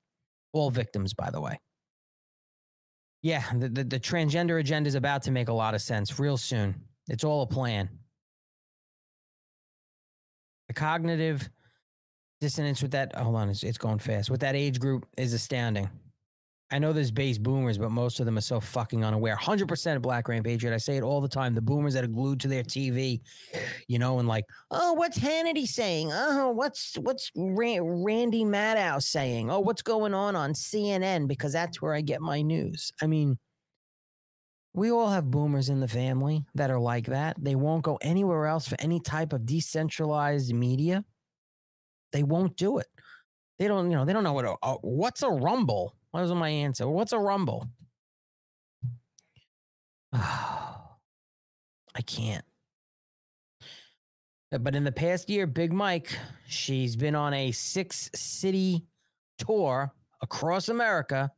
All 0.53 0.71
victims, 0.71 1.13
by 1.13 1.29
the 1.31 1.41
way. 1.41 1.59
Yeah, 3.23 3.43
the, 3.53 3.67
the, 3.67 3.83
the 3.83 3.99
transgender 3.99 4.61
agenda 4.61 4.87
is 4.87 4.95
about 4.95 5.23
to 5.23 5.31
make 5.31 5.49
a 5.49 5.53
lot 5.53 5.75
of 5.75 5.81
sense 5.81 6.17
real 6.17 6.37
soon. 6.37 6.73
It's 7.09 7.25
all 7.25 7.41
a 7.41 7.47
plan. 7.47 7.89
The 10.69 10.73
cognitive 10.73 11.49
dissonance 12.39 12.81
with 12.81 12.91
that 12.91 13.13
hold 13.15 13.35
on 13.35 13.49
it's, 13.49 13.63
it's 13.63 13.77
going 13.77 13.99
fast 13.99 14.31
with 14.31 14.39
that 14.39 14.55
age 14.55 14.79
group 14.79 15.05
is 15.15 15.31
astounding 15.33 15.87
i 16.71 16.79
know 16.79 16.93
there's 16.93 17.11
base 17.11 17.37
boomers 17.37 17.77
but 17.77 17.91
most 17.91 18.19
of 18.19 18.25
them 18.25 18.37
are 18.37 18.41
so 18.41 18.59
fucking 18.59 19.03
unaware. 19.03 19.35
100% 19.35 19.95
of 19.95 20.01
black 20.01 20.27
rain 20.27 20.43
patriot 20.43 20.73
i 20.73 20.77
say 20.77 20.97
it 20.97 21.03
all 21.03 21.21
the 21.21 21.27
time. 21.27 21.53
The 21.53 21.61
boomers 21.61 21.93
that 21.93 22.03
are 22.03 22.07
glued 22.07 22.39
to 22.41 22.47
their 22.47 22.63
tv 22.63 23.21
you 23.87 23.99
know 23.99 24.19
and 24.19 24.27
like 24.27 24.45
oh 24.71 24.93
what's 24.93 25.17
hannity 25.17 25.67
saying? 25.67 26.11
Oh 26.13 26.51
what's 26.51 26.95
what's 26.95 27.31
Ra- 27.35 27.79
randy 27.81 28.43
maddow 28.43 29.01
saying? 29.01 29.49
Oh 29.51 29.59
what's 29.59 29.81
going 29.81 30.13
on 30.13 30.35
on 30.35 30.53
cnn 30.53 31.27
because 31.27 31.53
that's 31.53 31.81
where 31.81 31.93
i 31.93 32.01
get 32.01 32.21
my 32.21 32.41
news. 32.41 32.91
I 33.01 33.07
mean 33.07 33.37
we 34.73 34.91
all 34.91 35.09
have 35.09 35.29
boomers 35.29 35.69
in 35.69 35.79
the 35.79 35.87
family 35.87 36.45
that 36.55 36.71
are 36.71 36.79
like 36.79 37.07
that. 37.07 37.35
They 37.37 37.55
won't 37.55 37.83
go 37.83 37.97
anywhere 38.01 38.45
else 38.45 38.67
for 38.67 38.77
any 38.79 38.99
type 38.99 39.33
of 39.33 39.45
decentralized 39.45 40.53
media. 40.53 41.03
They 42.13 42.23
won't 42.23 42.55
do 42.55 42.77
it. 42.77 42.87
They 43.59 43.67
don't, 43.67 43.91
you 43.91 43.97
know, 43.97 44.05
they 44.05 44.13
don't 44.13 44.23
know 44.23 44.33
what 44.33 44.45
a, 44.45 44.55
a 44.63 44.73
what's 44.81 45.23
a 45.23 45.29
rumble. 45.29 45.95
What 46.11 46.21
was 46.21 46.33
my 46.33 46.49
answer? 46.49 46.87
What's 46.87 47.13
a 47.13 47.19
rumble? 47.19 47.67
I 50.13 50.81
can't. 52.05 52.45
But 54.51 54.75
in 54.75 54.83
the 54.83 54.91
past 54.91 55.29
year, 55.29 55.47
Big 55.47 55.71
Mike, 55.71 56.17
she's 56.45 56.97
been 56.97 57.15
on 57.15 57.33
a 57.33 57.51
six 57.53 58.09
city 58.13 58.83
tour 59.37 59.93
across 60.21 60.67
America 60.67 61.31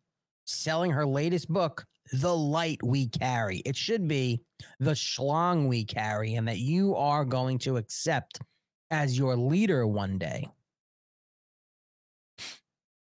selling 0.45 0.91
her 0.91 1.05
latest 1.05 1.47
book, 1.47 1.85
The 2.11 2.35
Light 2.35 2.79
We 2.83 3.07
Carry. 3.07 3.59
It 3.59 3.75
should 3.75 4.07
be 4.07 4.41
The 4.79 4.95
Schlong 4.95 5.67
We 5.67 5.85
Carry, 5.85 6.33
and 6.35 6.47
that 6.47 6.57
you 6.57 6.95
are 6.95 7.23
going 7.23 7.59
to 7.59 7.77
accept 7.77 8.39
as 8.89 9.17
your 9.17 9.35
leader 9.35 9.85
one 9.85 10.17
day. 10.17 10.49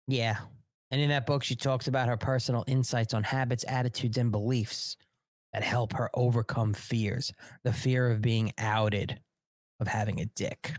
Yeah. 0.07 0.37
And 0.91 1.01
in 1.01 1.09
that 1.09 1.25
book, 1.25 1.43
she 1.43 1.55
talks 1.55 1.87
about 1.87 2.07
her 2.07 2.17
personal 2.17 2.63
insights 2.67 3.13
on 3.13 3.23
habits, 3.23 3.65
attitudes, 3.67 4.17
and 4.17 4.31
beliefs 4.31 4.97
that 5.53 5.63
help 5.63 5.93
her 5.93 6.09
overcome 6.13 6.73
fears 6.73 7.33
the 7.63 7.73
fear 7.73 8.11
of 8.11 8.21
being 8.21 8.51
outed, 8.57 9.19
of 9.79 9.87
having 9.87 10.21
a 10.21 10.25
dick. 10.25 10.73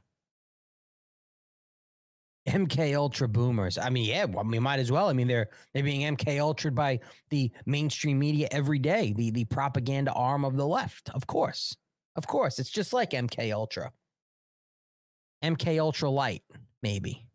MK 2.47 2.95
Ultra 2.95 3.29
boomers. 3.29 3.77
I 3.77 3.91
mean, 3.91 4.05
yeah, 4.05 4.25
well, 4.25 4.45
we 4.45 4.59
might 4.59 4.79
as 4.79 4.93
well. 4.93 5.09
I 5.09 5.13
mean, 5.13 5.27
they're 5.27 5.49
they're 5.75 5.83
being 5.83 6.17
MK 6.17 6.41
Ultra 6.41 6.71
by 6.71 7.01
the 7.31 7.51
mainstream 7.67 8.19
media 8.19 8.49
every 8.53 8.79
day, 8.79 9.13
the 9.17 9.31
the 9.31 9.45
propaganda 9.47 10.13
arm 10.13 10.45
of 10.45 10.57
the 10.57 10.67
left. 10.67 11.11
Of 11.11 11.27
course, 11.27 11.77
of 12.15 12.27
course, 12.27 12.59
it's 12.59 12.71
just 12.71 12.93
like 12.93 13.11
MK 13.11 13.53
Ultra, 13.53 13.91
MK 15.43 15.81
Ultra 15.81 16.09
Light, 16.09 16.43
maybe. 16.83 17.27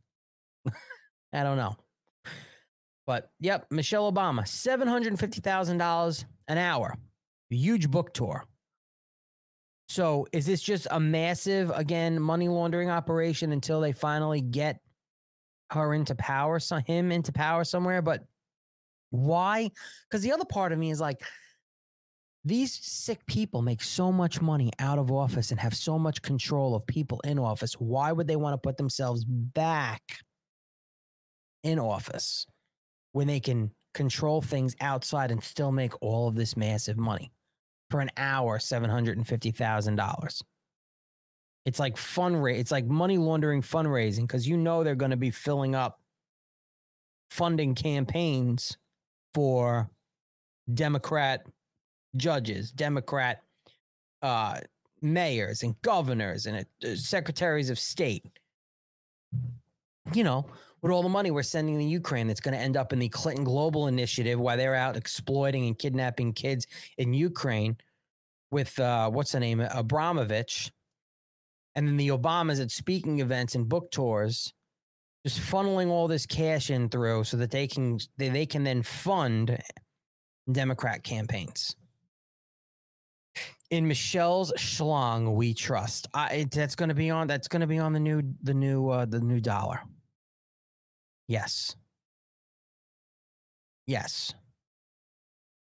I 1.34 1.44
don't 1.44 1.58
know. 1.58 1.76
But 3.12 3.30
yep, 3.42 3.66
Michelle 3.70 4.10
Obama, 4.10 4.44
$750,000 4.44 6.26
an 6.48 6.58
hour. 6.58 6.96
Huge 7.50 7.92
book 7.92 8.14
tour. 8.14 8.46
So 9.90 10.28
is 10.32 10.46
this 10.46 10.62
just 10.62 10.88
a 10.92 10.98
massive, 10.98 11.72
again, 11.72 12.22
money 12.22 12.48
laundering 12.48 12.90
operation 12.90 13.52
until 13.52 13.82
they 13.82 13.92
finally 13.92 14.40
get 14.40 14.80
her 15.72 15.94
into 15.94 16.16
power, 16.16 16.58
so 16.60 16.78
him 16.78 17.12
into 17.12 17.34
power 17.34 17.66
somewhere? 17.66 18.02
But 18.02 18.24
why? 19.10 19.72
Because 20.10 20.22
the 20.24 20.32
other 20.32 20.46
part 20.46 20.72
of 20.72 20.80
me 20.80 20.90
is 20.90 21.02
like, 21.02 21.22
these 22.46 22.74
sick 22.74 23.26
people 23.26 23.62
make 23.62 23.84
so 23.84 24.10
much 24.10 24.40
money 24.40 24.72
out 24.80 25.00
of 25.00 25.12
office 25.12 25.52
and 25.52 25.60
have 25.60 25.76
so 25.76 26.00
much 26.00 26.22
control 26.22 26.76
of 26.76 26.88
people 26.88 27.20
in 27.26 27.40
office. 27.40 27.74
Why 27.74 28.14
would 28.14 28.28
they 28.28 28.38
want 28.38 28.54
to 28.54 28.66
put 28.66 28.78
themselves 28.78 29.26
back 29.26 30.02
in 31.62 31.78
office 31.78 32.48
when 33.14 33.28
they 33.28 33.40
can 33.40 33.72
control 33.94 34.42
things 34.42 34.76
outside 34.82 35.32
and 35.32 35.44
still 35.44 35.72
make 35.72 35.94
all 36.02 36.28
of 36.28 36.36
this 36.36 36.56
massive 36.56 36.98
money 36.98 37.32
for 37.90 38.00
an 38.00 38.10
hour, 38.18 38.58
$750,000. 38.58 40.42
It's 41.66 41.80
like 41.80 41.96
fundraising, 41.96 42.60
it's 42.60 42.72
like 42.72 42.86
money 42.86 43.18
laundering 43.18 43.62
fundraising 43.62 44.22
because 44.22 44.48
you 44.48 44.58
know 44.58 44.84
they're 44.84 44.96
going 44.96 45.12
to 45.12 45.18
be 45.18 45.30
filling 45.30 45.76
up 45.76 46.00
funding 47.30 47.76
campaigns 47.76 48.78
for 49.34 49.90
Democrat 50.74 51.46
judges, 52.16 52.72
Democrat 52.72 53.44
uh, 54.22 54.60
mayors 55.02 55.64
and 55.64 55.80
governors 55.82 56.46
and 56.46 56.66
uh, 56.84 56.96
secretaries 56.96 57.70
of 57.70 57.78
state. 57.78 58.26
You 60.14 60.24
know, 60.24 60.48
with 60.82 60.92
all 60.92 61.04
the 61.04 61.10
money 61.10 61.32
we're 61.32 61.44
sending 61.44 61.78
to 61.78 61.84
Ukraine, 61.84 62.28
that's 62.28 62.40
going 62.40 62.56
to 62.56 62.60
end 62.60 62.76
up 62.76 62.92
in 62.94 63.00
the 63.00 63.10
Clinton 63.10 63.44
Global 63.44 63.88
Initiative 63.88 64.40
while 64.40 64.58
they're 64.58 64.76
out 64.76 64.98
exploiting 64.98 65.68
and 65.68 65.78
kidnapping 65.78 66.34
kids 66.34 66.68
in 66.98 67.14
Ukraine 67.14 67.78
with 68.50 68.78
uh, 68.80 69.10
what's 69.10 69.32
the 69.32 69.40
name, 69.40 69.62
Abramovich, 69.62 70.72
and 71.76 71.88
then 71.88 71.98
the 71.98 72.10
Obamas 72.10 72.62
at 72.62 72.72
speaking 72.72 73.20
events 73.20 73.56
and 73.56 73.70
book 73.70 73.92
tours, 73.92 74.54
just 75.26 75.40
funneling 75.40 75.90
all 75.90 76.08
this 76.08 76.26
cash 76.26 76.70
in 76.70 76.90
through 76.90 77.24
so 77.24 77.38
that 77.38 77.52
they 77.52 77.68
can 77.68 78.00
they, 78.18 78.30
they 78.30 78.46
can 78.46 78.64
then 78.64 78.84
fund 78.84 79.58
Democrat 80.52 81.04
campaigns. 81.04 81.76
In 83.70 83.88
Michelle's 83.88 84.52
schlong, 84.58 85.36
we 85.36 85.54
trust. 85.54 86.08
I, 86.14 86.46
that's 86.52 86.76
going 86.76 86.90
to 86.90 86.96
be 86.96 87.10
on. 87.10 87.28
That's 87.28 87.48
going 87.48 87.62
to 87.62 87.68
be 87.68 87.80
on 87.80 87.94
the 87.94 88.00
new 88.00 88.22
the 88.44 88.54
new 88.54 88.90
uh, 88.90 89.06
the 89.06 89.22
new 89.22 89.40
dollar. 89.40 89.80
Yes. 91.32 91.78
Yes. 93.88 94.34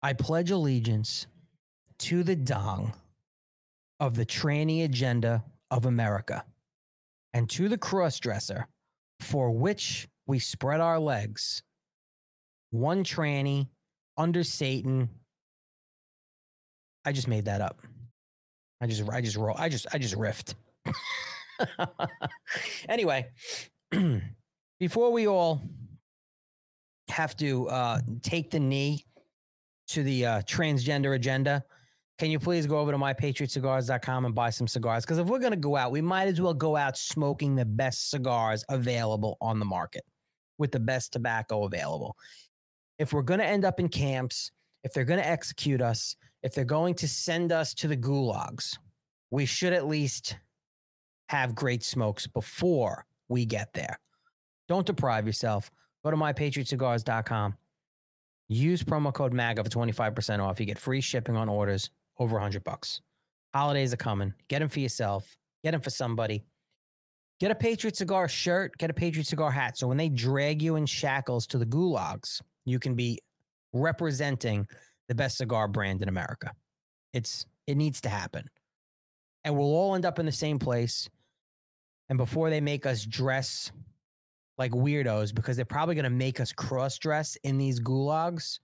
I 0.01 0.13
pledge 0.13 0.49
allegiance 0.49 1.27
to 1.99 2.23
the 2.23 2.35
dong 2.35 2.95
of 3.99 4.15
the 4.15 4.25
tranny 4.25 4.83
agenda 4.83 5.43
of 5.69 5.85
America 5.85 6.43
and 7.35 7.47
to 7.51 7.69
the 7.69 7.77
crossdresser 7.77 8.65
for 9.19 9.51
which 9.51 10.07
we 10.25 10.39
spread 10.39 10.81
our 10.81 10.97
legs, 10.99 11.61
one 12.71 13.03
tranny 13.03 13.67
under 14.17 14.43
Satan. 14.43 15.07
I 17.05 17.11
just 17.11 17.27
made 17.27 17.45
that 17.45 17.61
up. 17.61 17.79
I 18.81 18.87
just, 18.87 19.07
I 19.07 19.21
just 19.21 19.37
roll. 19.37 19.55
I 19.55 19.69
just, 19.69 19.85
I 19.93 19.99
just 19.99 20.15
riffed. 20.15 20.55
anyway, 22.89 23.27
before 24.83 25.13
we 25.13 25.29
all 25.29 25.61
have 27.07 27.37
to 27.37 27.69
uh, 27.69 28.01
take 28.21 28.51
the 28.51 28.59
knee 28.59 29.05
to 29.87 30.03
the 30.03 30.25
uh, 30.25 30.41
transgender 30.41 31.15
agenda, 31.15 31.63
can 32.17 32.29
you 32.29 32.37
please 32.37 32.67
go 32.67 32.77
over 32.79 32.91
to 32.91 32.97
mypatriotcigars.com 32.97 34.25
and 34.25 34.35
buy 34.35 34.49
some 34.49 34.67
cigars? 34.67 35.05
Because 35.05 35.19
if 35.19 35.27
we're 35.27 35.39
going 35.39 35.53
to 35.53 35.57
go 35.57 35.77
out, 35.77 35.93
we 35.93 36.01
might 36.01 36.27
as 36.27 36.41
well 36.41 36.53
go 36.53 36.75
out 36.75 36.97
smoking 36.97 37.55
the 37.55 37.63
best 37.63 38.09
cigars 38.09 38.65
available 38.67 39.37
on 39.39 39.57
the 39.57 39.63
market 39.63 40.03
with 40.57 40.73
the 40.73 40.81
best 40.81 41.13
tobacco 41.13 41.63
available. 41.63 42.17
If 42.99 43.13
we're 43.13 43.21
going 43.21 43.39
to 43.39 43.45
end 43.45 43.63
up 43.63 43.79
in 43.79 43.87
camps, 43.87 44.51
if 44.83 44.91
they're 44.91 45.05
going 45.05 45.21
to 45.21 45.25
execute 45.25 45.79
us, 45.79 46.17
if 46.43 46.53
they're 46.53 46.65
going 46.65 46.95
to 46.95 47.07
send 47.07 47.53
us 47.53 47.73
to 47.75 47.87
the 47.87 47.95
gulags, 47.95 48.77
we 49.31 49.45
should 49.45 49.71
at 49.71 49.87
least 49.87 50.35
have 51.29 51.55
great 51.55 51.83
smokes 51.83 52.27
before 52.27 53.05
we 53.29 53.45
get 53.45 53.71
there. 53.73 53.97
Don't 54.67 54.85
deprive 54.85 55.27
yourself. 55.27 55.69
Go 56.03 56.11
to 56.11 56.17
mypatriotcigars.com. 56.17 57.55
Use 58.49 58.83
promo 58.83 59.13
code 59.13 59.33
MAGA 59.33 59.63
for 59.63 59.69
25% 59.69 60.39
off. 60.39 60.59
You 60.59 60.65
get 60.65 60.77
free 60.77 61.01
shipping 61.01 61.35
on 61.35 61.49
orders 61.49 61.89
over 62.19 62.33
100 62.33 62.63
bucks. 62.63 63.01
Holidays 63.53 63.93
are 63.93 63.97
coming. 63.97 64.33
Get 64.47 64.59
them 64.59 64.69
for 64.69 64.79
yourself. 64.79 65.35
Get 65.63 65.71
them 65.71 65.81
for 65.81 65.89
somebody. 65.89 66.43
Get 67.39 67.51
a 67.51 67.55
Patriot 67.55 67.95
Cigar 67.95 68.27
shirt. 68.27 68.77
Get 68.77 68.89
a 68.89 68.93
Patriot 68.93 69.25
Cigar 69.25 69.51
hat. 69.51 69.77
So 69.77 69.87
when 69.87 69.97
they 69.97 70.09
drag 70.09 70.61
you 70.61 70.75
in 70.75 70.85
shackles 70.85 71.47
to 71.47 71.57
the 71.57 71.65
gulags, 71.65 72.41
you 72.65 72.79
can 72.79 72.95
be 72.95 73.19
representing 73.73 74.67
the 75.07 75.15
best 75.15 75.37
cigar 75.37 75.67
brand 75.67 76.01
in 76.01 76.09
America. 76.09 76.51
It's 77.13 77.45
it 77.67 77.75
needs 77.75 78.01
to 78.01 78.09
happen. 78.09 78.49
And 79.43 79.57
we'll 79.57 79.67
all 79.67 79.95
end 79.95 80.05
up 80.05 80.19
in 80.19 80.25
the 80.25 80.31
same 80.31 80.59
place. 80.59 81.09
And 82.09 82.17
before 82.17 82.49
they 82.49 82.61
make 82.61 82.85
us 82.85 83.05
dress 83.05 83.71
like 84.57 84.71
weirdos, 84.71 85.33
because 85.33 85.55
they're 85.55 85.65
probably 85.65 85.95
going 85.95 86.03
to 86.03 86.09
make 86.09 86.39
us 86.39 86.51
cross 86.51 86.97
dress 86.97 87.35
in 87.43 87.57
these 87.57 87.79
gulags, 87.79 88.59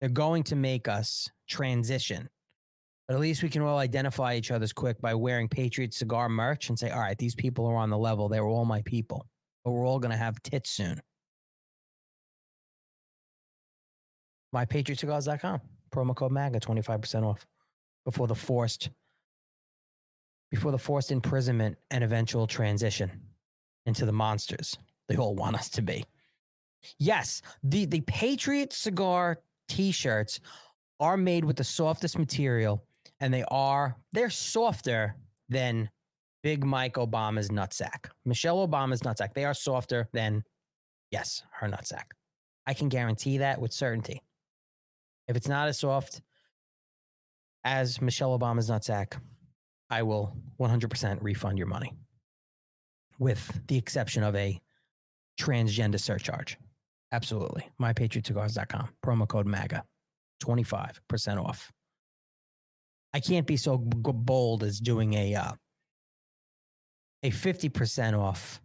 they're 0.00 0.10
going 0.10 0.42
to 0.44 0.56
make 0.56 0.88
us 0.88 1.28
transition 1.48 2.28
but 3.06 3.14
at 3.14 3.20
least 3.20 3.42
we 3.42 3.50
can 3.50 3.62
all 3.62 3.78
identify 3.78 4.34
each 4.34 4.50
other's 4.50 4.72
quick 4.72 5.00
by 5.00 5.14
wearing 5.14 5.48
Patriot 5.48 5.92
cigar 5.92 6.28
merch 6.28 6.70
and 6.70 6.78
say, 6.78 6.90
all 6.90 7.00
right, 7.00 7.18
these 7.18 7.34
people 7.34 7.66
are 7.66 7.76
on 7.76 7.90
the 7.90 7.98
level. 7.98 8.28
They 8.28 8.40
were 8.40 8.48
all 8.48 8.64
my 8.64 8.80
people. 8.82 9.26
But 9.64 9.72
we're 9.72 9.86
all 9.86 9.98
going 9.98 10.10
to 10.10 10.16
have 10.16 10.42
tits 10.42 10.70
soon. 10.70 11.00
MyPatriotCigars.com. 14.54 15.60
Promo 15.90 16.16
code 16.16 16.32
MAGA, 16.32 16.60
25% 16.60 17.24
off 17.24 17.46
before 18.04 18.26
the 18.26 18.34
forced 18.34 18.90
before 20.50 20.70
the 20.70 20.78
forced 20.78 21.10
imprisonment 21.10 21.76
and 21.90 22.04
eventual 22.04 22.46
transition 22.46 23.10
into 23.86 24.06
the 24.06 24.12
monsters 24.12 24.76
they 25.08 25.16
all 25.16 25.34
want 25.34 25.56
us 25.56 25.68
to 25.70 25.82
be. 25.82 26.04
Yes, 26.98 27.42
the, 27.62 27.86
the 27.86 28.02
Patriot 28.02 28.72
cigar 28.72 29.40
t-shirts 29.68 30.40
are 31.00 31.16
made 31.16 31.44
with 31.44 31.56
the 31.56 31.64
softest 31.64 32.18
material 32.18 32.84
and 33.20 33.32
they 33.32 33.44
are 33.48 33.96
they're 34.12 34.30
softer 34.30 35.16
than 35.48 35.90
Big 36.42 36.64
Mike 36.64 36.94
Obama's 36.94 37.48
nutsack. 37.48 38.10
Michelle 38.24 38.66
Obama's 38.66 39.00
nutsack. 39.00 39.32
They 39.32 39.44
are 39.44 39.54
softer 39.54 40.08
than 40.12 40.42
yes, 41.10 41.42
her 41.52 41.68
nutsack. 41.68 42.04
I 42.66 42.74
can 42.74 42.88
guarantee 42.88 43.38
that 43.38 43.60
with 43.60 43.72
certainty. 43.72 44.20
If 45.26 45.36
it's 45.36 45.48
not 45.48 45.68
as 45.68 45.78
soft 45.78 46.20
as 47.64 48.00
Michelle 48.00 48.38
Obama's 48.38 48.68
nutsack, 48.68 49.14
I 49.88 50.02
will 50.02 50.36
100% 50.60 51.18
refund 51.22 51.56
your 51.56 51.66
money, 51.66 51.94
with 53.18 53.60
the 53.68 53.78
exception 53.78 54.22
of 54.22 54.34
a 54.36 54.60
transgender 55.40 56.00
surcharge. 56.00 56.58
Absolutely. 57.12 57.68
MyPatriotCigars.com. 57.80 58.88
Promo 59.04 59.28
code 59.28 59.46
MAGA. 59.46 59.84
25% 60.42 61.44
off. 61.44 61.72
I 63.12 63.20
can't 63.20 63.46
be 63.46 63.56
so 63.56 63.78
bold 63.78 64.64
as 64.64 64.80
doing 64.80 65.14
a 65.14 65.34
uh, 65.36 65.52
a 67.22 67.30
50% 67.30 68.18
off 68.18 68.60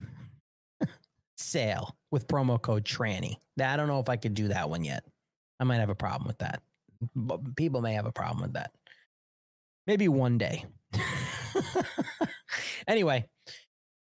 sale 1.36 1.96
with 2.10 2.26
promo 2.26 2.60
code 2.60 2.84
tranny. 2.84 3.36
I 3.62 3.76
don't 3.76 3.88
know 3.88 4.00
if 4.00 4.08
I 4.08 4.16
could 4.16 4.34
do 4.34 4.48
that 4.48 4.68
one 4.68 4.84
yet. 4.84 5.04
I 5.60 5.64
might 5.64 5.78
have 5.78 5.88
a 5.88 5.94
problem 5.94 6.26
with 6.26 6.38
that. 6.38 6.60
But 7.14 7.56
people 7.56 7.80
may 7.80 7.94
have 7.94 8.06
a 8.06 8.12
problem 8.12 8.42
with 8.42 8.54
that. 8.54 8.72
Maybe 9.86 10.08
one 10.08 10.36
day. 10.36 10.64
anyway, 12.88 13.24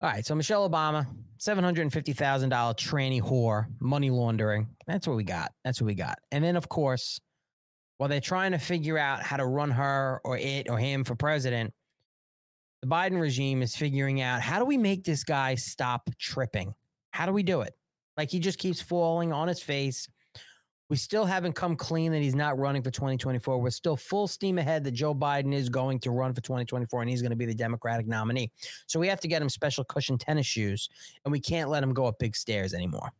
all 0.04 0.10
right. 0.10 0.26
So 0.26 0.36
Michelle 0.36 0.70
Obama, 0.70 1.08
seven 1.38 1.64
hundred 1.64 1.84
and 1.84 1.94
fifty 1.94 2.12
thousand 2.12 2.50
dollar 2.50 2.74
tranny 2.74 3.22
whore, 3.22 3.68
money 3.80 4.10
laundering. 4.10 4.68
That's 4.86 5.08
what 5.08 5.16
we 5.16 5.24
got. 5.24 5.52
That's 5.64 5.80
what 5.80 5.88
we 5.88 5.96
got. 5.96 6.20
And 6.32 6.44
then, 6.44 6.58
of 6.58 6.68
course, 6.68 7.22
while 7.98 8.10
they're 8.10 8.20
trying 8.20 8.52
to 8.52 8.58
figure 8.58 8.98
out 8.98 9.24
how 9.24 9.38
to 9.38 9.46
run 9.46 9.72
her 9.72 10.20
or 10.26 10.38
it 10.38 10.70
or 10.70 10.78
him 10.78 11.06
for 11.06 11.16
president, 11.16 11.74
the 12.82 12.88
Biden 12.88 13.20
regime 13.20 13.62
is 13.62 13.78
figuring 13.78 14.20
out 14.20 14.42
how 14.42 14.60
do 14.60 14.66
we 14.66 14.78
make 14.78 15.06
this 15.06 15.24
guy 15.24 15.56
stop 15.56 16.10
tripping? 16.20 16.74
How 17.12 17.26
do 17.26 17.32
we 17.32 17.44
do 17.44 17.62
it? 17.62 17.74
Like 18.18 18.30
he 18.30 18.40
just 18.40 18.60
keeps 18.60 18.82
falling 18.82 19.32
on 19.32 19.48
his 19.48 19.62
face. 19.62 20.10
We 20.94 20.98
still 20.98 21.26
haven't 21.26 21.54
come 21.54 21.76
clean 21.76 22.12
that 22.12 22.22
he's 22.22 22.36
not 22.36 22.60
running 22.60 22.84
for 22.84 22.92
2024. 22.92 23.58
We're 23.58 23.72
still 23.72 23.98
full 23.98 24.28
steam 24.28 24.60
ahead 24.60 24.84
that 24.84 24.92
Joe 24.92 25.16
Biden 25.16 25.52
is 25.52 25.68
going 25.68 25.98
to 26.02 26.12
run 26.12 26.36
for 26.36 26.42
2024 26.42 27.02
and 27.02 27.10
he's 27.10 27.20
going 27.24 27.32
to 27.32 27.36
be 27.36 27.48
the 27.48 27.56
Democratic 27.56 28.06
nominee. 28.06 28.52
So 28.86 29.00
we 29.00 29.08
have 29.08 29.20
to 29.22 29.28
get 29.28 29.42
him 29.42 29.50
special 29.50 29.84
cushion 29.86 30.20
tennis 30.20 30.46
shoes 30.46 30.88
and 31.26 31.32
we 31.32 31.40
can't 31.40 31.72
let 31.72 31.82
him 31.82 31.96
go 31.96 32.06
up 32.06 32.20
big 32.20 32.36
stairs 32.36 32.76
anymore. 32.76 33.12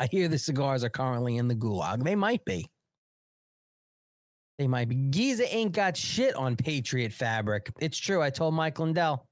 I 0.00 0.08
hear 0.10 0.26
the 0.26 0.36
cigars 0.36 0.82
are 0.82 0.88
currently 0.88 1.36
in 1.36 1.46
the 1.46 1.54
gulag. 1.54 2.02
They 2.02 2.16
might 2.16 2.44
be. 2.44 2.68
They 4.58 4.66
might 4.66 4.88
be. 4.88 4.96
Giza 4.96 5.46
ain't 5.54 5.70
got 5.70 5.96
shit 5.96 6.34
on 6.34 6.56
Patriot 6.56 7.12
fabric. 7.12 7.70
It's 7.78 7.98
true. 7.98 8.20
I 8.20 8.30
told 8.30 8.52
Mike 8.52 8.80
Lindell. 8.80 9.28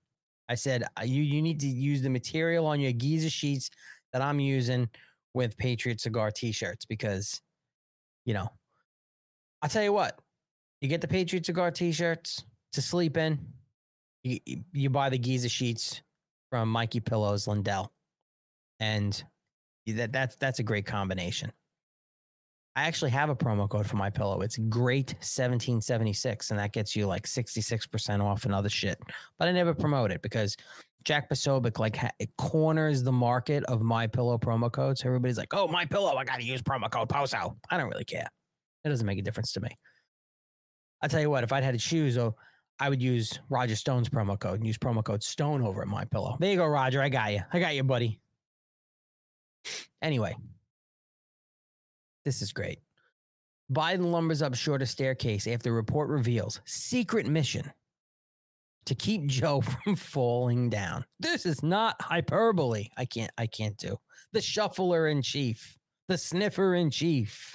I 0.49 0.55
said 0.55 0.85
you 1.03 1.25
you 1.25 1.43
need 1.43 1.59
to 1.59 1.67
use 1.67 2.03
the 2.03 2.11
material 2.11 2.67
on 2.67 2.79
your 2.79 2.93
Giza 2.93 3.31
sheets 3.31 3.71
that 4.13 4.23
I'm 4.23 4.39
using 4.39 4.89
with 5.35 5.57
Patriot 5.59 6.01
cigar 6.01 6.30
t-shirts 6.30 6.85
because, 6.85 7.41
you 8.24 8.35
know, 8.35 8.49
I'll 9.61 9.68
tell 9.68 9.82
you 9.82 9.93
what. 9.93 10.18
You 10.80 10.89
get 10.89 11.01
the 11.01 11.09
Patriot 11.09 11.47
cigar 11.47 11.70
t-shirts 11.70 12.45
to 12.72 12.82
sleep 12.82 13.16
in. 13.16 13.39
You 14.22 14.39
you 14.72 14.91
buy 14.91 15.11
the 15.11 15.18
Giza 15.18 15.49
sheets 15.49 16.03
from 16.51 16.68
Mikey 16.70 17.01
Pillows 17.01 17.47
Lindell, 17.47 17.93
and 18.80 19.22
that 19.87 20.12
that's 20.12 20.37
that's 20.37 20.61
a 20.61 20.62
great 20.62 20.87
combination. 20.87 21.53
I 22.77 22.85
actually 22.85 23.12
have 23.12 23.31
a 23.31 23.37
promo 23.37 23.68
code 23.68 23.87
for 23.87 23.97
my 23.97 24.11
pillow. 24.11 24.41
It's 24.41 24.57
great 24.57 25.12
1776, 25.20 26.51
and 26.51 26.59
that 26.59 26.72
gets 26.72 26.97
you 26.97 27.07
like 27.07 27.25
66% 27.27 28.20
off 28.20 28.45
and 28.45 28.55
other 28.55 28.68
shit. 28.68 28.99
But 29.39 29.49
I 29.49 29.53
never 29.53 29.72
promote 29.75 30.11
it 30.11 30.22
because 30.22 30.57
Jack 31.05 31.31
Posobiec 31.31 31.79
like 31.79 31.97
ha- 31.97 32.11
it 32.18 32.31
corners 32.37 33.03
the 33.03 33.12
market 33.12 33.62
of 33.64 33.83
my 33.83 34.07
pillow 34.07 34.39
promo 34.39 34.72
codes. 34.72 35.05
Everybody's 35.05 35.39
like, 35.39 35.55
"Oh, 35.55 35.68
my 35.68 35.85
pillow, 35.85 36.16
I 36.16 36.25
got 36.25 36.41
to 36.41 36.45
use 36.45 36.62
promo 36.62 36.91
code 36.91 37.09
POSO." 37.09 37.57
I 37.70 37.77
don't 37.77 37.91
really 37.91 38.05
care. 38.05 38.29
It 38.85 38.89
doesn't 38.89 39.07
make 39.07 39.18
a 39.18 39.22
difference 39.22 39.53
to 39.53 39.61
me. 39.61 39.68
I 41.01 41.09
tell 41.09 41.20
you 41.20 41.31
what, 41.31 41.45
if 41.45 41.53
I'd 41.53 41.62
had 41.62 41.75
to 41.75 41.81
choose, 41.81 42.18
oh, 42.18 42.35
I 42.81 42.89
would 42.89 43.03
use 43.03 43.39
Roger 43.51 43.77
Stone's 43.77 44.09
promo 44.09 44.39
code 44.39 44.59
and 44.59 44.66
use 44.66 44.79
promo 44.79 45.05
code 45.05 45.22
Stone 45.22 45.62
over 45.62 45.83
at 45.83 45.89
my 45.89 46.05
pillow. 46.07 46.37
There 46.41 46.51
you 46.51 46.57
go, 46.57 46.66
Roger. 46.66 47.01
I 47.01 47.09
got 47.09 47.33
you. 47.33 47.43
I 47.53 47.61
got 47.61 47.75
you, 47.75 47.85
buddy. 47.85 48.18
Anyway, 50.03 50.35
this 52.25 52.43
is 52.43 52.53
great. 52.53 52.81
Biden 53.72 54.11
lumbers 54.11 54.43
up 54.43 54.55
shorter 54.55 54.87
staircase 54.87 55.47
after 55.47 55.72
report 55.72 56.09
reveals 56.09 56.61
secret 56.64 57.27
mission 57.27 57.70
to 58.87 58.95
keep 58.95 59.27
Joe 59.27 59.61
from 59.61 59.97
falling 59.97 60.70
down. 60.70 61.05
This 61.20 61.47
is 61.47 61.62
not 61.62 62.01
hyperbole. 62.01 62.89
I 62.97 63.05
can't 63.05 63.31
I 63.39 63.47
can't 63.47 63.77
do. 63.79 63.97
The 64.33 64.41
shuffler 64.41 65.09
in 65.09 65.22
chief, 65.22 65.77
the 66.09 66.18
sniffer 66.18 66.75
in 66.75 66.91
chief. 66.91 67.55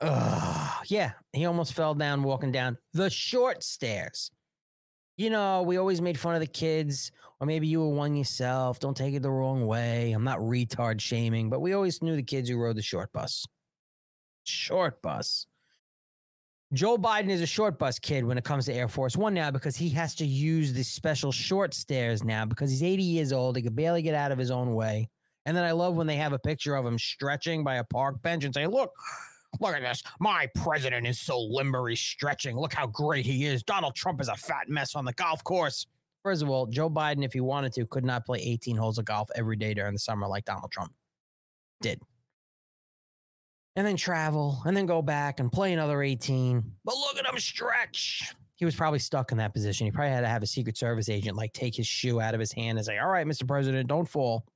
Ugh. 0.00 0.84
Yeah, 0.86 1.12
he 1.32 1.46
almost 1.46 1.72
fell 1.72 1.94
down 1.94 2.22
walking 2.22 2.52
down 2.52 2.76
the 2.92 3.10
short 3.10 3.62
stairs. 3.62 4.30
You 5.16 5.30
know, 5.30 5.62
we 5.62 5.78
always 5.78 6.02
made 6.02 6.18
fun 6.18 6.34
of 6.34 6.40
the 6.40 6.46
kids, 6.46 7.10
or 7.40 7.46
maybe 7.46 7.66
you 7.66 7.80
were 7.80 7.90
one 7.90 8.16
yourself. 8.16 8.78
Don't 8.78 8.96
take 8.96 9.14
it 9.14 9.22
the 9.22 9.30
wrong 9.30 9.66
way. 9.66 10.12
I'm 10.12 10.24
not 10.24 10.38
retard 10.38 11.00
shaming, 11.00 11.50
but 11.50 11.60
we 11.60 11.74
always 11.74 12.02
knew 12.02 12.16
the 12.16 12.22
kids 12.22 12.48
who 12.48 12.56
rode 12.56 12.76
the 12.76 12.82
short 12.82 13.12
bus. 13.12 13.46
Short 14.44 15.02
bus. 15.02 15.46
Joe 16.72 16.98
Biden 16.98 17.30
is 17.30 17.42
a 17.42 17.46
short 17.46 17.78
bus 17.78 17.98
kid 17.98 18.24
when 18.24 18.38
it 18.38 18.44
comes 18.44 18.66
to 18.66 18.72
Air 18.72 18.88
Force 18.88 19.16
One 19.16 19.34
now 19.34 19.50
because 19.50 19.76
he 19.76 19.88
has 19.90 20.14
to 20.16 20.26
use 20.26 20.72
the 20.72 20.82
special 20.82 21.30
short 21.30 21.74
stairs 21.74 22.24
now 22.24 22.44
because 22.44 22.70
he's 22.70 22.82
80 22.82 23.02
years 23.02 23.32
old. 23.32 23.56
He 23.56 23.62
could 23.62 23.76
barely 23.76 24.02
get 24.02 24.14
out 24.14 24.32
of 24.32 24.38
his 24.38 24.50
own 24.50 24.74
way. 24.74 25.08
And 25.44 25.56
then 25.56 25.62
I 25.62 25.70
love 25.70 25.94
when 25.94 26.08
they 26.08 26.16
have 26.16 26.32
a 26.32 26.40
picture 26.40 26.74
of 26.74 26.84
him 26.84 26.98
stretching 26.98 27.62
by 27.62 27.76
a 27.76 27.84
park 27.84 28.20
bench 28.20 28.42
and 28.44 28.52
say, 28.52 28.66
Look, 28.66 28.90
look 29.60 29.76
at 29.76 29.82
this. 29.82 30.02
My 30.18 30.48
president 30.56 31.06
is 31.06 31.20
so 31.20 31.40
limber, 31.40 31.86
he's 31.86 32.00
stretching. 32.00 32.56
Look 32.56 32.74
how 32.74 32.88
great 32.88 33.24
he 33.24 33.44
is. 33.44 33.62
Donald 33.62 33.94
Trump 33.94 34.20
is 34.20 34.28
a 34.28 34.34
fat 34.34 34.68
mess 34.68 34.96
on 34.96 35.04
the 35.04 35.12
golf 35.12 35.44
course. 35.44 35.86
First 36.26 36.42
of 36.42 36.50
all, 36.50 36.66
Joe 36.66 36.90
Biden, 36.90 37.24
if 37.24 37.32
he 37.32 37.40
wanted 37.40 37.72
to, 37.74 37.86
could 37.86 38.04
not 38.04 38.26
play 38.26 38.40
18 38.40 38.76
holes 38.76 38.98
of 38.98 39.04
golf 39.04 39.30
every 39.36 39.54
day 39.54 39.74
during 39.74 39.92
the 39.92 39.98
summer 40.00 40.26
like 40.26 40.44
Donald 40.44 40.72
Trump 40.72 40.92
did 41.80 42.02
and 43.76 43.86
then 43.86 43.96
travel 43.96 44.60
and 44.64 44.76
then 44.76 44.86
go 44.86 45.00
back 45.02 45.38
and 45.38 45.52
play 45.52 45.72
another 45.72 46.02
18. 46.02 46.64
But 46.84 46.96
look 46.96 47.16
at 47.16 47.32
him 47.32 47.38
stretch. 47.38 48.34
He 48.56 48.64
was 48.64 48.74
probably 48.74 48.98
stuck 48.98 49.30
in 49.30 49.38
that 49.38 49.54
position. 49.54 49.86
He 49.86 49.92
probably 49.92 50.10
had 50.10 50.22
to 50.22 50.26
have 50.26 50.42
a 50.42 50.48
Secret 50.48 50.76
Service 50.76 51.08
agent 51.08 51.36
like 51.36 51.52
take 51.52 51.76
his 51.76 51.86
shoe 51.86 52.20
out 52.20 52.34
of 52.34 52.40
his 52.40 52.50
hand 52.50 52.76
and 52.76 52.84
say, 52.84 52.98
All 52.98 53.08
right, 53.08 53.24
Mr. 53.24 53.46
President, 53.46 53.88
don't 53.88 54.08
fall. 54.08 54.46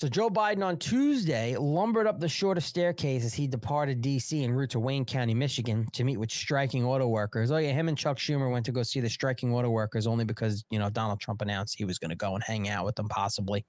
So 0.00 0.06
Joe 0.06 0.30
Biden 0.30 0.64
on 0.64 0.76
Tuesday 0.76 1.56
lumbered 1.56 2.06
up 2.06 2.20
the 2.20 2.28
shortest 2.28 2.68
staircase 2.68 3.24
as 3.24 3.34
he 3.34 3.48
departed 3.48 4.00
D.C. 4.00 4.44
en 4.44 4.52
route 4.52 4.70
to 4.70 4.78
Wayne 4.78 5.04
County, 5.04 5.34
Michigan, 5.34 5.88
to 5.92 6.04
meet 6.04 6.18
with 6.18 6.30
striking 6.30 6.84
auto 6.84 7.08
workers. 7.08 7.50
Oh 7.50 7.56
yeah, 7.56 7.72
him 7.72 7.88
and 7.88 7.98
Chuck 7.98 8.16
Schumer 8.16 8.48
went 8.48 8.64
to 8.66 8.70
go 8.70 8.84
see 8.84 9.00
the 9.00 9.10
striking 9.10 9.52
auto 9.52 9.70
workers 9.70 10.06
only 10.06 10.24
because 10.24 10.64
you 10.70 10.78
know 10.78 10.88
Donald 10.88 11.18
Trump 11.18 11.42
announced 11.42 11.76
he 11.76 11.84
was 11.84 11.98
going 11.98 12.10
to 12.10 12.16
go 12.16 12.36
and 12.36 12.44
hang 12.44 12.68
out 12.68 12.84
with 12.84 12.94
them, 12.94 13.08
possibly. 13.08 13.64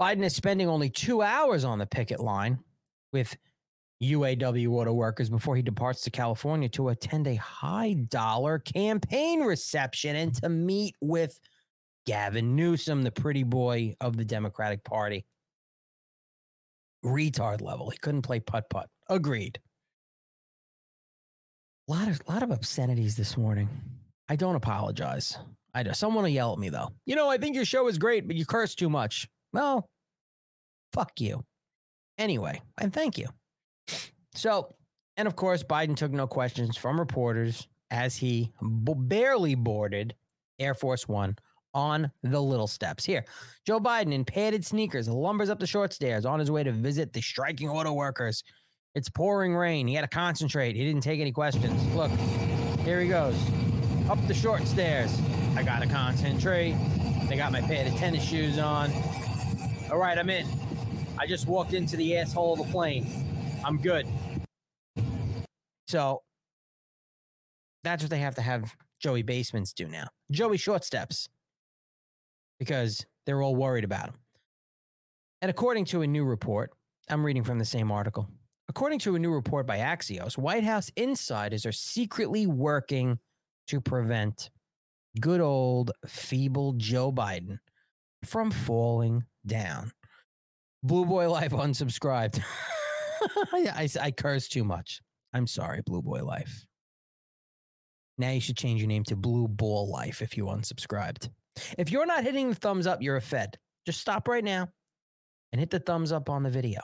Biden 0.00 0.24
is 0.24 0.34
spending 0.34 0.70
only 0.70 0.88
two 0.88 1.20
hours 1.20 1.64
on 1.64 1.78
the 1.78 1.84
picket 1.84 2.20
line 2.20 2.58
with 3.12 3.36
UAW 4.02 4.68
auto 4.68 4.94
workers 4.94 5.28
before 5.28 5.54
he 5.54 5.60
departs 5.60 6.00
to 6.04 6.10
California 6.10 6.70
to 6.70 6.88
attend 6.88 7.26
a 7.26 7.34
high 7.34 7.92
dollar 8.08 8.58
campaign 8.58 9.42
reception 9.42 10.16
and 10.16 10.34
to 10.36 10.48
meet 10.48 10.94
with 11.02 11.38
Gavin 12.06 12.56
Newsom, 12.56 13.02
the 13.02 13.10
pretty 13.10 13.42
boy 13.42 13.94
of 14.00 14.16
the 14.16 14.24
Democratic 14.24 14.84
Party. 14.84 15.24
Retard 17.04 17.62
level. 17.62 17.90
He 17.90 17.98
couldn't 17.98 18.22
play 18.22 18.40
putt 18.40 18.68
putt. 18.68 18.88
Agreed. 19.08 19.58
A 21.88 21.92
lot 21.92 22.08
of 22.08 22.20
lot 22.28 22.42
of 22.42 22.50
obscenities 22.50 23.16
this 23.16 23.36
morning. 23.36 23.68
I 24.28 24.36
don't 24.36 24.56
apologize. 24.56 25.38
I 25.74 25.82
do. 25.82 25.92
Someone 25.92 26.24
will 26.24 26.30
yell 26.30 26.52
at 26.52 26.58
me 26.58 26.68
though. 26.68 26.90
You 27.06 27.16
know, 27.16 27.28
I 27.28 27.38
think 27.38 27.54
your 27.56 27.64
show 27.64 27.88
is 27.88 27.98
great, 27.98 28.26
but 28.26 28.36
you 28.36 28.44
curse 28.44 28.74
too 28.74 28.90
much. 28.90 29.28
Well, 29.52 29.88
fuck 30.92 31.20
you. 31.20 31.44
Anyway, 32.18 32.60
and 32.78 32.92
thank 32.92 33.18
you. 33.18 33.28
So, 34.34 34.74
and 35.16 35.26
of 35.26 35.36
course, 35.36 35.62
Biden 35.62 35.96
took 35.96 36.12
no 36.12 36.26
questions 36.26 36.76
from 36.76 36.98
reporters 36.98 37.66
as 37.90 38.16
he 38.16 38.52
b- 38.60 38.94
barely 38.96 39.54
boarded 39.54 40.14
Air 40.58 40.74
Force 40.74 41.08
One 41.08 41.36
on 41.74 42.10
the 42.22 42.40
little 42.40 42.66
steps. 42.66 43.04
Here, 43.04 43.24
Joe 43.66 43.80
Biden 43.80 44.12
in 44.12 44.24
padded 44.24 44.64
sneakers 44.64 45.08
lumbers 45.08 45.50
up 45.50 45.58
the 45.58 45.66
short 45.66 45.92
stairs 45.92 46.24
on 46.24 46.38
his 46.38 46.50
way 46.50 46.62
to 46.62 46.72
visit 46.72 47.12
the 47.12 47.20
striking 47.20 47.68
auto 47.68 47.92
workers. 47.92 48.42
It's 48.94 49.08
pouring 49.08 49.54
rain. 49.54 49.86
He 49.86 49.94
had 49.94 50.02
to 50.02 50.08
concentrate. 50.08 50.74
He 50.74 50.84
didn't 50.84 51.02
take 51.02 51.20
any 51.20 51.32
questions. 51.32 51.82
Look, 51.94 52.10
here 52.80 53.00
he 53.00 53.08
goes. 53.08 53.36
Up 54.08 54.18
the 54.26 54.34
short 54.34 54.66
stairs. 54.66 55.16
I 55.56 55.62
got 55.62 55.80
to 55.82 55.88
concentrate. 55.88 56.76
They 57.28 57.36
got 57.36 57.52
my 57.52 57.60
padded 57.60 57.96
tennis 57.96 58.24
shoes 58.24 58.58
on. 58.58 58.90
All 59.90 59.98
right, 59.98 60.18
I'm 60.18 60.30
in. 60.30 60.46
I 61.18 61.26
just 61.26 61.46
walked 61.46 61.74
into 61.74 61.96
the 61.96 62.16
asshole 62.16 62.54
of 62.54 62.66
the 62.66 62.72
plane. 62.72 63.06
I'm 63.64 63.78
good. 63.78 64.08
So 65.86 66.22
that's 67.84 68.02
what 68.02 68.10
they 68.10 68.18
have 68.18 68.34
to 68.36 68.42
have 68.42 68.74
Joey 69.00 69.22
Basements 69.22 69.72
do 69.72 69.86
now. 69.86 70.08
Joey 70.30 70.56
short 70.56 70.84
steps 70.84 71.28
because 72.60 73.04
they're 73.26 73.42
all 73.42 73.56
worried 73.56 73.82
about 73.82 74.10
him. 74.10 74.14
And 75.42 75.50
according 75.50 75.86
to 75.86 76.02
a 76.02 76.06
new 76.06 76.24
report, 76.24 76.70
I'm 77.08 77.26
reading 77.26 77.42
from 77.42 77.58
the 77.58 77.64
same 77.64 77.90
article. 77.90 78.28
According 78.68 79.00
to 79.00 79.16
a 79.16 79.18
new 79.18 79.32
report 79.32 79.66
by 79.66 79.78
Axios, 79.78 80.38
White 80.38 80.62
House 80.62 80.92
insiders 80.94 81.66
are 81.66 81.72
secretly 81.72 82.46
working 82.46 83.18
to 83.66 83.80
prevent 83.80 84.50
good 85.18 85.40
old 85.40 85.90
feeble 86.06 86.74
Joe 86.74 87.10
Biden 87.10 87.58
from 88.24 88.52
falling 88.52 89.24
down. 89.44 89.90
Blue 90.82 91.04
Boy 91.04 91.28
Life 91.28 91.52
unsubscribed. 91.52 92.40
I, 93.52 93.88
I 94.00 94.10
curse 94.12 94.46
too 94.46 94.64
much. 94.64 95.00
I'm 95.32 95.46
sorry, 95.46 95.80
Blue 95.84 96.02
Boy 96.02 96.22
Life. 96.22 96.66
Now 98.18 98.30
you 98.30 98.40
should 98.40 98.56
change 98.56 98.80
your 98.80 98.88
name 98.88 99.04
to 99.04 99.16
Blue 99.16 99.48
Ball 99.48 99.90
Life 99.90 100.22
if 100.22 100.36
you 100.36 100.44
unsubscribed. 100.44 101.28
If 101.78 101.90
you're 101.90 102.06
not 102.06 102.24
hitting 102.24 102.50
the 102.50 102.54
thumbs 102.54 102.86
up, 102.86 103.02
you're 103.02 103.16
a 103.16 103.20
Fed. 103.20 103.58
Just 103.86 104.00
stop 104.00 104.28
right 104.28 104.44
now 104.44 104.68
and 105.52 105.60
hit 105.60 105.70
the 105.70 105.80
thumbs 105.80 106.12
up 106.12 106.28
on 106.28 106.42
the 106.42 106.50
video. 106.50 106.80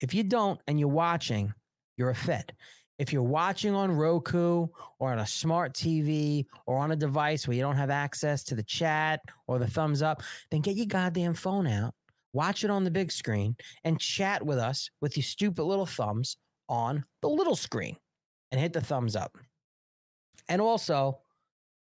If 0.00 0.14
you 0.14 0.22
don't 0.22 0.60
and 0.66 0.78
you're 0.78 0.88
watching, 0.88 1.52
you're 1.96 2.10
a 2.10 2.14
Fed. 2.14 2.52
If 2.98 3.12
you're 3.12 3.22
watching 3.22 3.74
on 3.74 3.92
Roku 3.92 4.68
or 4.98 5.12
on 5.12 5.18
a 5.18 5.26
smart 5.26 5.74
TV 5.74 6.46
or 6.66 6.78
on 6.78 6.92
a 6.92 6.96
device 6.96 7.46
where 7.46 7.56
you 7.56 7.62
don't 7.62 7.76
have 7.76 7.90
access 7.90 8.42
to 8.44 8.54
the 8.54 8.62
chat 8.62 9.20
or 9.46 9.58
the 9.58 9.66
thumbs 9.66 10.00
up, 10.02 10.22
then 10.50 10.62
get 10.62 10.76
your 10.76 10.86
goddamn 10.86 11.34
phone 11.34 11.66
out, 11.66 11.94
watch 12.32 12.64
it 12.64 12.70
on 12.70 12.84
the 12.84 12.90
big 12.90 13.12
screen, 13.12 13.54
and 13.84 14.00
chat 14.00 14.44
with 14.44 14.58
us 14.58 14.90
with 15.02 15.16
your 15.16 15.24
stupid 15.24 15.64
little 15.64 15.86
thumbs 15.86 16.38
on 16.68 17.04
the 17.20 17.28
little 17.28 17.56
screen 17.56 17.96
and 18.50 18.60
hit 18.60 18.72
the 18.72 18.80
thumbs 18.80 19.14
up. 19.14 19.36
And 20.48 20.60
also, 20.62 21.20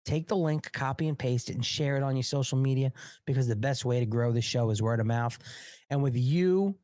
take 0.04 0.28
the 0.28 0.36
link, 0.36 0.70
copy 0.72 1.08
and 1.08 1.18
paste 1.18 1.50
it, 1.50 1.56
and 1.56 1.64
share 1.64 1.96
it 1.96 2.02
on 2.02 2.16
your 2.16 2.22
social 2.22 2.58
media 2.58 2.92
because 3.26 3.46
the 3.46 3.56
best 3.56 3.84
way 3.84 4.00
to 4.00 4.06
grow 4.06 4.32
the 4.32 4.40
show 4.40 4.70
is 4.70 4.82
word 4.82 5.00
of 5.00 5.06
mouth. 5.06 5.38
And 5.90 6.02
with 6.02 6.16
you 6.16 6.76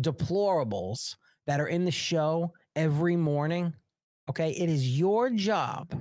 deplorables 0.00 1.16
that 1.46 1.60
are 1.60 1.68
in 1.68 1.84
the 1.84 1.90
show 1.90 2.52
every 2.76 3.16
morning, 3.16 3.74
okay, 4.28 4.50
it 4.50 4.68
is 4.68 4.98
your 4.98 5.30
job, 5.30 5.94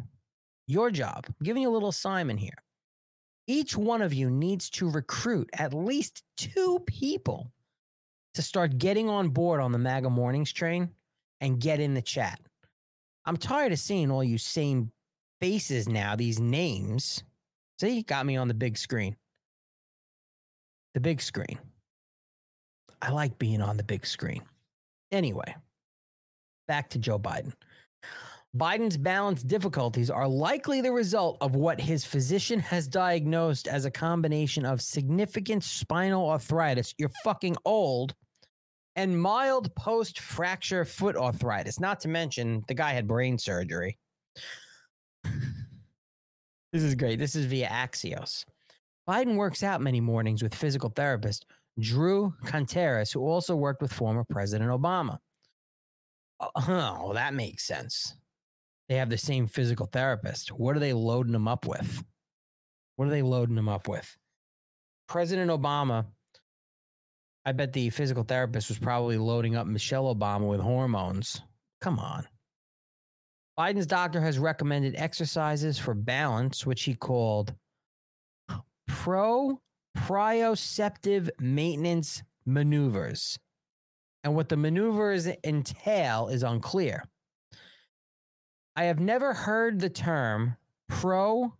your 0.67 0.91
job, 0.91 1.25
I'm 1.27 1.43
giving 1.43 1.63
you 1.63 1.69
a 1.69 1.71
little 1.73 1.89
assignment 1.89 2.39
here. 2.39 2.63
Each 3.47 3.75
one 3.75 4.01
of 4.01 4.13
you 4.13 4.29
needs 4.29 4.69
to 4.71 4.89
recruit 4.89 5.49
at 5.53 5.73
least 5.73 6.23
two 6.37 6.79
people 6.87 7.51
to 8.35 8.41
start 8.41 8.77
getting 8.77 9.09
on 9.09 9.29
board 9.29 9.59
on 9.59 9.71
the 9.71 9.77
MAGA 9.77 10.09
mornings 10.09 10.53
train 10.53 10.89
and 11.41 11.59
get 11.59 11.79
in 11.79 11.93
the 11.93 12.01
chat. 12.01 12.39
I'm 13.25 13.37
tired 13.37 13.71
of 13.71 13.79
seeing 13.79 14.09
all 14.09 14.23
you 14.23 14.37
same 14.37 14.91
faces 15.43 15.89
now, 15.89 16.15
these 16.15 16.39
names. 16.39 17.21
See, 17.77 18.03
got 18.03 18.25
me 18.25 18.37
on 18.37 18.47
the 18.47 18.53
big 18.53 18.77
screen. 18.77 19.17
The 20.93 21.01
big 21.01 21.21
screen. 21.21 21.59
I 23.01 23.11
like 23.11 23.37
being 23.39 23.61
on 23.61 23.75
the 23.75 23.83
big 23.83 24.05
screen. 24.05 24.41
Anyway, 25.11 25.53
back 26.69 26.89
to 26.91 26.97
Joe 26.97 27.19
Biden. 27.19 27.51
Biden's 28.55 28.95
balance 28.95 29.43
difficulties 29.43 30.09
are 30.09 30.29
likely 30.29 30.79
the 30.79 30.93
result 30.93 31.37
of 31.41 31.55
what 31.55 31.81
his 31.81 32.05
physician 32.05 32.61
has 32.61 32.87
diagnosed 32.87 33.67
as 33.67 33.83
a 33.83 33.91
combination 33.91 34.65
of 34.65 34.81
significant 34.81 35.65
spinal 35.65 36.29
arthritis. 36.29 36.93
You're 36.97 37.11
fucking 37.25 37.57
old. 37.65 38.15
and 38.95 39.19
mild 39.19 39.75
post 39.75 40.19
fracture 40.19 40.85
foot 40.85 41.17
arthritis. 41.17 41.81
Not 41.81 41.99
to 42.01 42.07
mention, 42.07 42.63
the 42.67 42.75
guy 42.75 42.93
had 42.93 43.07
brain 43.07 43.37
surgery. 43.37 43.97
This 46.73 46.83
is 46.83 46.95
great. 46.95 47.19
This 47.19 47.35
is 47.35 47.45
via 47.45 47.69
Axios. 47.69 48.43
Biden 49.07 49.35
works 49.35 49.63
out 49.63 49.79
many 49.79 50.01
mornings 50.01 50.43
with 50.43 50.55
physical 50.55 50.89
therapist 50.89 51.45
Drew 51.79 52.33
Contreras, 52.45 53.11
who 53.11 53.21
also 53.21 53.55
worked 53.55 53.81
with 53.81 53.93
former 53.93 54.23
President 54.29 54.69
Obama. 54.69 55.19
Oh, 56.55 57.13
that 57.13 57.33
makes 57.33 57.65
sense. 57.65 58.15
They 58.89 58.95
have 58.95 59.09
the 59.09 59.17
same 59.17 59.47
physical 59.47 59.85
therapist. 59.85 60.49
What 60.49 60.75
are 60.75 60.79
they 60.79 60.93
loading 60.93 61.31
them 61.31 61.47
up 61.47 61.65
with? 61.65 62.03
What 62.95 63.07
are 63.07 63.11
they 63.11 63.21
loading 63.21 63.55
them 63.55 63.69
up 63.69 63.87
with? 63.87 64.17
President 65.07 65.51
Obama, 65.51 66.05
I 67.45 67.51
bet 67.51 67.73
the 67.73 67.89
physical 67.91 68.23
therapist 68.23 68.69
was 68.69 68.79
probably 68.79 69.17
loading 69.17 69.55
up 69.55 69.67
Michelle 69.67 70.13
Obama 70.13 70.47
with 70.47 70.59
hormones. 70.59 71.41
Come 71.81 71.99
on. 71.99 72.27
Biden's 73.57 73.85
doctor 73.85 74.19
has 74.19 74.39
recommended 74.39 74.95
exercises 74.97 75.77
for 75.77 75.93
balance, 75.93 76.65
which 76.65 76.83
he 76.83 76.95
called 76.95 77.53
pro 78.87 79.59
proprioceptive 79.95 81.29
maintenance 81.39 82.23
maneuvers. 82.45 83.37
And 84.23 84.35
what 84.35 84.49
the 84.49 84.57
maneuvers 84.57 85.27
entail 85.43 86.29
is 86.29 86.43
unclear. 86.43 87.03
I 88.75 88.85
have 88.85 88.99
never 88.99 89.33
heard 89.33 89.79
the 89.79 89.89
term 89.89 90.55
pro 90.89 91.53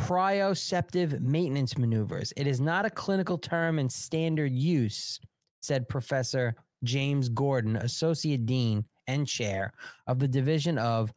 proprioceptive 0.00 1.20
maintenance 1.20 1.78
maneuvers. 1.78 2.32
It 2.36 2.46
is 2.46 2.60
not 2.60 2.84
a 2.84 2.90
clinical 2.90 3.38
term 3.38 3.78
in 3.78 3.88
standard 3.88 4.52
use, 4.52 5.18
said 5.62 5.88
Professor 5.88 6.54
James 6.84 7.28
Gordon, 7.28 7.76
Associate 7.76 8.44
Dean 8.44 8.84
and 9.06 9.26
Chair 9.26 9.72
of 10.06 10.18
the 10.18 10.28
Division 10.28 10.78
of 10.78 11.12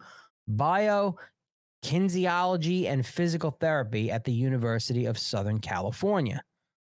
Bio, 0.48 1.18
Kinesiology, 1.84 2.86
and 2.86 3.06
Physical 3.06 3.52
Therapy 3.52 4.12
at 4.12 4.24
the 4.24 4.34
University 4.34 5.06
of 5.06 5.18
Southern 5.18 5.60
California. 5.60 6.42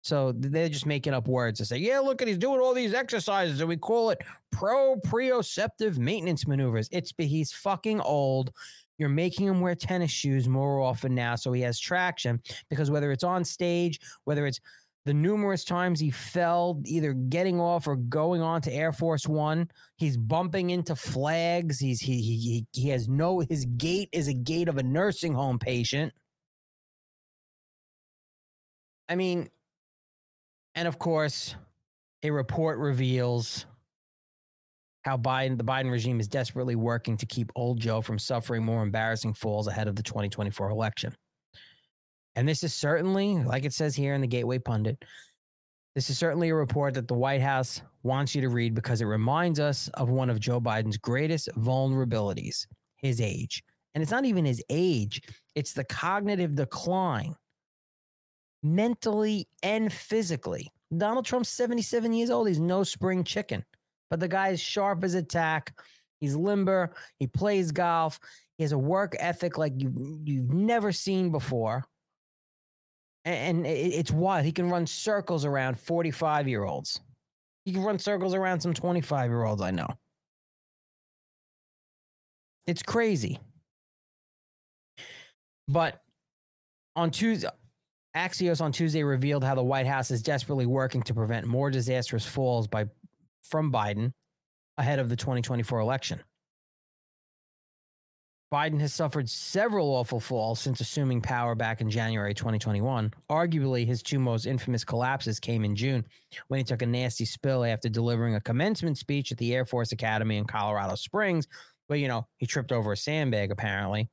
So 0.04 0.32
they're 0.36 0.70
just 0.70 0.88
making 0.88 1.14
up 1.14 1.28
words 1.28 1.60
to 1.60 1.66
say, 1.66 1.78
yeah, 1.78 2.00
look 2.00 2.22
at 2.22 2.28
he's 2.28 2.38
doing 2.38 2.60
all 2.60 2.74
these 2.74 2.94
exercises, 2.94 3.60
and 3.60 3.70
we 3.70 3.78
call 3.78 4.10
it 4.10 4.20
proprioceptive 4.54 5.98
maintenance 5.98 6.48
maneuvers. 6.48 6.90
It's 6.92 7.12
but 7.12 7.28
he's 7.28 7.52
fucking 7.52 8.02
old. 8.02 8.52
You're 8.98 9.10
making 9.10 9.48
him 9.48 9.62
wear 9.62 9.76
tennis 9.76 10.12
shoes 10.12 10.48
more 10.48 10.80
often 10.80 11.14
now, 11.14 11.36
so 11.36 11.52
he 11.52 11.62
has 11.62 11.80
traction. 11.80 12.42
Because 12.70 12.90
whether 12.90 13.12
it's 13.12 13.24
on 13.24 13.44
stage, 13.44 14.00
whether 14.26 14.46
it's 14.48 14.60
the 15.06 15.14
numerous 15.14 15.64
times 15.64 16.00
he 16.00 16.12
fell, 16.12 16.80
either 16.86 17.14
getting 17.14 17.60
off 17.60 17.88
or 17.88 17.96
going 17.96 18.42
on 18.42 18.62
to 18.62 18.74
Air 18.74 18.92
Force 18.92 19.28
One, 19.28 19.68
he's 19.98 20.16
bumping 20.16 20.70
into 20.70 20.96
flags. 20.96 21.80
He's 21.80 22.00
he 22.00 22.22
he 22.22 22.66
he 22.72 22.90
has 22.90 23.08
no 23.08 23.40
his 23.50 23.66
gait 23.78 24.10
is 24.12 24.28
a 24.28 24.34
gait 24.34 24.68
of 24.68 24.78
a 24.78 24.84
nursing 24.84 25.34
home 25.34 25.58
patient. 25.58 26.14
I 29.10 29.16
mean, 29.16 29.50
and 30.76 30.88
of 30.88 31.00
course, 31.00 31.56
a 32.24 32.32
report 32.32 32.78
reveals 32.78 33.66
how 35.04 35.18
Biden, 35.18 35.58
the 35.58 35.64
Biden 35.64 35.92
regime 35.92 36.20
is 36.20 36.28
desperately 36.28 36.76
working 36.76 37.18
to 37.18 37.26
keep 37.26 37.52
old 37.56 37.80
Joe 37.80 38.02
from 38.02 38.20
suffering 38.20 38.64
more 38.64 38.84
embarrassing 38.84 39.34
falls 39.34 39.68
ahead 39.68 39.88
of 39.88 39.96
the 39.96 40.04
2024 40.04 40.70
election. 40.70 41.16
And 42.36 42.48
this 42.48 42.64
is 42.64 42.74
certainly, 42.74 43.44
like 43.44 43.66
it 43.66 43.74
says 43.74 43.96
here 43.96 44.14
in 44.14 44.22
the 44.22 44.28
Gateway 44.28 44.60
Pundit, 44.60 45.04
this 45.96 46.10
is 46.10 46.18
certainly 46.18 46.50
a 46.50 46.56
report 46.56 46.94
that 46.94 47.08
the 47.08 47.14
White 47.14 47.42
House 47.42 47.82
wants 48.04 48.34
you 48.34 48.42
to 48.42 48.50
read 48.50 48.74
because 48.74 49.02
it 49.02 49.06
reminds 49.06 49.60
us 49.60 49.90
of 49.96 50.10
one 50.10 50.30
of 50.30 50.40
Joe 50.40 50.62
Biden's 50.62 50.98
greatest 50.98 51.50
vulnerabilities 51.58 52.66
his 52.96 53.20
age. 53.20 53.64
And 53.94 54.02
it's 54.02 54.12
not 54.12 54.26
even 54.26 54.46
his 54.46 54.64
age, 54.70 55.22
it's 55.56 55.74
the 55.74 55.84
cognitive 55.84 56.56
decline, 56.56 57.36
mentally 58.64 59.48
and 59.64 59.92
physically. 59.92 60.72
Donald 60.96 61.26
Trump's 61.26 61.50
77 61.50 62.14
years 62.14 62.30
old. 62.30 62.48
He's 62.48 62.60
no 62.60 62.84
spring 62.84 63.24
chicken 63.24 63.66
but 64.12 64.20
the 64.20 64.28
guy 64.28 64.50
is 64.50 64.60
sharp 64.60 65.04
as 65.04 65.16
a 65.16 65.24
tack. 65.24 65.74
He's 66.20 66.36
limber. 66.36 66.94
He 67.18 67.26
plays 67.26 67.72
golf. 67.72 68.20
He 68.58 68.64
has 68.64 68.74
a 68.74 68.78
work 68.78 69.16
ethic 69.18 69.58
like 69.58 69.74
you 69.78 70.20
you've 70.24 70.54
never 70.54 70.92
seen 70.92 71.32
before. 71.32 71.84
And, 73.24 73.68
it's 73.68 74.12
wild. 74.12 74.46
He 74.46 74.52
can 74.52 74.70
run 74.70 74.88
circles 74.88 75.46
around 75.46 75.80
45 75.80 76.48
year 76.48 76.64
olds. 76.64 77.02
He 77.66 77.74
can 77.74 77.84
run 77.84 78.00
circles 78.00 78.34
around 78.34 78.62
some 78.62 78.74
25 78.74 79.30
year 79.30 79.44
olds 79.44 79.62
I 79.62 79.72
know. 79.72 79.88
It's 82.66 82.82
crazy. 82.82 83.40
But 85.68 86.02
on 86.96 87.12
Tuesday, 87.12 87.50
Axios 88.16 88.62
on 88.62 88.72
Tuesday 88.72 89.04
revealed 89.04 89.44
how 89.44 89.56
the 89.56 89.64
White 89.64 89.88
House 89.88 90.12
is 90.12 90.22
desperately 90.22 90.66
working 90.66 91.02
to 91.04 91.14
prevent 91.14 91.46
more 91.46 91.70
disastrous 91.70 92.26
falls 92.26 92.68
by 92.68 92.86
from 93.44 93.72
Biden 93.72 94.12
ahead 94.78 95.00
of 95.00 95.10
the 95.10 95.16
2024 95.16 95.80
election. 95.80 96.22
Biden 98.52 98.82
has 98.82 98.94
suffered 98.94 99.30
several 99.30 99.88
awful 99.96 100.20
falls 100.20 100.60
since 100.60 100.82
assuming 100.82 101.22
power 101.22 101.56
back 101.56 101.80
in 101.80 101.90
January 101.90 102.34
2021. 102.34 103.14
Arguably, 103.30 103.86
his 103.86 104.04
two 104.04 104.20
most 104.20 104.46
infamous 104.46 104.84
collapses 104.84 105.40
came 105.40 105.64
in 105.64 105.74
June 105.74 106.06
when 106.50 106.58
he 106.58 106.64
took 106.66 106.82
a 106.82 106.86
nasty 106.86 107.24
spill 107.24 107.64
after 107.64 107.88
delivering 107.88 108.36
a 108.36 108.42
commencement 108.42 108.98
speech 108.98 109.32
at 109.32 109.38
the 109.38 109.56
Air 109.56 109.66
Force 109.66 109.94
Academy 109.94 110.36
in 110.36 110.44
Colorado 110.44 110.96
Springs. 110.96 111.48
But, 111.88 112.00
you 112.00 112.10
know, 112.10 112.28
he 112.38 112.46
tripped 112.46 112.74
over 112.74 112.92
a 112.92 112.98
sandbag, 112.98 113.52
apparently. 113.52 114.10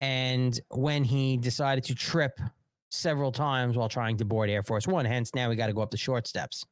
And 0.00 0.58
when 0.70 1.04
he 1.04 1.36
decided 1.36 1.84
to 1.84 1.94
trip 1.94 2.40
several 2.90 3.30
times 3.30 3.76
while 3.76 3.88
trying 3.88 4.16
to 4.16 4.24
board 4.24 4.50
Air 4.50 4.64
Force 4.64 4.88
One, 4.88 5.04
hence 5.04 5.32
now 5.32 5.48
we 5.48 5.54
got 5.54 5.68
to 5.68 5.72
go 5.72 5.82
up 5.82 5.92
the 5.92 5.96
short 5.96 6.26
steps 6.26 6.64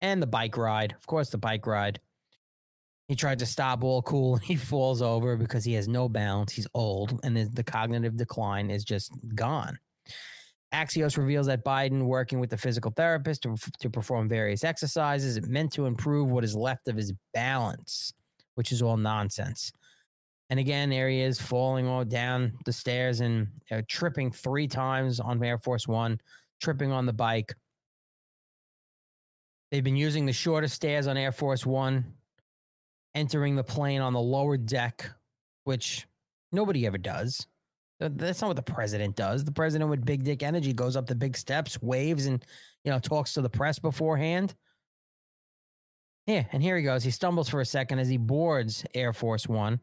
and 0.00 0.22
the 0.22 0.26
bike 0.26 0.56
ride. 0.56 0.92
Of 0.92 1.06
course, 1.06 1.28
the 1.28 1.38
bike 1.38 1.66
ride. 1.66 2.00
He 3.08 3.14
tried 3.14 3.38
to 3.40 3.46
stop 3.46 3.84
all 3.84 4.02
cool 4.02 4.34
and 4.34 4.42
he 4.42 4.56
falls 4.56 5.02
over 5.02 5.36
because 5.36 5.64
he 5.64 5.74
has 5.74 5.88
no 5.88 6.08
balance. 6.08 6.52
He's 6.52 6.66
old 6.74 7.20
and 7.22 7.36
the, 7.36 7.64
cognitive 7.64 8.16
decline 8.16 8.70
is 8.70 8.84
just 8.84 9.12
gone. 9.34 9.78
Axios 10.72 11.16
reveals 11.16 11.46
that 11.46 11.64
Biden, 11.64 12.04
working 12.04 12.40
with 12.40 12.50
the 12.50 12.56
physical 12.56 12.90
therapist 12.90 13.42
to, 13.42 13.56
to 13.78 13.88
perform 13.88 14.28
various 14.28 14.64
exercises, 14.64 15.40
meant 15.46 15.72
to 15.72 15.86
improve 15.86 16.28
what 16.30 16.42
is 16.42 16.56
left 16.56 16.88
of 16.88 16.96
his 16.96 17.12
balance, 17.32 18.12
which 18.56 18.72
is 18.72 18.82
all 18.82 18.96
nonsense. 18.96 19.70
And 20.50 20.58
again, 20.58 20.90
there 20.90 21.08
he 21.08 21.20
is 21.20 21.40
falling 21.40 21.86
all 21.86 22.04
down 22.04 22.52
the 22.64 22.72
stairs 22.72 23.20
and 23.20 23.46
uh, 23.70 23.82
tripping 23.88 24.30
three 24.32 24.66
times 24.66 25.20
on 25.20 25.42
Air 25.42 25.58
Force 25.58 25.86
One, 25.86 26.20
tripping 26.60 26.90
on 26.90 27.06
the 27.06 27.12
bike. 27.12 27.54
They've 29.70 29.84
been 29.84 29.96
using 29.96 30.26
the 30.26 30.32
shorter 30.32 30.68
stairs 30.68 31.06
on 31.06 31.16
Air 31.16 31.32
Force 31.32 31.64
One, 31.64 32.04
entering 33.14 33.56
the 33.56 33.64
plane 33.64 34.00
on 34.00 34.12
the 34.12 34.20
lower 34.20 34.56
deck, 34.56 35.10
which 35.64 36.06
nobody 36.52 36.86
ever 36.86 36.98
does. 36.98 37.46
That's 38.00 38.40
not 38.40 38.48
what 38.48 38.56
the 38.56 38.62
president 38.62 39.16
does. 39.16 39.44
The 39.44 39.52
president 39.52 39.90
with 39.90 40.04
big 40.04 40.24
dick 40.24 40.42
energy 40.42 40.72
goes 40.72 40.96
up 40.96 41.06
the 41.06 41.14
big 41.14 41.36
steps, 41.36 41.80
waves, 41.80 42.26
and 42.26 42.44
you 42.84 42.90
know 42.90 42.98
talks 42.98 43.34
to 43.34 43.40
the 43.40 43.48
press 43.48 43.78
beforehand. 43.78 44.54
Yeah, 46.26 46.44
and 46.52 46.62
here 46.62 46.76
he 46.76 46.82
goes. 46.82 47.04
He 47.04 47.10
stumbles 47.10 47.48
for 47.48 47.60
a 47.60 47.66
second 47.66 47.98
as 47.98 48.08
he 48.08 48.16
boards 48.16 48.84
Air 48.94 49.12
Force 49.12 49.46
One. 49.46 49.80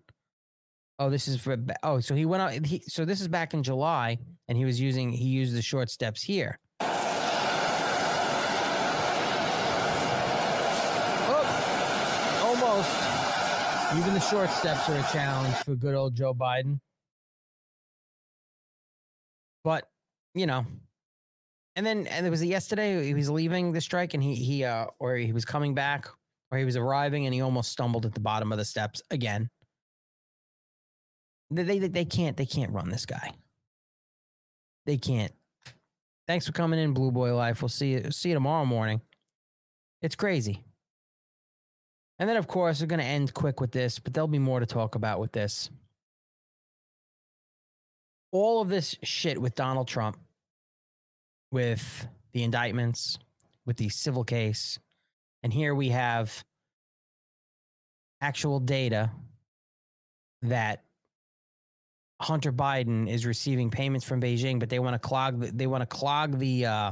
Oh, 0.99 1.09
this 1.09 1.27
is 1.27 1.39
for 1.39 1.57
oh, 1.83 1.99
so 1.99 2.13
he 2.13 2.25
went 2.25 2.43
out. 2.43 2.65
He, 2.65 2.83
so 2.87 3.05
this 3.05 3.21
is 3.21 3.27
back 3.27 3.53
in 3.53 3.63
July, 3.63 4.17
and 4.47 4.57
he 4.57 4.65
was 4.65 4.79
using 4.79 5.11
he 5.11 5.25
used 5.25 5.55
the 5.55 5.61
short 5.61 5.89
steps 5.89 6.21
here. 6.21 6.59
Even 13.97 14.13
the 14.13 14.21
short 14.21 14.49
steps 14.49 14.87
are 14.87 14.97
a 14.97 15.03
challenge 15.11 15.53
for 15.57 15.75
good 15.75 15.95
old 15.95 16.15
Joe 16.15 16.33
Biden. 16.33 16.79
But, 19.65 19.89
you 20.33 20.47
know, 20.47 20.65
and 21.75 21.85
then 21.85 22.07
and 22.07 22.25
it 22.25 22.29
was 22.29 22.43
yesterday 22.43 23.05
he 23.05 23.13
was 23.13 23.29
leaving 23.29 23.71
the 23.71 23.81
strike 23.81 24.13
and 24.13 24.23
he 24.23 24.35
he 24.35 24.63
uh 24.63 24.87
or 24.99 25.15
he 25.15 25.33
was 25.33 25.45
coming 25.45 25.73
back 25.73 26.07
or 26.51 26.57
he 26.57 26.65
was 26.65 26.75
arriving 26.75 27.25
and 27.25 27.33
he 27.33 27.41
almost 27.41 27.71
stumbled 27.71 28.05
at 28.05 28.13
the 28.13 28.19
bottom 28.19 28.51
of 28.51 28.57
the 28.57 28.65
steps 28.65 29.01
again. 29.11 29.49
They 31.49 31.63
they, 31.63 31.79
they 31.79 32.05
can't 32.05 32.37
they 32.37 32.45
can't 32.45 32.71
run 32.71 32.89
this 32.89 33.05
guy. 33.05 33.31
They 34.85 34.97
can't. 34.97 35.33
Thanks 36.27 36.45
for 36.45 36.53
coming 36.53 36.79
in, 36.79 36.93
Blue 36.93 37.11
Boy 37.11 37.35
Life. 37.35 37.61
We'll 37.61 37.69
see 37.69 37.91
you 37.91 38.11
see 38.11 38.29
you 38.29 38.35
tomorrow 38.35 38.65
morning. 38.65 39.01
It's 40.01 40.15
crazy. 40.15 40.63
And 42.21 42.29
then, 42.29 42.37
of 42.37 42.45
course, 42.45 42.79
we're 42.79 42.85
going 42.85 42.99
to 42.99 43.05
end 43.05 43.33
quick 43.33 43.59
with 43.59 43.71
this, 43.71 43.97
but 43.97 44.13
there'll 44.13 44.27
be 44.27 44.37
more 44.37 44.59
to 44.59 44.65
talk 44.67 44.93
about 44.93 45.19
with 45.19 45.31
this. 45.31 45.71
All 48.31 48.61
of 48.61 48.69
this 48.69 48.95
shit 49.01 49.41
with 49.41 49.55
Donald 49.55 49.87
Trump, 49.87 50.19
with 51.51 52.07
the 52.33 52.43
indictments, 52.43 53.17
with 53.65 53.75
the 53.77 53.89
civil 53.89 54.23
case, 54.23 54.77
And 55.41 55.51
here 55.51 55.73
we 55.73 55.89
have 55.89 56.45
actual 58.21 58.59
data 58.59 59.09
that 60.43 60.83
Hunter 62.21 62.53
Biden 62.53 63.09
is 63.09 63.25
receiving 63.25 63.71
payments 63.71 64.05
from 64.05 64.21
Beijing, 64.21 64.59
but 64.59 64.69
they 64.69 64.77
want 64.77 64.93
to 64.93 64.99
clog 64.99 65.39
the, 65.39 65.47
they 65.47 65.65
want 65.65 65.81
to 65.81 65.87
clog 65.87 66.37
the 66.37 66.67
uh, 66.67 66.91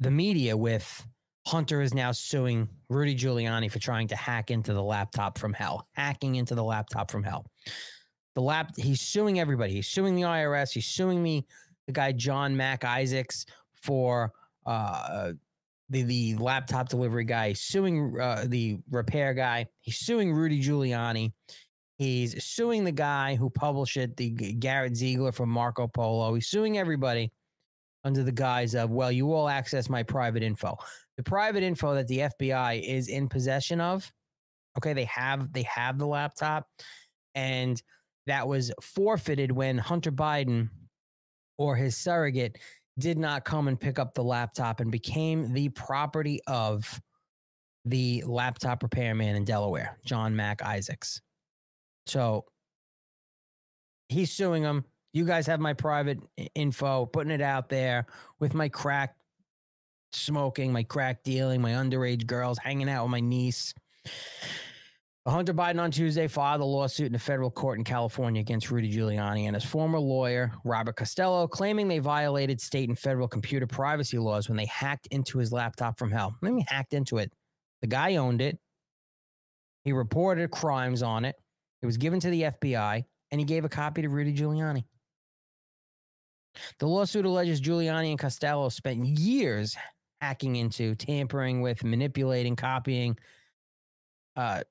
the 0.00 0.10
media 0.10 0.56
with 0.56 1.06
Hunter 1.46 1.82
is 1.82 1.92
now 1.92 2.10
suing 2.10 2.68
Rudy 2.88 3.14
Giuliani 3.14 3.70
for 3.70 3.78
trying 3.78 4.08
to 4.08 4.16
hack 4.16 4.50
into 4.50 4.72
the 4.72 4.82
laptop 4.82 5.38
from 5.38 5.52
hell, 5.52 5.88
hacking 5.92 6.36
into 6.36 6.54
the 6.54 6.64
laptop 6.64 7.10
from 7.10 7.22
hell. 7.22 7.46
The 8.34 8.40
lap 8.40 8.72
he's 8.76 9.00
suing 9.00 9.38
everybody. 9.38 9.74
He's 9.74 9.88
suing 9.88 10.14
the 10.14 10.22
IRS. 10.22 10.72
He's 10.72 10.86
suing 10.86 11.22
me, 11.22 11.46
the 11.86 11.92
guy 11.92 12.12
John 12.12 12.56
Mac 12.56 12.84
Isaacs 12.84 13.46
for 13.74 14.32
uh, 14.64 15.32
the 15.90 16.02
the 16.02 16.36
laptop 16.36 16.88
delivery 16.88 17.24
guy. 17.24 17.48
He's 17.48 17.60
suing 17.60 18.18
uh, 18.18 18.46
the 18.48 18.78
repair 18.90 19.34
guy. 19.34 19.66
He's 19.80 19.98
suing 19.98 20.32
Rudy 20.32 20.60
Giuliani. 20.62 21.32
He's 21.96 22.42
suing 22.42 22.84
the 22.84 22.92
guy 22.92 23.36
who 23.36 23.50
published 23.50 23.96
it, 23.98 24.16
the 24.16 24.30
Garrett 24.30 24.96
Ziegler 24.96 25.30
from 25.30 25.48
Marco 25.50 25.86
Polo. 25.86 26.34
He's 26.34 26.48
suing 26.48 26.76
everybody 26.76 27.30
under 28.02 28.22
the 28.22 28.32
guise 28.32 28.74
of, 28.74 28.90
well, 28.90 29.12
you 29.12 29.32
all 29.32 29.48
access 29.48 29.88
my 29.88 30.02
private 30.02 30.42
info. 30.42 30.76
The 31.16 31.22
private 31.22 31.62
info 31.62 31.94
that 31.94 32.08
the 32.08 32.18
FBI 32.18 32.82
is 32.82 33.08
in 33.08 33.28
possession 33.28 33.80
of, 33.80 34.10
okay, 34.78 34.92
they 34.92 35.04
have 35.04 35.52
they 35.52 35.62
have 35.62 35.98
the 35.98 36.06
laptop, 36.06 36.68
and 37.34 37.80
that 38.26 38.46
was 38.46 38.72
forfeited 38.80 39.52
when 39.52 39.78
Hunter 39.78 40.10
Biden 40.10 40.68
or 41.58 41.76
his 41.76 41.96
surrogate 41.96 42.58
did 42.98 43.18
not 43.18 43.44
come 43.44 43.68
and 43.68 43.78
pick 43.78 43.98
up 43.98 44.14
the 44.14 44.24
laptop 44.24 44.80
and 44.80 44.90
became 44.90 45.52
the 45.52 45.68
property 45.70 46.40
of 46.46 47.00
the 47.84 48.22
laptop 48.26 48.82
repairman 48.82 49.36
in 49.36 49.44
Delaware, 49.44 49.98
John 50.04 50.34
Mac 50.34 50.62
Isaacs. 50.62 51.20
So 52.06 52.44
he's 54.08 54.32
suing 54.32 54.62
them. 54.62 54.84
You 55.12 55.24
guys 55.24 55.46
have 55.46 55.60
my 55.60 55.74
private 55.74 56.18
info, 56.54 57.06
putting 57.06 57.32
it 57.32 57.40
out 57.40 57.68
there 57.68 58.06
with 58.40 58.54
my 58.54 58.68
crack 58.68 59.16
smoking, 60.14 60.72
my 60.72 60.82
crack 60.82 61.22
dealing, 61.22 61.60
my 61.60 61.72
underage 61.72 62.26
girls 62.26 62.58
hanging 62.58 62.88
out 62.88 63.04
with 63.04 63.10
my 63.10 63.20
niece. 63.20 63.74
Hunter 65.26 65.54
Biden 65.54 65.80
on 65.80 65.90
Tuesday 65.90 66.28
filed 66.28 66.60
a 66.60 66.64
lawsuit 66.64 67.06
in 67.06 67.14
a 67.14 67.18
federal 67.18 67.50
court 67.50 67.78
in 67.78 67.84
California 67.84 68.40
against 68.42 68.70
Rudy 68.70 68.92
Giuliani 68.92 69.44
and 69.44 69.54
his 69.54 69.64
former 69.64 69.98
lawyer, 69.98 70.52
Robert 70.64 70.96
Costello, 70.96 71.48
claiming 71.48 71.88
they 71.88 71.98
violated 71.98 72.60
state 72.60 72.90
and 72.90 72.98
federal 72.98 73.26
computer 73.26 73.66
privacy 73.66 74.18
laws 74.18 74.48
when 74.48 74.58
they 74.58 74.66
hacked 74.66 75.06
into 75.06 75.38
his 75.38 75.50
laptop 75.50 75.98
from 75.98 76.10
hell. 76.10 76.36
Let 76.42 76.52
me 76.52 76.66
hacked 76.68 76.92
into 76.92 77.16
it. 77.16 77.32
The 77.80 77.86
guy 77.86 78.16
owned 78.16 78.42
it. 78.42 78.58
He 79.84 79.92
reported 79.92 80.50
crimes 80.50 81.02
on 81.02 81.24
it. 81.24 81.36
It 81.80 81.86
was 81.86 81.96
given 81.96 82.20
to 82.20 82.28
the 82.28 82.42
FBI, 82.42 83.02
and 83.30 83.40
he 83.40 83.46
gave 83.46 83.64
a 83.64 83.68
copy 83.70 84.02
to 84.02 84.10
Rudy 84.10 84.34
Giuliani. 84.34 84.84
The 86.78 86.86
lawsuit 86.86 87.24
alleges 87.24 87.60
Giuliani 87.60 88.10
and 88.10 88.18
Costello 88.18 88.68
spent 88.68 89.04
years 89.04 89.76
hacking 90.24 90.56
into, 90.56 90.94
tampering 90.94 91.60
with, 91.60 91.84
manipulating, 91.84 92.56
copying, 92.56 93.14
uh, 94.36 94.62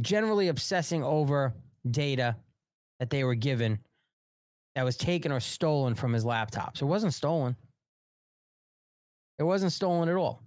generally 0.00 0.48
obsessing 0.48 1.04
over 1.04 1.54
data 1.88 2.34
that 2.98 3.08
they 3.08 3.22
were 3.22 3.36
given 3.36 3.78
that 4.74 4.84
was 4.84 4.96
taken 4.96 5.30
or 5.30 5.38
stolen 5.38 5.94
from 5.94 6.12
his 6.12 6.24
laptop. 6.24 6.76
So 6.76 6.86
it 6.86 6.88
wasn't 6.88 7.14
stolen. 7.14 7.54
It 9.38 9.44
wasn't 9.44 9.70
stolen 9.70 10.08
at 10.08 10.16
all. 10.16 10.42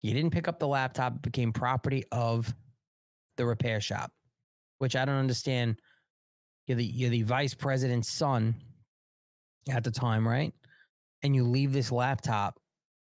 He 0.00 0.14
didn't 0.14 0.30
pick 0.30 0.48
up 0.48 0.58
the 0.58 0.66
laptop, 0.66 1.16
it 1.16 1.22
became 1.22 1.52
property 1.52 2.04
of 2.10 2.54
the 3.36 3.44
repair 3.44 3.82
shop, 3.82 4.10
which 4.78 4.96
I 4.96 5.04
don't 5.04 5.16
understand. 5.16 5.78
You're 6.66 6.78
the 6.78 6.84
you're 6.84 7.10
the 7.10 7.22
vice 7.22 7.54
president's 7.54 8.08
son 8.08 8.54
at 9.70 9.84
the 9.84 9.90
time, 9.90 10.26
right? 10.26 10.54
And 11.22 11.34
you 11.34 11.44
leave 11.44 11.72
this 11.72 11.90
laptop 11.90 12.58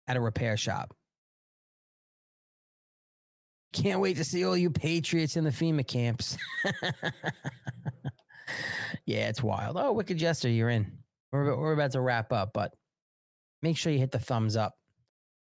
at 0.06 0.16
a 0.16 0.20
repair 0.20 0.56
shop. 0.56 0.94
Can't 3.72 4.00
wait 4.00 4.16
to 4.16 4.24
see 4.24 4.44
all 4.44 4.56
you 4.56 4.70
patriots 4.70 5.36
in 5.36 5.44
the 5.44 5.50
FEMA 5.50 5.86
camps. 5.86 6.38
yeah, 9.06 9.28
it's 9.28 9.42
wild. 9.42 9.76
Oh, 9.78 9.92
Wicked 9.92 10.16
Jester, 10.16 10.48
you're 10.48 10.70
in. 10.70 10.90
We're, 11.32 11.54
we're 11.54 11.74
about 11.74 11.92
to 11.92 12.00
wrap 12.00 12.32
up, 12.32 12.52
but 12.54 12.74
make 13.62 13.76
sure 13.76 13.92
you 13.92 13.98
hit 13.98 14.10
the 14.10 14.18
thumbs 14.18 14.56
up. 14.56 14.74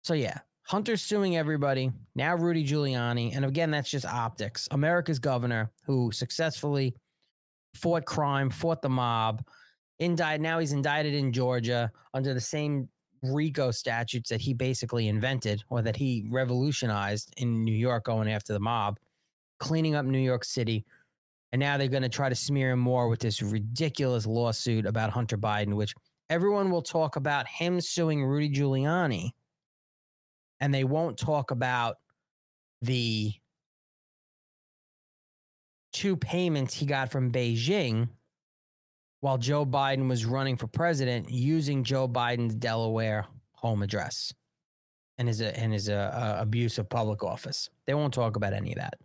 So, 0.04 0.14
yeah, 0.14 0.38
Hunter's 0.64 1.02
suing 1.02 1.36
everybody. 1.36 1.92
Now, 2.16 2.36
Rudy 2.36 2.64
Giuliani. 2.64 3.36
And 3.36 3.44
again, 3.44 3.72
that's 3.72 3.90
just 3.90 4.06
optics. 4.06 4.68
America's 4.72 5.20
governor 5.20 5.72
who 5.86 6.12
successfully 6.12 6.96
fought 7.76 8.06
crime, 8.06 8.50
fought 8.50 8.82
the 8.82 8.90
mob, 8.90 9.44
indicted. 10.02 10.42
Now 10.42 10.60
he's 10.60 10.74
indicted 10.74 11.14
in 11.14 11.32
Georgia 11.32 11.92
under 12.14 12.34
the 12.34 12.42
same 12.42 12.90
RICO 13.24 13.72
statutes 13.72 14.30
that 14.30 14.42
he 14.42 14.54
basically 14.54 15.08
invented 15.08 15.64
or 15.70 15.82
that 15.84 15.96
he 15.96 16.26
revolutionized 16.30 17.34
in 17.38 17.64
New 17.64 17.76
York 17.76 18.06
going 18.06 18.30
after 18.30 18.52
the 18.52 18.60
mob, 18.60 19.00
cleaning 19.60 19.96
up 19.96 20.06
New 20.06 20.20
York 20.20 20.44
City. 20.44 20.84
And 21.52 21.60
now 21.60 21.78
they're 21.78 21.88
going 21.88 22.04
to 22.04 22.10
try 22.10 22.30
to 22.30 22.36
smear 22.36 22.72
him 22.72 22.80
more 22.80 23.10
with 23.10 23.20
this 23.20 23.42
ridiculous 23.42 24.26
lawsuit 24.26 24.86
about 24.86 25.12
Hunter 25.12 25.38
Biden, 25.38 25.76
which 25.76 25.94
everyone 26.30 26.72
will 26.72 26.82
talk 26.82 27.16
about 27.16 27.48
him 27.48 27.80
suing 27.80 28.26
Rudy 28.26 28.50
Giuliani. 28.50 29.32
And 30.60 30.74
they 30.74 30.84
won't 30.84 31.18
talk 31.18 31.52
about 31.52 31.98
the 32.82 33.34
two 35.94 36.16
payments 36.18 36.74
he 36.74 36.86
got 36.86 37.12
from 37.12 37.32
Beijing 37.32 38.08
while 39.22 39.38
Joe 39.38 39.66
Biden 39.66 40.10
was 40.10 40.26
running 40.26 40.58
for 40.58 40.68
president 40.68 41.30
using 41.30 41.84
Joe 41.84 42.08
Biden's 42.08 42.56
Delaware 42.56 43.26
home 43.54 43.84
address 43.84 44.34
and 45.18 45.28
his 45.28 45.42
and 45.42 45.72
his 45.72 45.88
uh, 45.90 46.12
uh, 46.14 46.42
abuse 46.42 46.78
of 46.78 46.90
public 46.90 47.24
office. 47.24 47.70
They 47.86 47.94
won't 47.94 48.14
talk 48.14 48.36
about 48.36 48.54
any 48.54 48.74
of 48.74 48.80
that. 48.80 48.96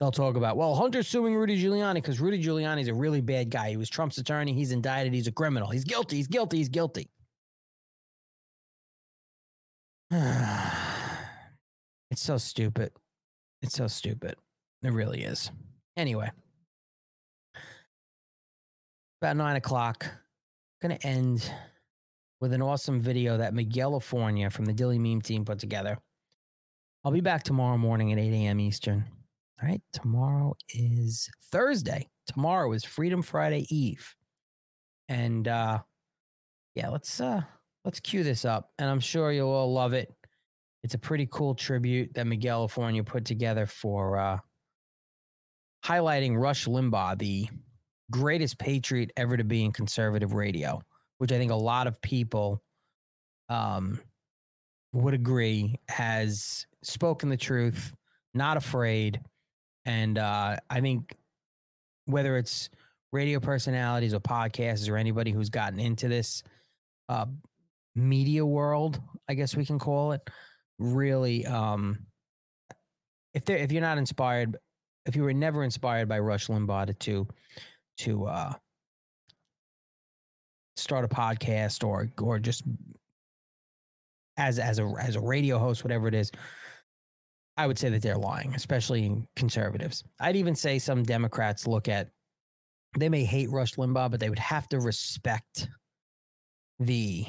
They'll 0.00 0.12
talk 0.12 0.36
about 0.36 0.56
well, 0.56 0.74
Hunter's 0.74 1.08
suing 1.08 1.34
Rudy 1.34 1.62
Giuliani 1.62 1.94
because 1.94 2.20
Rudy 2.20 2.42
Giuliani 2.42 2.80
is 2.80 2.88
a 2.88 2.94
really 2.94 3.20
bad 3.20 3.50
guy. 3.50 3.70
He 3.70 3.76
was 3.76 3.90
Trump's 3.90 4.18
attorney. 4.18 4.52
He's 4.52 4.72
indicted. 4.72 5.12
He's 5.12 5.26
a 5.26 5.32
criminal. 5.32 5.68
He's 5.68 5.84
guilty. 5.84 6.16
He's 6.16 6.28
guilty. 6.28 6.58
He's 6.58 6.68
guilty. 6.68 7.10
it's 12.10 12.22
so 12.22 12.38
stupid. 12.38 12.92
It's 13.62 13.74
so 13.74 13.88
stupid. 13.88 14.36
It 14.82 14.92
really 14.92 15.22
is. 15.22 15.50
Anyway 15.96 16.30
about 19.22 19.36
nine 19.36 19.54
o'clock. 19.54 20.04
Going 20.82 20.98
to 20.98 21.06
end 21.06 21.48
with 22.40 22.52
an 22.52 22.60
awesome 22.60 23.00
video 23.00 23.36
that 23.36 23.54
Miguel 23.54 23.90
California 23.90 24.50
from 24.50 24.64
the 24.64 24.74
Dilley 24.74 24.98
Meme 24.98 25.22
team 25.22 25.44
put 25.44 25.60
together. 25.60 25.96
I'll 27.04 27.12
be 27.12 27.20
back 27.20 27.44
tomorrow 27.44 27.78
morning 27.78 28.10
at 28.10 28.18
8 28.18 28.32
a.m. 28.32 28.58
Eastern. 28.58 29.04
All 29.62 29.68
right. 29.68 29.80
Tomorrow 29.92 30.56
is 30.70 31.30
Thursday. 31.52 32.08
Tomorrow 32.26 32.72
is 32.72 32.84
Freedom 32.84 33.22
Friday 33.22 33.64
Eve. 33.70 34.12
And 35.08 35.46
uh 35.46 35.78
yeah, 36.74 36.88
let's 36.88 37.20
uh 37.20 37.42
let's 37.84 38.00
cue 38.00 38.24
this 38.24 38.44
up. 38.44 38.70
And 38.80 38.90
I'm 38.90 38.98
sure 38.98 39.30
you'll 39.30 39.50
all 39.50 39.72
love 39.72 39.92
it. 39.92 40.12
It's 40.82 40.94
a 40.94 40.98
pretty 40.98 41.28
cool 41.30 41.54
tribute 41.54 42.12
that 42.14 42.26
Miguel 42.26 42.58
California 42.58 43.04
put 43.04 43.24
together 43.24 43.66
for 43.66 44.18
uh 44.18 44.38
highlighting 45.84 46.36
Rush 46.36 46.66
Limbaugh, 46.66 47.18
the 47.18 47.48
greatest 48.12 48.58
patriot 48.58 49.10
ever 49.16 49.36
to 49.36 49.44
be 49.44 49.64
in 49.64 49.72
conservative 49.72 50.34
radio, 50.34 50.80
which 51.18 51.32
I 51.32 51.38
think 51.38 51.50
a 51.50 51.56
lot 51.56 51.88
of 51.88 52.00
people 52.00 52.62
um, 53.48 53.98
would 54.92 55.14
agree 55.14 55.80
has 55.88 56.66
spoken 56.82 57.28
the 57.28 57.36
truth, 57.36 57.92
not 58.34 58.56
afraid. 58.56 59.20
And 59.84 60.18
uh, 60.18 60.58
I 60.70 60.80
think 60.80 61.16
whether 62.04 62.36
it's 62.36 62.68
radio 63.12 63.40
personalities 63.40 64.14
or 64.14 64.20
podcasts 64.20 64.88
or 64.88 64.96
anybody 64.96 65.32
who's 65.32 65.50
gotten 65.50 65.80
into 65.80 66.08
this 66.08 66.42
uh, 67.08 67.26
media 67.94 68.44
world, 68.44 69.00
I 69.28 69.34
guess 69.34 69.56
we 69.56 69.64
can 69.64 69.78
call 69.78 70.12
it, 70.12 70.22
really, 70.78 71.46
um, 71.46 72.06
if 73.34 73.48
if 73.48 73.72
you're 73.72 73.82
not 73.82 73.98
inspired, 73.98 74.56
if 75.06 75.16
you 75.16 75.22
were 75.22 75.32
never 75.32 75.64
inspired 75.64 76.08
by 76.08 76.18
Rush 76.18 76.48
Limbaugh 76.48 76.98
to 77.00 77.26
to 77.98 78.26
uh, 78.26 78.52
start 80.76 81.04
a 81.04 81.08
podcast 81.08 81.84
or 81.86 82.10
or 82.20 82.38
just 82.38 82.64
as 84.36 84.58
as 84.58 84.78
a 84.78 84.92
as 85.00 85.16
a 85.16 85.20
radio 85.20 85.58
host, 85.58 85.84
whatever 85.84 86.08
it 86.08 86.14
is, 86.14 86.30
I 87.56 87.66
would 87.66 87.78
say 87.78 87.90
that 87.90 88.02
they're 88.02 88.16
lying, 88.16 88.54
especially 88.54 89.28
conservatives. 89.36 90.04
I'd 90.20 90.36
even 90.36 90.54
say 90.54 90.78
some 90.78 91.02
Democrats 91.02 91.66
look 91.66 91.88
at 91.88 92.10
they 92.98 93.08
may 93.08 93.24
hate 93.24 93.50
Rush 93.50 93.74
Limbaugh, 93.74 94.10
but 94.10 94.20
they 94.20 94.28
would 94.28 94.38
have 94.38 94.68
to 94.68 94.80
respect 94.80 95.68
the 96.78 97.26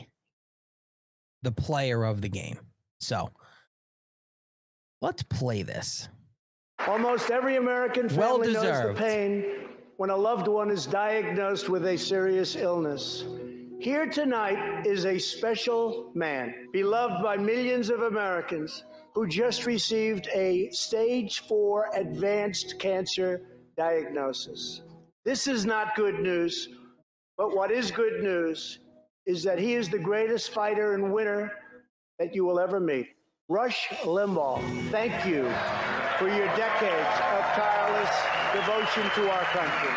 the 1.43 1.51
player 1.51 2.05
of 2.05 2.21
the 2.21 2.29
game. 2.29 2.57
So 3.01 3.29
let's 5.01 5.23
play 5.23 5.63
this. 5.63 6.07
Almost 6.87 7.31
every 7.31 7.57
American 7.57 8.13
Well 8.15 8.39
family 8.39 8.53
knows 8.53 8.87
the 8.87 8.93
pain 8.93 9.45
when 10.03 10.09
a 10.09 10.17
loved 10.17 10.49
one 10.49 10.69
is 10.69 10.85
diagnosed 10.85 11.69
with 11.69 11.85
a 11.85 11.97
serious 11.97 12.57
illness. 12.57 13.23
Here 13.79 14.05
tonight 14.05 14.85
is 14.85 15.05
a 15.05 15.17
special 15.17 16.11
man, 16.13 16.67
beloved 16.73 17.23
by 17.23 17.37
millions 17.37 17.89
of 17.89 18.01
Americans, 18.01 18.83
who 19.15 19.25
just 19.25 19.65
received 19.65 20.27
a 20.35 20.69
stage 20.71 21.39
four 21.47 21.89
advanced 21.95 22.79
cancer 22.79 23.43
diagnosis. 23.77 24.81
This 25.23 25.47
is 25.47 25.65
not 25.65 25.95
good 25.95 26.19
news, 26.19 26.67
but 27.37 27.55
what 27.55 27.71
is 27.71 27.89
good 27.89 28.21
news 28.21 28.79
is 29.25 29.41
that 29.43 29.57
he 29.57 29.73
is 29.75 29.87
the 29.87 29.99
greatest 29.99 30.49
fighter 30.49 30.95
and 30.95 31.13
winner 31.13 31.49
that 32.19 32.35
you 32.35 32.43
will 32.43 32.59
ever 32.59 32.81
meet. 32.81 33.07
Rush 33.47 33.87
Limbaugh, 34.03 34.59
thank 34.91 35.25
you 35.25 35.49
for 36.23 36.29
your 36.29 36.47
decades 36.55 37.19
of 37.33 37.43
tireless 37.53 38.15
devotion 38.53 39.03
to 39.13 39.29
our 39.29 39.43
country. 39.43 39.89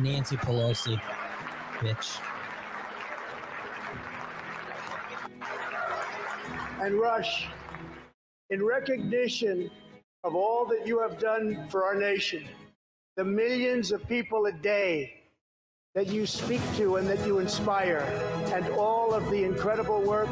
Nancy 0.00 0.36
Pelosi, 0.38 0.98
bitch. 1.80 2.37
And 6.80 6.94
Rush, 6.94 7.46
in 8.50 8.64
recognition 8.64 9.70
of 10.22 10.36
all 10.36 10.64
that 10.66 10.86
you 10.86 11.00
have 11.00 11.18
done 11.18 11.66
for 11.68 11.84
our 11.84 11.96
nation, 11.96 12.46
the 13.16 13.24
millions 13.24 13.90
of 13.90 14.06
people 14.08 14.46
a 14.46 14.52
day 14.52 15.14
that 15.96 16.06
you 16.06 16.24
speak 16.24 16.60
to 16.76 16.96
and 16.96 17.08
that 17.08 17.26
you 17.26 17.40
inspire, 17.40 17.98
and 18.54 18.64
all 18.74 19.12
of 19.12 19.28
the 19.30 19.42
incredible 19.42 20.00
work 20.02 20.28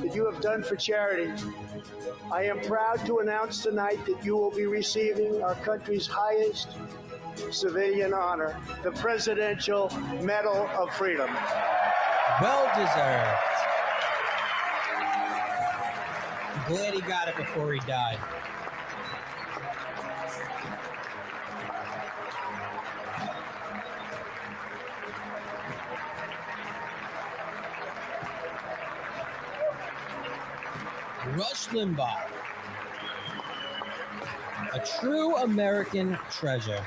that 0.00 0.14
you 0.14 0.30
have 0.30 0.40
done 0.40 0.62
for 0.62 0.76
charity, 0.76 1.32
I 2.30 2.44
am 2.44 2.60
proud 2.60 3.04
to 3.06 3.18
announce 3.18 3.62
tonight 3.62 3.98
that 4.06 4.24
you 4.24 4.36
will 4.36 4.52
be 4.52 4.66
receiving 4.66 5.42
our 5.42 5.56
country's 5.56 6.06
highest 6.06 6.68
civilian 7.50 8.14
honor, 8.14 8.56
the 8.84 8.92
Presidential 8.92 9.90
Medal 10.22 10.68
of 10.78 10.94
Freedom. 10.94 11.30
Well 12.40 12.66
deserved. 12.76 13.58
Glad 16.68 16.92
he 16.92 17.00
got 17.00 17.28
it 17.28 17.36
before 17.36 17.72
he 17.72 17.80
died. 17.80 18.18
Rush 31.34 31.68
Limbaugh, 31.68 32.20
a 34.74 34.86
true 35.00 35.36
American 35.36 36.18
treasure. 36.30 36.84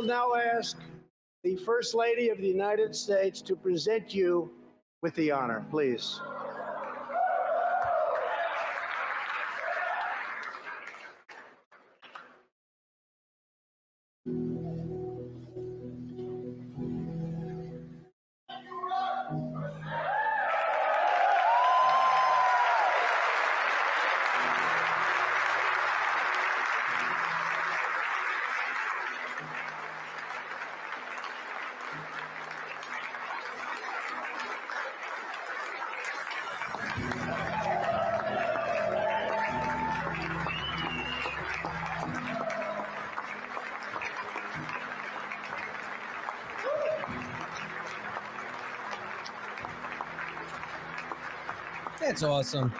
Will 0.00 0.06
now 0.06 0.34
ask 0.34 0.78
the 1.44 1.56
First 1.56 1.94
Lady 1.94 2.30
of 2.30 2.38
the 2.38 2.46
United 2.46 2.96
States 2.96 3.42
to 3.42 3.54
present 3.54 4.14
you 4.14 4.50
with 5.02 5.14
the 5.14 5.30
honor, 5.30 5.66
please. 5.70 6.18
That's 52.20 52.52
awesome. 52.52 52.70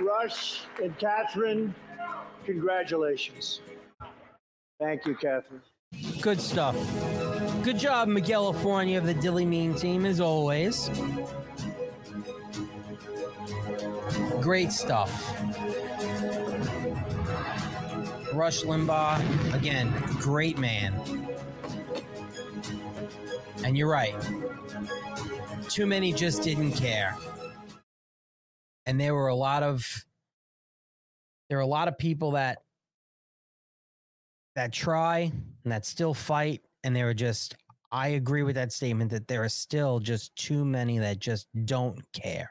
Rush 0.00 0.62
and 0.82 0.98
Kathryn, 0.98 1.74
congratulations. 2.46 3.60
Thank 4.78 5.04
you, 5.04 5.14
Kathryn. 5.16 5.60
Good 6.20 6.40
stuff. 6.40 6.76
Good 7.62 7.78
job, 7.78 8.08
Miguel 8.08 8.52
California 8.52 8.98
of 8.98 9.06
the 9.06 9.14
Dilley 9.14 9.46
Meme 9.46 9.74
team, 9.74 10.04
as 10.04 10.20
always. 10.20 10.88
Great 14.40 14.72
stuff. 14.72 15.10
Rush 18.34 18.62
Limbaugh, 18.62 19.54
again, 19.54 19.92
great 20.18 20.58
man. 20.58 20.94
And 23.64 23.76
you're 23.76 23.90
right. 23.90 24.14
Too 25.68 25.86
many 25.86 26.12
just 26.12 26.42
didn't 26.42 26.72
care. 26.72 27.16
And 28.86 29.00
there 29.00 29.14
were 29.14 29.28
a 29.28 29.34
lot 29.34 29.62
of 29.62 29.86
there 31.48 31.58
are 31.58 31.62
a 31.62 31.66
lot 31.66 31.88
of 31.88 31.96
people 31.98 32.32
that 32.32 32.62
that 34.56 34.72
try 34.72 35.32
and 35.64 35.72
that 35.72 35.86
still 35.86 36.14
fight 36.14 36.62
and 36.84 36.94
there 36.94 37.08
are 37.08 37.14
just 37.14 37.56
i 37.92 38.08
agree 38.08 38.42
with 38.42 38.54
that 38.54 38.72
statement 38.72 39.10
that 39.10 39.28
there 39.28 39.42
are 39.42 39.48
still 39.48 39.98
just 39.98 40.34
too 40.36 40.64
many 40.64 40.98
that 40.98 41.18
just 41.18 41.48
don't 41.64 42.00
care. 42.12 42.50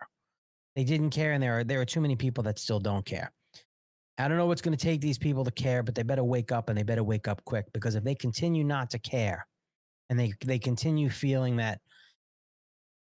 They 0.76 0.84
didn't 0.84 1.10
care 1.10 1.34
and 1.34 1.44
there 1.44 1.60
are 1.60 1.64
there 1.64 1.82
are 1.82 1.86
too 1.86 2.02
many 2.02 2.16
people 2.16 2.44
that 2.44 2.60
still 2.60 2.80
don't 2.80 3.06
care. 3.06 3.32
I 4.18 4.28
don't 4.28 4.38
know 4.38 4.48
what's 4.48 4.62
going 4.62 4.76
to 4.76 4.84
take 4.84 5.02
these 5.02 5.18
people 5.18 5.44
to 5.46 5.52
care 5.52 5.84
but 5.84 5.96
they 5.96 6.04
better 6.04 6.24
wake 6.24 6.52
up 6.52 6.70
and 6.70 6.78
they 6.78 6.84
better 6.84 7.04
wake 7.04 7.28
up 7.28 7.44
quick 7.46 7.66
because 7.74 7.96
if 7.96 8.04
they 8.04 8.16
continue 8.16 8.64
not 8.64 8.90
to 8.92 9.00
care 9.00 9.46
and 10.10 10.20
they 10.20 10.34
they 10.46 10.60
continue 10.60 11.10
feeling 11.10 11.58
that 11.58 11.80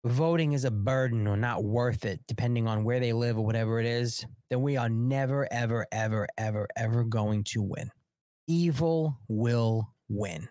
voting 0.05 0.53
is 0.53 0.65
a 0.65 0.71
burden 0.71 1.27
or 1.27 1.38
not 1.38 1.63
worth 1.63 2.05
it 2.05 2.19
depending 2.27 2.67
on 2.67 2.84
where 2.84 2.99
they 2.99 3.13
live 3.13 3.38
or 3.38 3.45
whatever 3.45 3.79
it 3.79 3.86
is 3.86 4.25
then 4.49 4.61
we 4.61 4.75
are 4.75 4.89
never 4.89 5.47
ever 5.51 5.86
ever 5.91 6.27
ever 6.38 6.67
ever 6.75 7.03
going 7.03 7.43
to 7.43 7.61
win 7.61 7.89
evil 8.48 9.18
will 9.28 9.94
win. 10.10 10.48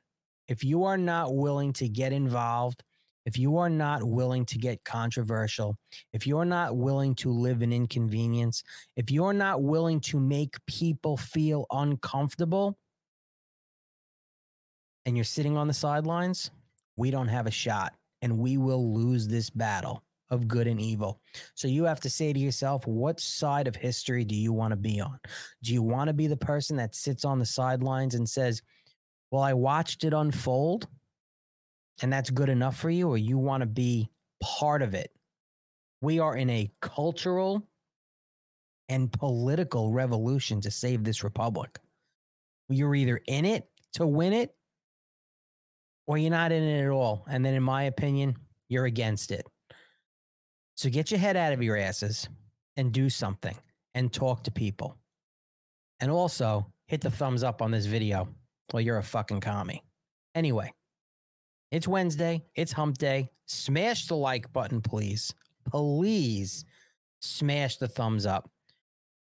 If 0.48 0.64
you 0.64 0.84
are 0.84 0.98
not 0.98 1.34
willing 1.34 1.72
to 1.74 1.88
get 1.88 2.12
involved, 2.12 2.82
if 3.26 3.38
you 3.38 3.58
are 3.58 3.70
not 3.70 4.02
willing 4.02 4.46
to 4.46 4.58
get 4.58 4.82
controversial, 4.84 5.76
if 6.12 6.26
you're 6.26 6.44
not 6.44 6.76
willing 6.76 7.14
to 7.16 7.30
live 7.30 7.62
in 7.62 7.72
inconvenience, 7.72 8.62
if 8.96 9.10
you're 9.10 9.32
not 9.32 9.62
willing 9.62 10.00
to 10.00 10.18
make 10.18 10.54
people 10.66 11.16
feel 11.16 11.66
uncomfortable, 11.70 12.78
and 15.06 15.16
you're 15.16 15.24
sitting 15.24 15.56
on 15.56 15.66
the 15.66 15.74
sidelines, 15.74 16.50
we 16.96 17.10
don't 17.10 17.28
have 17.28 17.46
a 17.46 17.50
shot 17.50 17.94
and 18.22 18.38
we 18.38 18.58
will 18.58 18.94
lose 18.94 19.26
this 19.26 19.50
battle 19.50 20.02
of 20.30 20.46
good 20.46 20.66
and 20.66 20.80
evil. 20.80 21.20
So 21.54 21.68
you 21.68 21.84
have 21.84 22.00
to 22.00 22.10
say 22.10 22.32
to 22.32 22.38
yourself, 22.38 22.86
what 22.86 23.20
side 23.20 23.66
of 23.66 23.74
history 23.74 24.24
do 24.24 24.34
you 24.34 24.52
want 24.52 24.72
to 24.72 24.76
be 24.76 25.00
on? 25.00 25.18
Do 25.62 25.72
you 25.72 25.82
want 25.82 26.08
to 26.08 26.14
be 26.14 26.26
the 26.26 26.36
person 26.36 26.76
that 26.76 26.94
sits 26.94 27.24
on 27.24 27.38
the 27.38 27.46
sidelines 27.46 28.14
and 28.14 28.28
says, 28.28 28.62
well, 29.30 29.42
I 29.42 29.52
watched 29.52 30.04
it 30.04 30.12
unfold 30.12 30.88
and 32.02 32.12
that's 32.12 32.30
good 32.30 32.48
enough 32.48 32.76
for 32.76 32.90
you, 32.90 33.08
or 33.08 33.18
you 33.18 33.38
want 33.38 33.60
to 33.60 33.66
be 33.66 34.10
part 34.42 34.82
of 34.82 34.94
it. 34.94 35.10
We 36.00 36.18
are 36.18 36.36
in 36.36 36.48
a 36.48 36.70
cultural 36.80 37.66
and 38.88 39.12
political 39.12 39.92
revolution 39.92 40.60
to 40.62 40.70
save 40.70 41.04
this 41.04 41.22
republic. 41.22 41.78
You're 42.68 42.94
either 42.94 43.20
in 43.26 43.44
it 43.44 43.68
to 43.94 44.06
win 44.06 44.32
it 44.32 44.54
or 46.06 46.16
you're 46.16 46.30
not 46.30 46.52
in 46.52 46.62
it 46.62 46.84
at 46.84 46.90
all. 46.90 47.24
And 47.28 47.44
then, 47.44 47.54
in 47.54 47.62
my 47.62 47.84
opinion, 47.84 48.36
you're 48.68 48.86
against 48.86 49.30
it. 49.30 49.46
So 50.80 50.88
get 50.88 51.10
your 51.10 51.20
head 51.20 51.36
out 51.36 51.52
of 51.52 51.62
your 51.62 51.76
asses 51.76 52.26
and 52.78 52.90
do 52.90 53.10
something 53.10 53.54
and 53.94 54.10
talk 54.10 54.42
to 54.44 54.50
people. 54.50 54.96
And 56.00 56.10
also 56.10 56.72
hit 56.86 57.02
the 57.02 57.10
thumbs 57.10 57.42
up 57.44 57.60
on 57.60 57.70
this 57.70 57.84
video 57.84 58.26
or 58.72 58.80
you're 58.80 58.96
a 58.96 59.02
fucking 59.02 59.40
commie. 59.42 59.82
Anyway, 60.34 60.72
it's 61.70 61.86
Wednesday, 61.86 62.42
it's 62.54 62.72
hump 62.72 62.96
day. 62.96 63.28
Smash 63.44 64.06
the 64.06 64.16
like 64.16 64.50
button, 64.54 64.80
please. 64.80 65.34
Please 65.70 66.64
smash 67.20 67.76
the 67.76 67.86
thumbs 67.86 68.24
up. 68.24 68.48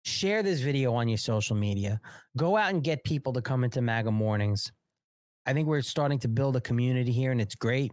Share 0.06 0.42
this 0.42 0.60
video 0.60 0.94
on 0.94 1.08
your 1.08 1.18
social 1.18 1.56
media. 1.56 2.00
Go 2.38 2.56
out 2.56 2.72
and 2.72 2.82
get 2.82 3.04
people 3.04 3.34
to 3.34 3.42
come 3.42 3.64
into 3.64 3.82
MAGA 3.82 4.10
mornings. 4.10 4.72
I 5.44 5.52
think 5.52 5.68
we're 5.68 5.82
starting 5.82 6.20
to 6.20 6.28
build 6.28 6.56
a 6.56 6.62
community 6.62 7.12
here 7.12 7.32
and 7.32 7.40
it's 7.42 7.54
great. 7.54 7.92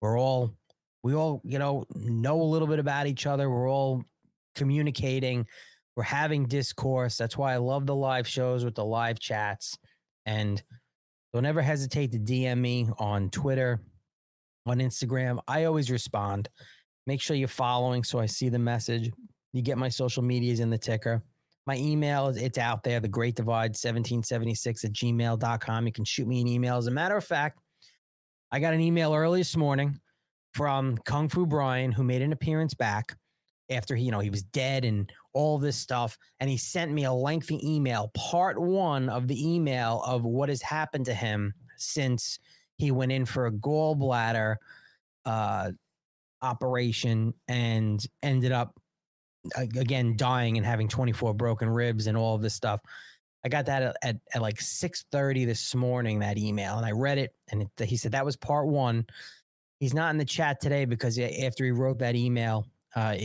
We're 0.00 0.18
all 0.18 0.56
we 1.02 1.14
all, 1.14 1.40
you 1.44 1.58
know, 1.58 1.84
know 1.94 2.40
a 2.40 2.42
little 2.42 2.68
bit 2.68 2.78
about 2.78 3.06
each 3.06 3.26
other. 3.26 3.48
We're 3.48 3.70
all 3.70 4.04
communicating. 4.54 5.46
We're 5.96 6.02
having 6.04 6.46
discourse. 6.46 7.16
That's 7.16 7.36
why 7.36 7.54
I 7.54 7.56
love 7.56 7.86
the 7.86 7.94
live 7.94 8.28
shows 8.28 8.64
with 8.64 8.74
the 8.74 8.84
live 8.84 9.18
chats. 9.18 9.76
And 10.26 10.62
don't 11.32 11.46
ever 11.46 11.62
hesitate 11.62 12.12
to 12.12 12.18
DM 12.18 12.58
me 12.58 12.88
on 12.98 13.30
Twitter, 13.30 13.80
on 14.66 14.78
Instagram. 14.78 15.38
I 15.48 15.64
always 15.64 15.90
respond. 15.90 16.48
Make 17.06 17.20
sure 17.20 17.36
you're 17.36 17.48
following 17.48 18.04
so 18.04 18.18
I 18.18 18.26
see 18.26 18.48
the 18.48 18.58
message. 18.58 19.10
You 19.52 19.62
get 19.62 19.78
my 19.78 19.88
social 19.88 20.22
medias 20.22 20.60
in 20.60 20.70
the 20.70 20.78
ticker. 20.78 21.22
My 21.66 21.76
email 21.76 22.28
is 22.28 22.36
it's 22.36 22.58
out 22.58 22.82
there, 22.82 23.00
the 23.00 23.08
great 23.08 23.36
divide 23.36 23.70
1776 23.70 24.84
at 24.84 24.92
gmail.com. 24.92 25.86
You 25.86 25.92
can 25.92 26.04
shoot 26.04 26.26
me 26.26 26.40
an 26.40 26.48
email. 26.48 26.76
As 26.76 26.86
a 26.86 26.90
matter 26.90 27.16
of 27.16 27.24
fact, 27.24 27.58
I 28.52 28.60
got 28.60 28.74
an 28.74 28.80
email 28.80 29.14
early 29.14 29.40
this 29.40 29.56
morning 29.56 30.00
from 30.52 30.96
Kung 31.04 31.28
Fu 31.28 31.46
Brian, 31.46 31.92
who 31.92 32.02
made 32.02 32.22
an 32.22 32.32
appearance 32.32 32.74
back 32.74 33.16
after 33.70 33.94
he, 33.94 34.04
you 34.04 34.10
know, 34.10 34.20
he 34.20 34.30
was 34.30 34.42
dead 34.42 34.84
and 34.84 35.12
all 35.32 35.58
this 35.58 35.76
stuff. 35.76 36.18
And 36.40 36.50
he 36.50 36.56
sent 36.56 36.90
me 36.90 37.04
a 37.04 37.12
lengthy 37.12 37.60
email, 37.66 38.10
part 38.14 38.60
one 38.60 39.08
of 39.08 39.28
the 39.28 39.54
email 39.54 40.02
of 40.04 40.24
what 40.24 40.48
has 40.48 40.60
happened 40.60 41.06
to 41.06 41.14
him 41.14 41.54
since 41.76 42.38
he 42.76 42.90
went 42.90 43.12
in 43.12 43.24
for 43.24 43.46
a 43.46 43.52
gallbladder 43.52 44.56
uh, 45.24 45.70
operation 46.42 47.34
and 47.48 48.04
ended 48.22 48.52
up 48.52 48.74
again 49.56 50.16
dying 50.16 50.56
and 50.56 50.66
having 50.66 50.88
24 50.88 51.34
broken 51.34 51.68
ribs 51.68 52.06
and 52.06 52.16
all 52.16 52.34
of 52.34 52.42
this 52.42 52.54
stuff. 52.54 52.80
I 53.44 53.48
got 53.48 53.66
that 53.66 53.82
at, 53.82 53.96
at, 54.02 54.16
at 54.34 54.42
like 54.42 54.58
6:30 54.58 55.46
this 55.46 55.74
morning 55.74 56.18
that 56.18 56.36
email 56.36 56.76
and 56.76 56.84
I 56.84 56.90
read 56.90 57.18
it 57.18 57.34
and 57.50 57.62
it, 57.62 57.88
he 57.88 57.96
said 57.96 58.12
that 58.12 58.24
was 58.24 58.36
part 58.36 58.66
1. 58.66 59.06
He's 59.80 59.94
not 59.94 60.10
in 60.10 60.18
the 60.18 60.24
chat 60.24 60.60
today 60.60 60.84
because 60.84 61.18
after 61.18 61.64
he 61.64 61.70
wrote 61.70 61.98
that 61.98 62.14
email 62.14 62.66
uh, 62.94 63.16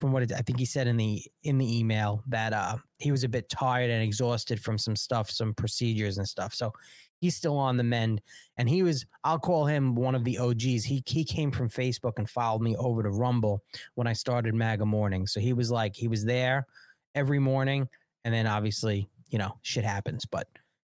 from 0.00 0.12
what 0.12 0.24
it, 0.24 0.32
I 0.32 0.40
think 0.40 0.58
he 0.58 0.66
said 0.66 0.86
in 0.86 0.96
the 0.96 1.22
in 1.44 1.56
the 1.56 1.78
email 1.78 2.22
that 2.28 2.52
uh, 2.52 2.76
he 2.98 3.12
was 3.12 3.24
a 3.24 3.28
bit 3.28 3.48
tired 3.48 3.90
and 3.90 4.02
exhausted 4.02 4.60
from 4.60 4.76
some 4.76 4.96
stuff, 4.96 5.30
some 5.30 5.54
procedures 5.54 6.18
and 6.18 6.28
stuff. 6.28 6.52
So 6.52 6.72
he's 7.20 7.36
still 7.36 7.56
on 7.56 7.76
the 7.76 7.84
mend, 7.84 8.20
and 8.58 8.68
he 8.68 8.82
was. 8.82 9.06
I'll 9.22 9.38
call 9.38 9.66
him 9.66 9.94
one 9.94 10.14
of 10.14 10.24
the 10.24 10.36
OGs. 10.36 10.84
He 10.84 11.02
he 11.06 11.24
came 11.24 11.50
from 11.50 11.70
Facebook 11.70 12.14
and 12.18 12.28
followed 12.28 12.60
me 12.60 12.76
over 12.76 13.02
to 13.02 13.10
Rumble 13.10 13.62
when 13.94 14.06
I 14.06 14.12
started 14.12 14.54
MAGA 14.54 14.84
Morning. 14.84 15.26
So 15.26 15.40
he 15.40 15.52
was 15.52 15.70
like 15.70 15.94
he 15.94 16.08
was 16.08 16.24
there 16.24 16.66
every 17.14 17.38
morning, 17.38 17.88
and 18.24 18.34
then 18.34 18.46
obviously 18.46 19.08
you 19.28 19.38
know 19.38 19.56
shit 19.62 19.84
happens, 19.84 20.24
but 20.26 20.48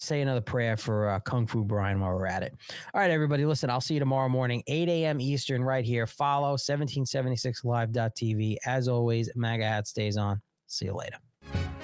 say 0.05 0.21
another 0.21 0.41
prayer 0.41 0.77
for 0.77 1.09
uh, 1.09 1.21
Kung 1.21 1.47
Fu 1.47 1.65
Brian 1.65 2.01
while 2.01 2.15
we're 2.15 2.27
at 2.27 2.43
it. 2.43 2.55
All 2.93 3.01
right, 3.01 3.11
everybody, 3.11 3.45
listen, 3.45 3.71
I'll 3.71 3.81
see 3.81 3.95
you 3.95 4.01
tomorrow 4.01 4.29
morning, 4.29 4.63
8 4.67 4.89
a.m. 4.89 5.21
Eastern, 5.21 5.65
right 5.65 5.85
here. 5.85 6.07
Follow 6.07 6.57
1776live.tv. 6.57 8.57
As 8.67 8.89
always, 8.89 9.31
MAGA 9.35 9.65
hat 9.65 9.87
stays 9.87 10.17
on. 10.17 10.41
See 10.67 10.87
you 10.87 10.95
later. 10.95 11.84